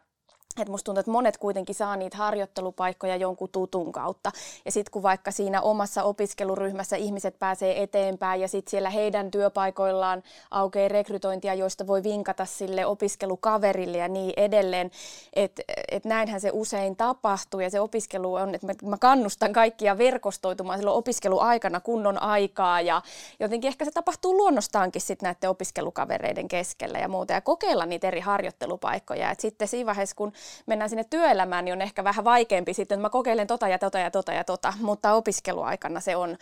et 0.61 0.69
musta 0.69 0.85
tuntuu, 0.85 0.99
että 0.99 1.11
monet 1.11 1.37
kuitenkin 1.37 1.75
saa 1.75 1.95
niitä 1.95 2.17
harjoittelupaikkoja 2.17 3.15
jonkun 3.15 3.49
tutun 3.49 3.91
kautta. 3.91 4.31
Ja 4.65 4.71
sitten 4.71 4.91
kun 4.91 5.03
vaikka 5.03 5.31
siinä 5.31 5.61
omassa 5.61 6.03
opiskeluryhmässä 6.03 6.95
ihmiset 6.95 7.39
pääsee 7.39 7.83
eteenpäin 7.83 8.41
ja 8.41 8.47
sitten 8.47 8.71
siellä 8.71 8.89
heidän 8.89 9.31
työpaikoillaan 9.31 10.23
aukeaa 10.51 10.87
rekrytointia, 10.87 11.53
joista 11.53 11.87
voi 11.87 12.03
vinkata 12.03 12.45
sille 12.45 12.85
opiskelukaverille 12.85 13.97
ja 13.97 14.07
niin 14.07 14.33
edelleen. 14.37 14.91
Että 15.33 15.61
et 15.91 16.05
näinhän 16.05 16.41
se 16.41 16.49
usein 16.53 16.95
tapahtuu 16.95 17.59
ja 17.59 17.69
se 17.69 17.79
opiskelu 17.79 18.33
on, 18.33 18.55
että 18.55 18.67
mä 18.85 18.97
kannustan 18.97 19.53
kaikkia 19.53 19.97
verkostoitumaan 19.97 20.79
silloin 20.79 20.97
opiskeluaikana 20.97 21.79
kunnon 21.79 22.21
aikaa 22.21 22.81
ja 22.81 23.01
jotenkin 23.39 23.67
ehkä 23.67 23.85
se 23.85 23.91
tapahtuu 23.91 24.37
luonnostaankin 24.37 25.01
sitten 25.01 25.27
näiden 25.27 25.49
opiskelukavereiden 25.49 26.47
keskellä 26.47 26.99
ja 26.99 27.07
muuta 27.07 27.33
ja 27.33 27.41
kokeilla 27.41 27.85
niitä 27.85 28.07
eri 28.07 28.19
harjoittelupaikkoja. 28.19 29.31
Et 29.31 29.39
sitten 29.39 29.67
siinä 29.67 29.85
vaiheessa, 29.85 30.15
kun 30.15 30.33
mennään 30.65 30.89
sinne 30.89 31.03
työelämään, 31.03 31.65
niin 31.65 31.73
on 31.73 31.81
ehkä 31.81 32.03
vähän 32.03 32.25
vaikeampi 32.25 32.73
sitten, 32.73 32.95
että 32.95 33.01
mä 33.01 33.09
kokeilen 33.09 33.47
tota 33.47 33.67
ja 33.67 33.79
tota 33.79 33.99
ja 33.99 34.11
tota 34.11 34.33
ja 34.33 34.43
tota, 34.43 34.73
mutta 34.81 35.13
opiskeluaikana 35.13 35.99
se 35.99 36.15
on 36.15 36.37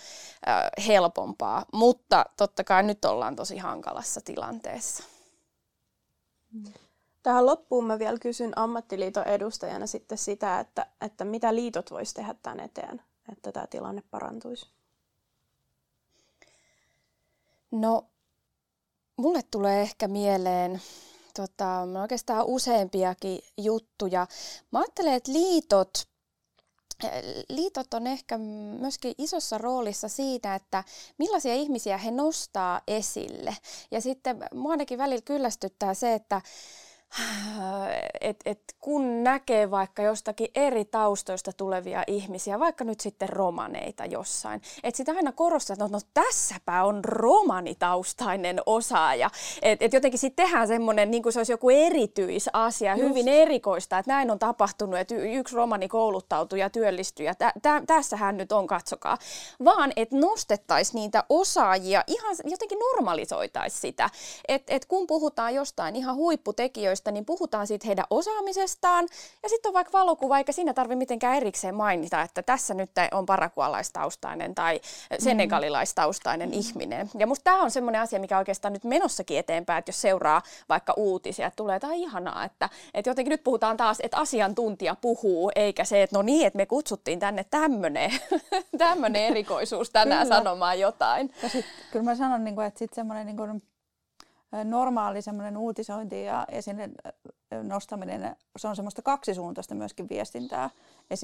äh, 0.47 0.85
helpompaa. 0.87 1.65
Mutta 1.73 2.25
totta 2.37 2.63
kai 2.63 2.83
nyt 2.83 3.05
ollaan 3.05 3.35
tosi 3.35 3.57
hankalassa 3.57 4.21
tilanteessa. 4.21 5.03
Tähän 7.23 7.45
loppuun 7.45 7.85
mä 7.85 7.99
vielä 7.99 8.19
kysyn 8.19 8.53
ammattiliiton 8.55 9.27
edustajana 9.27 9.87
sitten 9.87 10.17
sitä, 10.17 10.59
että, 10.59 10.85
että 11.01 11.25
mitä 11.25 11.55
liitot 11.55 11.91
voisi 11.91 12.13
tehdä 12.13 12.35
tämän 12.41 12.59
eteen, 12.59 13.01
että 13.31 13.51
tämä 13.51 13.67
tilanne 13.67 14.03
parantuisi? 14.11 14.69
No, 17.71 18.05
mulle 19.17 19.41
tulee 19.51 19.81
ehkä 19.81 20.07
mieleen 20.07 20.81
tota, 21.35 21.87
oikeastaan 22.01 22.45
useampiakin 22.45 23.39
juttuja. 23.57 24.27
Mä 24.71 24.79
ajattelen, 24.79 25.13
että 25.13 25.33
liitot 25.33 26.07
liitot 27.49 27.93
on 27.93 28.07
ehkä 28.07 28.37
myöskin 28.37 29.15
isossa 29.17 29.57
roolissa 29.57 30.07
siitä, 30.09 30.55
että 30.55 30.83
millaisia 31.17 31.53
ihmisiä 31.53 31.97
he 31.97 32.11
nostaa 32.11 32.81
esille. 32.87 33.57
Ja 33.91 34.01
sitten 34.01 34.37
mua 34.53 34.71
ainakin 34.71 34.97
välillä 34.97 35.21
kyllästyttää 35.21 35.93
se, 35.93 36.13
että 36.13 36.41
et, 38.21 38.37
et 38.45 38.59
kun 38.81 39.23
näkee 39.23 39.71
vaikka 39.71 40.01
jostakin 40.01 40.47
eri 40.55 40.85
taustoista 40.85 41.51
tulevia 41.53 42.03
ihmisiä, 42.07 42.59
vaikka 42.59 42.83
nyt 42.83 42.99
sitten 42.99 43.29
romaneita 43.29 44.05
jossain, 44.05 44.61
että 44.83 44.97
sitä 44.97 45.11
aina 45.11 45.31
korostaa, 45.31 45.73
että 45.73 45.83
no, 45.83 45.89
no 45.91 45.99
tässäpä 46.13 46.83
on 46.83 47.05
romanitaustainen 47.05 48.61
osaaja. 48.65 49.29
Että 49.61 49.85
et 49.85 49.93
jotenkin 49.93 50.19
sitten 50.19 50.45
tehdään 50.45 50.67
semmoinen, 50.67 51.11
niin 51.11 51.23
kuin 51.23 51.33
se 51.33 51.39
olisi 51.39 51.53
joku 51.53 51.69
erityisasia, 51.69 52.95
Just. 52.95 53.09
hyvin 53.09 53.27
erikoista, 53.27 53.97
että 53.97 54.11
näin 54.11 54.31
on 54.31 54.39
tapahtunut, 54.39 54.99
että 54.99 55.15
yksi 55.15 55.55
romani 55.55 55.87
kouluttautuu 55.87 56.57
ja 56.57 56.69
työllistyy 56.69 57.25
ja 57.25 57.35
tä, 57.35 57.53
tä, 57.61 57.81
tässähän 57.87 58.37
nyt 58.37 58.51
on, 58.51 58.67
katsokaa. 58.67 59.17
Vaan 59.63 59.93
että 59.95 60.15
nostettaisiin 60.15 61.01
niitä 61.01 61.23
osaajia, 61.29 62.03
ihan 62.07 62.35
jotenkin 62.43 62.79
normalisoitaisiin 62.79 63.81
sitä. 63.81 64.09
Että 64.47 64.75
et 64.75 64.85
kun 64.85 65.07
puhutaan 65.07 65.55
jostain 65.55 65.95
ihan 65.95 66.15
huipputekijöistä, 66.15 67.04
opiskelijoista, 67.05 67.11
niin 67.11 67.25
puhutaan 67.25 67.67
siitä 67.67 67.87
heidän 67.87 68.05
osaamisestaan. 68.09 69.07
Ja 69.43 69.49
sitten 69.49 69.69
on 69.69 69.73
vaikka 69.73 69.97
valokuva, 69.97 70.37
eikä 70.37 70.51
siinä 70.51 70.73
tarvitse 70.73 70.95
mitenkään 70.95 71.37
erikseen 71.37 71.75
mainita, 71.75 72.21
että 72.21 72.43
tässä 72.43 72.73
nyt 72.73 72.91
on 73.11 73.25
parakualaistaustainen 73.25 74.55
tai 74.55 74.79
senegalilaistaustainen 75.19 76.49
mm. 76.49 76.53
ihminen. 76.53 77.09
Ja 77.17 77.27
musta 77.27 77.43
tämä 77.43 77.61
on 77.61 77.71
semmoinen 77.71 78.01
asia, 78.01 78.19
mikä 78.19 78.37
oikeastaan 78.37 78.73
nyt 78.73 78.83
menossakin 78.83 79.37
eteenpäin, 79.37 79.79
että 79.79 79.89
jos 79.89 80.01
seuraa 80.01 80.41
vaikka 80.69 80.93
uutisia, 80.97 81.47
että 81.47 81.55
tulee 81.55 81.75
jotain 81.75 81.99
ihanaa, 81.99 82.45
että, 82.45 82.69
että 82.93 83.09
jotenkin 83.09 83.31
nyt 83.31 83.43
puhutaan 83.43 83.77
taas, 83.77 83.97
että 84.03 84.17
asiantuntija 84.17 84.95
puhuu, 84.95 85.51
eikä 85.55 85.83
se, 85.83 86.03
että 86.03 86.15
no 86.15 86.21
niin, 86.21 86.47
että 86.47 86.57
me 86.57 86.65
kutsuttiin 86.65 87.19
tänne 87.19 87.45
tämmöinen 87.51 88.11
erikoisuus 89.31 89.89
tänään 89.89 90.27
Kyllä. 90.27 90.37
sanomaan 90.37 90.79
jotain. 90.79 91.33
Ja 91.43 91.49
sit, 91.49 91.65
kyllä 91.91 92.05
mä 92.05 92.15
sanon, 92.15 92.43
niin 92.43 92.55
kuin, 92.55 92.67
että 92.67 92.79
sitten 92.79 92.95
semmoinen 92.95 93.25
niin 93.25 93.37
kuin, 93.37 93.61
normaali 94.63 95.21
semmoinen 95.21 95.57
uutisointi 95.57 96.23
ja 96.23 96.45
esille 96.51 96.89
nostaminen, 97.63 98.35
se 98.57 98.67
on 98.67 98.75
semmoista 98.75 99.01
kaksisuuntaista 99.01 99.75
myöskin 99.75 100.09
viestintää. 100.09 100.69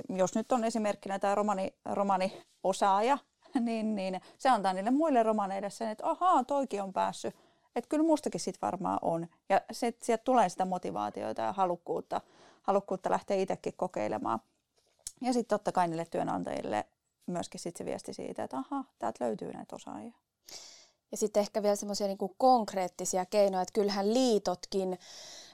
Jos 0.10 0.36
nyt 0.36 0.52
on 0.52 0.64
esimerkkinä 0.64 1.20
tämä 1.20 1.36
romani, 1.36 1.74
romani 1.86 2.44
osaaja, 2.64 3.18
niin, 3.60 3.96
niin 3.96 4.22
se 4.38 4.50
antaa 4.50 4.74
niille 4.74 4.92
muille 4.92 5.24
romaneille 5.24 5.70
sen, 5.70 5.90
että 5.90 6.10
ahaa, 6.10 6.44
toikin 6.44 6.84
on 6.84 6.94
päässyt. 6.94 7.36
Että 7.76 7.90
kyllä 7.90 8.04
mustakin 8.04 8.40
sit 8.40 8.62
varmaan 8.62 9.00
on. 9.02 9.28
Ja 9.50 9.62
se, 9.72 9.94
sieltä 10.02 10.24
tulee 10.24 10.50
sitä 10.50 10.66
motivaatiota 10.66 11.42
ja 11.42 11.54
halukkuutta, 11.54 12.22
halukkuutta 12.62 13.10
lähteä 13.10 13.38
itsekin 13.38 13.74
kokeilemaan. 13.78 14.40
Ja 15.22 15.34
sitten 15.34 15.50
totta 15.58 15.72
kai 15.72 15.88
niille 15.88 16.06
työnantajille 16.06 16.86
myöskin 17.26 17.60
sit 17.60 17.78
se 17.78 17.86
viesti 17.86 18.14
siitä, 18.14 18.44
että 18.44 18.58
aha, 18.58 18.84
täältä 19.00 19.26
löytyy 19.26 19.54
näitä 19.54 19.76
osaajia. 19.76 20.14
Ja 21.12 21.18
sitten 21.18 21.42
ehkä 21.42 21.64
vielä 21.64 21.76
semmoisia 21.76 22.08
niin 22.08 22.18
konkreettisia 22.38 23.26
keinoja, 23.26 23.62
että 23.62 23.74
kyllähän 23.74 24.14
liitotkin 24.14 25.00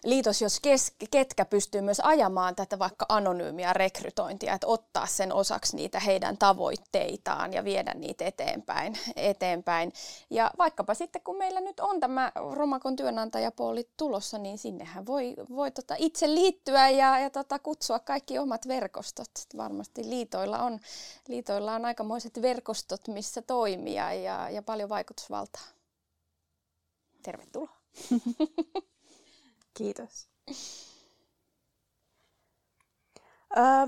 liitos, 0.04 0.42
jos 0.42 0.60
kes, 0.60 0.94
ketkä 1.12 1.46
pystyy 1.46 1.82
myös 1.82 2.00
ajamaan 2.00 2.56
tätä 2.56 2.80
vaikka 2.80 3.06
anonyymiä 3.10 3.74
rekrytointia, 3.74 4.54
että 4.54 4.68
ottaa 4.68 5.06
sen 5.06 5.34
osaksi 5.34 5.76
niitä 5.76 6.00
heidän 6.00 6.38
tavoitteitaan 6.38 7.54
ja 7.54 7.64
viedä 7.64 7.94
niitä 7.94 8.26
eteenpäin. 8.26 8.98
eteenpäin. 9.16 9.94
Ja 10.30 10.52
vaikkapa 10.58 10.94
sitten, 10.94 11.22
kun 11.22 11.38
meillä 11.38 11.62
nyt 11.62 11.80
on 11.80 12.00
tämä 12.00 12.32
Romakon 12.52 12.96
työnantajapuoli 12.96 13.90
tulossa, 13.98 14.38
niin 14.38 14.58
sinnehän 14.58 15.06
voi, 15.06 15.36
voi 15.56 15.72
tota 15.72 15.96
itse 15.98 16.28
liittyä 16.28 16.90
ja, 16.90 17.20
ja 17.20 17.30
tota 17.30 17.60
kutsua 17.60 18.00
kaikki 18.00 18.40
omat 18.40 18.68
verkostot. 18.68 19.28
Varmasti 19.58 20.10
liitoilla 20.10 20.60
on, 20.60 20.80
liitoilla 21.28 21.76
on 21.76 21.86
aikamoiset 21.86 22.42
verkostot, 22.42 23.08
missä 23.08 23.42
toimia 23.42 24.14
ja, 24.14 24.50
ja 24.50 24.62
paljon 24.62 24.90
vaikutusvaltaa. 24.90 25.47
Tervetuloa. 27.24 27.78
Kiitos. 29.78 30.30
Öö, 33.58 33.88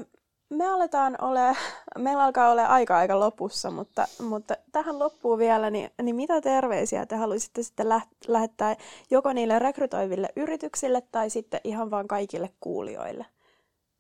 me 0.49 0.67
aletaan 0.67 1.17
ole, 1.21 1.55
meillä 1.97 2.23
alkaa 2.23 2.51
olla 2.51 2.65
aika 2.65 2.97
aika 2.97 3.19
lopussa, 3.19 3.71
mutta, 3.71 4.07
mutta 4.19 4.55
tähän 4.71 4.99
loppuun 4.99 5.39
vielä, 5.39 5.69
niin, 5.69 5.91
niin 6.01 6.15
mitä 6.15 6.41
terveisiä 6.41 7.05
te 7.05 7.15
haluaisitte 7.15 7.63
sitten 7.63 7.89
läht, 7.89 8.09
lähettää 8.27 8.75
joko 9.09 9.33
niille 9.33 9.59
rekrytoiville 9.59 10.29
yrityksille 10.35 11.01
tai 11.11 11.29
sitten 11.29 11.61
ihan 11.63 11.91
vaan 11.91 12.07
kaikille 12.07 12.49
kuulijoille? 12.59 13.25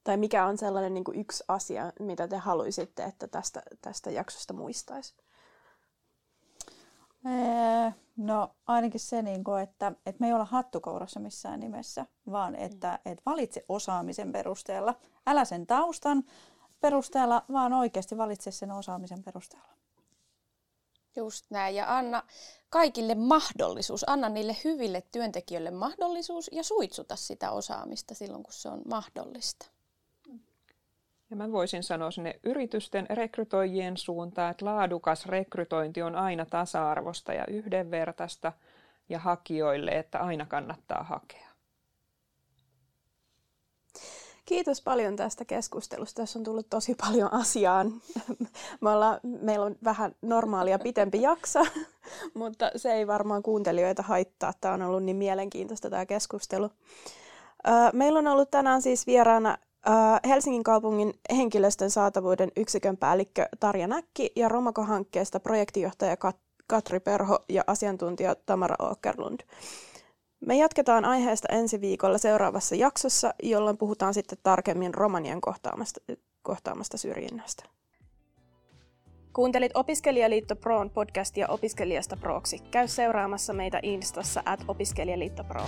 Tai 0.03 0.17
mikä 0.17 0.45
on 0.45 0.57
sellainen 0.57 0.93
niin 0.93 1.03
kuin 1.03 1.19
yksi 1.19 1.43
asia, 1.47 1.93
mitä 1.99 2.27
te 2.27 2.37
haluaisitte, 2.37 3.03
että 3.03 3.27
tästä, 3.27 3.63
tästä 3.81 4.11
jaksosta 4.11 4.53
muistaisi? 4.53 5.15
No 8.17 8.55
ainakin 8.67 8.99
se, 8.99 9.21
niin 9.21 9.43
kuin, 9.43 9.61
että, 9.61 9.91
että 10.05 10.19
me 10.19 10.27
ei 10.27 10.33
olla 10.33 10.45
hattukourassa 10.45 11.19
missään 11.19 11.59
nimessä, 11.59 12.05
vaan 12.31 12.53
mm. 12.53 12.63
että, 12.63 12.99
että 13.05 13.21
valitse 13.25 13.65
osaamisen 13.69 14.31
perusteella. 14.31 14.95
Älä 15.27 15.45
sen 15.45 15.67
taustan 15.67 16.23
perusteella, 16.81 17.43
vaan 17.51 17.73
oikeasti 17.73 18.17
valitse 18.17 18.51
sen 18.51 18.71
osaamisen 18.71 19.23
perusteella. 19.23 19.69
Just 21.15 21.45
näin. 21.49 21.75
Ja 21.75 21.97
anna 21.97 22.23
kaikille 22.69 23.15
mahdollisuus. 23.15 24.09
Anna 24.09 24.29
niille 24.29 24.57
hyville 24.63 25.03
työntekijöille 25.11 25.71
mahdollisuus 25.71 26.49
ja 26.53 26.63
suitsuta 26.63 27.15
sitä 27.15 27.51
osaamista 27.51 28.15
silloin, 28.15 28.43
kun 28.43 28.53
se 28.53 28.69
on 28.69 28.81
mahdollista. 28.89 29.65
Ja 31.29 31.35
mä 31.35 31.51
voisin 31.51 31.83
sanoa 31.83 32.11
sinne 32.11 32.39
yritysten 32.43 33.07
rekrytoijien 33.09 33.97
suuntaan, 33.97 34.51
että 34.51 34.65
laadukas 34.65 35.25
rekrytointi 35.25 36.01
on 36.01 36.15
aina 36.15 36.45
tasa-arvosta 36.45 37.33
ja 37.33 37.45
yhdenvertaista 37.47 38.51
ja 39.09 39.19
hakijoille, 39.19 39.91
että 39.91 40.19
aina 40.19 40.45
kannattaa 40.45 41.03
hakea. 41.03 41.49
Kiitos 44.45 44.81
paljon 44.81 45.15
tästä 45.15 45.45
keskustelusta. 45.45 46.21
Tässä 46.21 46.39
on 46.39 46.45
tullut 46.45 46.69
tosi 46.69 46.95
paljon 46.95 47.33
asiaan. 47.33 47.93
Me 48.81 48.89
ollaan, 48.89 49.19
meillä 49.23 49.65
on 49.65 49.75
vähän 49.83 50.15
normaalia 50.21 50.79
pitempi 50.79 51.21
jakso, 51.21 51.59
mutta 52.33 52.71
se 52.75 52.93
ei 52.93 53.07
varmaan 53.07 53.43
kuuntelijoita 53.43 54.03
haittaa. 54.03 54.53
Tämä 54.61 54.73
on 54.73 54.81
ollut 54.81 55.03
niin 55.03 55.17
mielenkiintoista 55.17 55.89
tämä 55.89 56.05
keskustelu. 56.05 56.69
Meillä 57.93 58.19
on 58.19 58.27
ollut 58.27 58.51
tänään 58.51 58.81
siis 58.81 59.07
vieraana 59.07 59.57
Helsingin 60.27 60.63
kaupungin 60.63 61.13
henkilöstön 61.35 61.89
saatavuuden 61.89 62.51
yksikön 62.57 62.97
päällikkö 62.97 63.45
Tarja 63.59 63.87
Näkki 63.87 64.31
ja 64.35 64.49
Romako-hankkeesta 64.49 65.39
projektijohtaja 65.39 66.17
Katri 66.67 66.99
Perho 66.99 67.39
ja 67.49 67.63
asiantuntija 67.67 68.35
Tamara 68.45 68.75
Åkerlund. 68.79 69.39
Me 70.39 70.57
jatketaan 70.57 71.05
aiheesta 71.05 71.47
ensi 71.51 71.81
viikolla 71.81 72.17
seuraavassa 72.17 72.75
jaksossa, 72.75 73.33
jolloin 73.43 73.77
puhutaan 73.77 74.13
sitten 74.13 74.37
tarkemmin 74.43 74.93
romanien 74.93 75.41
kohtaamasta, 75.41 76.01
kohtaamasta 76.41 76.97
syrjinnästä. 76.97 77.63
Kuuntelit 79.33 79.71
Opiskelijaliitto 79.75 80.55
Proon 80.55 80.89
podcastia 80.89 81.47
opiskelijasta 81.47 82.17
proksi. 82.17 82.59
Käy 82.71 82.87
seuraamassa 82.87 83.53
meitä 83.53 83.79
Instassa 83.83 84.43
at 84.45 84.59
opiskelijaliitto 84.67 85.43
Pro. 85.43 85.61